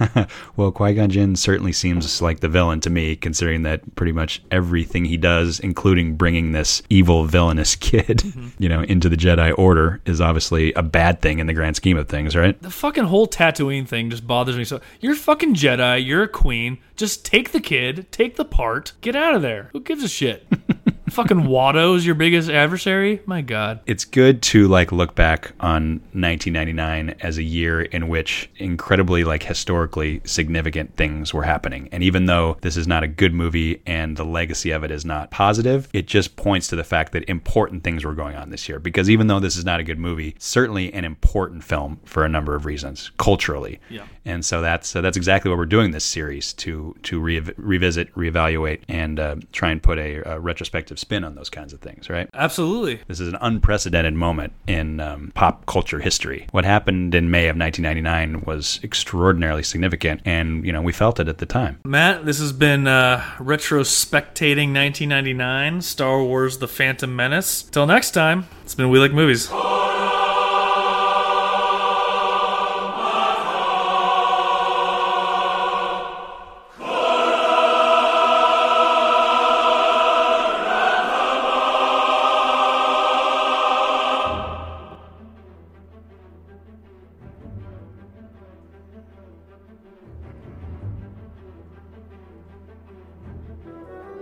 well, 0.55 0.71
Qui 0.71 0.93
Gon 0.93 1.09
Jinn 1.09 1.35
certainly 1.35 1.71
seems 1.71 2.21
like 2.21 2.39
the 2.39 2.49
villain 2.49 2.79
to 2.81 2.89
me, 2.89 3.15
considering 3.15 3.63
that 3.63 3.95
pretty 3.95 4.11
much 4.11 4.41
everything 4.51 5.05
he 5.05 5.17
does, 5.17 5.59
including 5.59 6.15
bringing 6.15 6.51
this 6.51 6.81
evil 6.89 7.25
villainous 7.25 7.75
kid, 7.77 8.23
you 8.59 8.67
know, 8.67 8.81
into 8.81 9.07
the 9.07 9.17
Jedi 9.17 9.57
Order, 9.57 10.01
is 10.05 10.19
obviously 10.19 10.73
a 10.73 10.83
bad 10.83 11.21
thing 11.21 11.39
in 11.39 11.47
the 11.47 11.53
grand 11.53 11.75
scheme 11.75 11.97
of 11.97 12.07
things, 12.07 12.24
right? 12.33 12.59
The 12.61 12.71
fucking 12.71 13.03
whole 13.03 13.27
Tatooine 13.27 13.85
thing 13.85 14.09
just 14.09 14.25
bothers 14.25 14.57
me 14.57 14.63
so. 14.63 14.79
You're 15.01 15.15
fucking 15.15 15.55
Jedi. 15.55 16.05
You're 16.05 16.23
a 16.23 16.27
queen. 16.29 16.77
Just 16.95 17.25
take 17.25 17.51
the 17.51 17.59
kid, 17.59 18.09
take 18.09 18.37
the 18.37 18.45
part, 18.45 18.93
get 19.01 19.17
out 19.17 19.35
of 19.35 19.41
there. 19.41 19.69
Who 19.73 19.81
gives 19.81 20.01
a 20.01 20.07
shit? 20.07 20.47
fucking 21.15 21.45
Watto's 21.45 22.05
your 22.05 22.13
biggest 22.13 22.49
adversary? 22.49 23.21
My 23.25 23.41
God. 23.41 23.79
It's 23.85 24.03
good 24.03 24.41
to 24.43 24.67
like 24.67 24.91
look 24.91 25.15
back 25.15 25.53
on 25.61 26.01
1999 26.11 27.15
as 27.21 27.37
a 27.37 27.43
year 27.43 27.81
in 27.81 28.09
which 28.09 28.49
incredibly 28.57 29.23
like 29.23 29.41
historically 29.41 30.21
significant 30.25 30.97
things 30.97 31.33
were 31.33 31.43
happening. 31.43 31.87
And 31.93 32.03
even 32.03 32.25
though 32.25 32.57
this 32.61 32.75
is 32.75 32.85
not 32.85 33.03
a 33.03 33.07
good 33.07 33.33
movie 33.33 33.81
and 33.85 34.17
the 34.17 34.25
legacy 34.25 34.71
of 34.71 34.83
it 34.83 34.91
is 34.91 35.05
not 35.05 35.31
positive, 35.31 35.87
it 35.93 36.05
just 36.05 36.35
points 36.35 36.67
to 36.67 36.75
the 36.75 36.83
fact 36.83 37.13
that 37.13 37.23
important 37.29 37.85
things 37.85 38.03
were 38.03 38.13
going 38.13 38.35
on 38.35 38.49
this 38.49 38.67
year. 38.67 38.79
Because 38.79 39.09
even 39.09 39.27
though 39.27 39.39
this 39.39 39.55
is 39.55 39.63
not 39.63 39.79
a 39.79 39.83
good 39.83 39.97
movie, 39.97 40.35
certainly 40.37 40.93
an 40.93 41.05
important 41.05 41.63
film 41.63 42.01
for 42.03 42.25
a 42.25 42.29
number 42.29 42.55
of 42.55 42.65
reasons 42.65 43.11
culturally. 43.17 43.79
Yeah. 43.89 44.05
And 44.25 44.43
so 44.43 44.59
that's 44.59 44.95
uh, 44.95 45.01
that's 45.01 45.15
exactly 45.15 45.49
what 45.49 45.57
we're 45.57 45.65
doing 45.65 45.91
this 45.91 46.03
series 46.03 46.51
to 46.53 46.95
to 47.03 47.19
re- 47.19 47.39
revisit, 47.57 48.13
reevaluate, 48.15 48.81
and 48.89 49.19
uh, 49.19 49.35
try 49.51 49.69
and 49.69 49.81
put 49.81 49.99
a, 49.99 50.15
a 50.29 50.39
retrospective 50.39 50.99
spin 51.05 51.23
on 51.23 51.35
those 51.35 51.51
kinds 51.51 51.71
of 51.71 51.81
things. 51.81 52.09
Right? 52.09 52.27
Absolutely. 52.33 52.99
This 53.07 53.19
is 53.19 53.27
an 53.27 53.37
unprecedented 53.39 54.15
moment 54.15 54.53
in 54.65 54.99
um, 54.99 55.31
pop 55.35 55.67
culture 55.67 55.99
history. 55.99 56.47
What 56.49 56.65
happened 56.65 57.13
in 57.13 57.29
May 57.29 57.47
of 57.47 57.55
1999 57.55 58.43
was 58.45 58.79
extraordinarily 58.83 59.61
significant, 59.61 60.21
and 60.25 60.65
you 60.65 60.73
know 60.73 60.81
we 60.81 60.91
felt 60.91 61.19
it 61.19 61.27
at 61.27 61.37
the 61.37 61.45
time. 61.45 61.79
Matt, 61.85 62.25
this 62.25 62.39
has 62.39 62.51
been 62.51 62.87
uh, 62.87 63.21
retrospectating 63.37 64.73
1999, 64.73 65.81
Star 65.81 66.23
Wars: 66.23 66.57
The 66.57 66.67
Phantom 66.67 67.15
Menace. 67.15 67.61
Till 67.61 67.85
next 67.85 68.11
time, 68.11 68.47
it's 68.63 68.73
been 68.73 68.89
We 68.89 68.97
Like 68.97 69.13
Movies. 69.13 69.47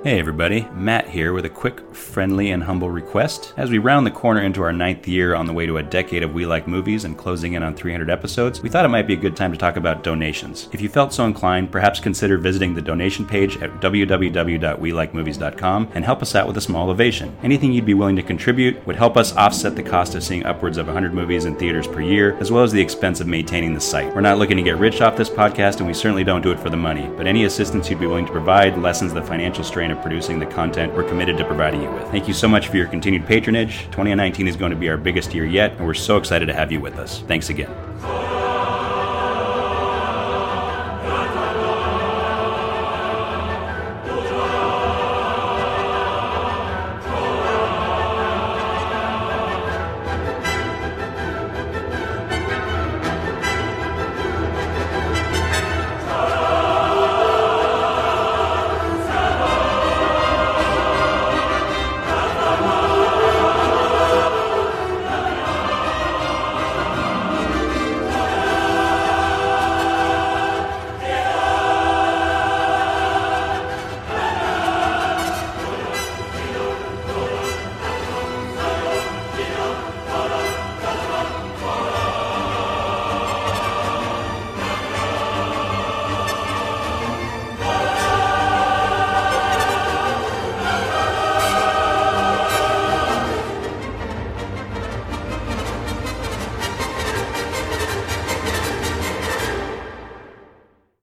Hey 0.03 0.19
everybody, 0.19 0.67
Matt 0.73 1.07
here 1.07 1.31
with 1.31 1.45
a 1.45 1.49
quick, 1.49 1.95
friendly, 1.95 2.51
and 2.51 2.61
humble 2.61 2.89
request. 2.89 3.53
As 3.55 3.69
we 3.69 3.77
round 3.77 4.05
the 4.05 4.11
corner 4.11 4.41
into 4.41 4.61
our 4.61 4.73
ninth 4.73 5.07
year 5.07 5.33
on 5.33 5.45
the 5.45 5.53
way 5.53 5.65
to 5.65 5.77
a 5.77 5.83
decade 5.83 6.23
of 6.23 6.33
We 6.33 6.45
Like 6.45 6.67
Movies 6.67 7.05
and 7.05 7.17
closing 7.17 7.53
in 7.53 7.63
on 7.63 7.73
300 7.73 8.09
episodes, 8.09 8.61
we 8.61 8.67
thought 8.67 8.83
it 8.83 8.89
might 8.89 9.07
be 9.07 9.13
a 9.13 9.15
good 9.15 9.37
time 9.37 9.53
to 9.53 9.57
talk 9.57 9.77
about 9.77 10.03
donations. 10.03 10.67
If 10.73 10.81
you 10.81 10.89
felt 10.89 11.13
so 11.13 11.23
inclined, 11.23 11.71
perhaps 11.71 12.01
consider 12.01 12.37
visiting 12.37 12.73
the 12.73 12.81
donation 12.81 13.25
page 13.25 13.55
at 13.61 13.79
www.welikemovies.com 13.79 15.91
and 15.93 16.03
help 16.03 16.21
us 16.21 16.35
out 16.35 16.47
with 16.47 16.57
a 16.57 16.61
small 16.61 16.89
ovation. 16.89 17.33
Anything 17.41 17.71
you'd 17.71 17.85
be 17.85 17.93
willing 17.93 18.17
to 18.17 18.23
contribute 18.23 18.85
would 18.85 18.97
help 18.97 19.15
us 19.15 19.33
offset 19.37 19.77
the 19.77 19.83
cost 19.83 20.15
of 20.15 20.23
seeing 20.25 20.45
upwards 20.45 20.77
of 20.77 20.87
100 20.87 21.13
movies 21.13 21.45
in 21.45 21.55
theaters 21.55 21.87
per 21.87 22.01
year, 22.01 22.35
as 22.41 22.51
well 22.51 22.65
as 22.65 22.73
the 22.73 22.81
expense 22.81 23.21
of 23.21 23.27
maintaining 23.27 23.73
the 23.73 23.79
site. 23.79 24.13
We're 24.13 24.19
not 24.19 24.37
looking 24.37 24.57
to 24.57 24.63
get 24.63 24.79
rich 24.79 24.99
off 24.99 25.15
this 25.15 25.29
podcast, 25.29 25.77
and 25.77 25.87
we 25.87 25.93
certainly 25.93 26.25
don't 26.25 26.41
do 26.41 26.51
it 26.51 26.59
for 26.59 26.69
the 26.69 26.75
money, 26.75 27.09
but 27.15 27.25
any 27.25 27.45
assistance 27.45 27.89
you'd 27.89 28.01
be 28.01 28.07
willing 28.07 28.25
to 28.25 28.33
provide 28.33 28.77
lessens 28.77 29.13
the 29.13 29.23
financial 29.23 29.63
strain 29.63 29.92
producing 29.95 30.39
the 30.39 30.45
content 30.45 30.93
we're 30.93 31.07
committed 31.07 31.37
to 31.37 31.45
providing 31.45 31.81
you 31.81 31.91
with. 31.91 32.07
Thank 32.09 32.27
you 32.27 32.33
so 32.33 32.47
much 32.47 32.67
for 32.67 32.77
your 32.77 32.87
continued 32.87 33.25
patronage. 33.25 33.85
2019 33.85 34.47
is 34.47 34.55
going 34.55 34.71
to 34.71 34.77
be 34.77 34.89
our 34.89 34.97
biggest 34.97 35.33
year 35.33 35.45
yet, 35.45 35.73
and 35.73 35.85
we're 35.85 35.93
so 35.93 36.17
excited 36.17 36.45
to 36.47 36.53
have 36.53 36.71
you 36.71 36.79
with 36.79 36.97
us. 36.97 37.21
Thanks 37.21 37.49
again. 37.49 38.22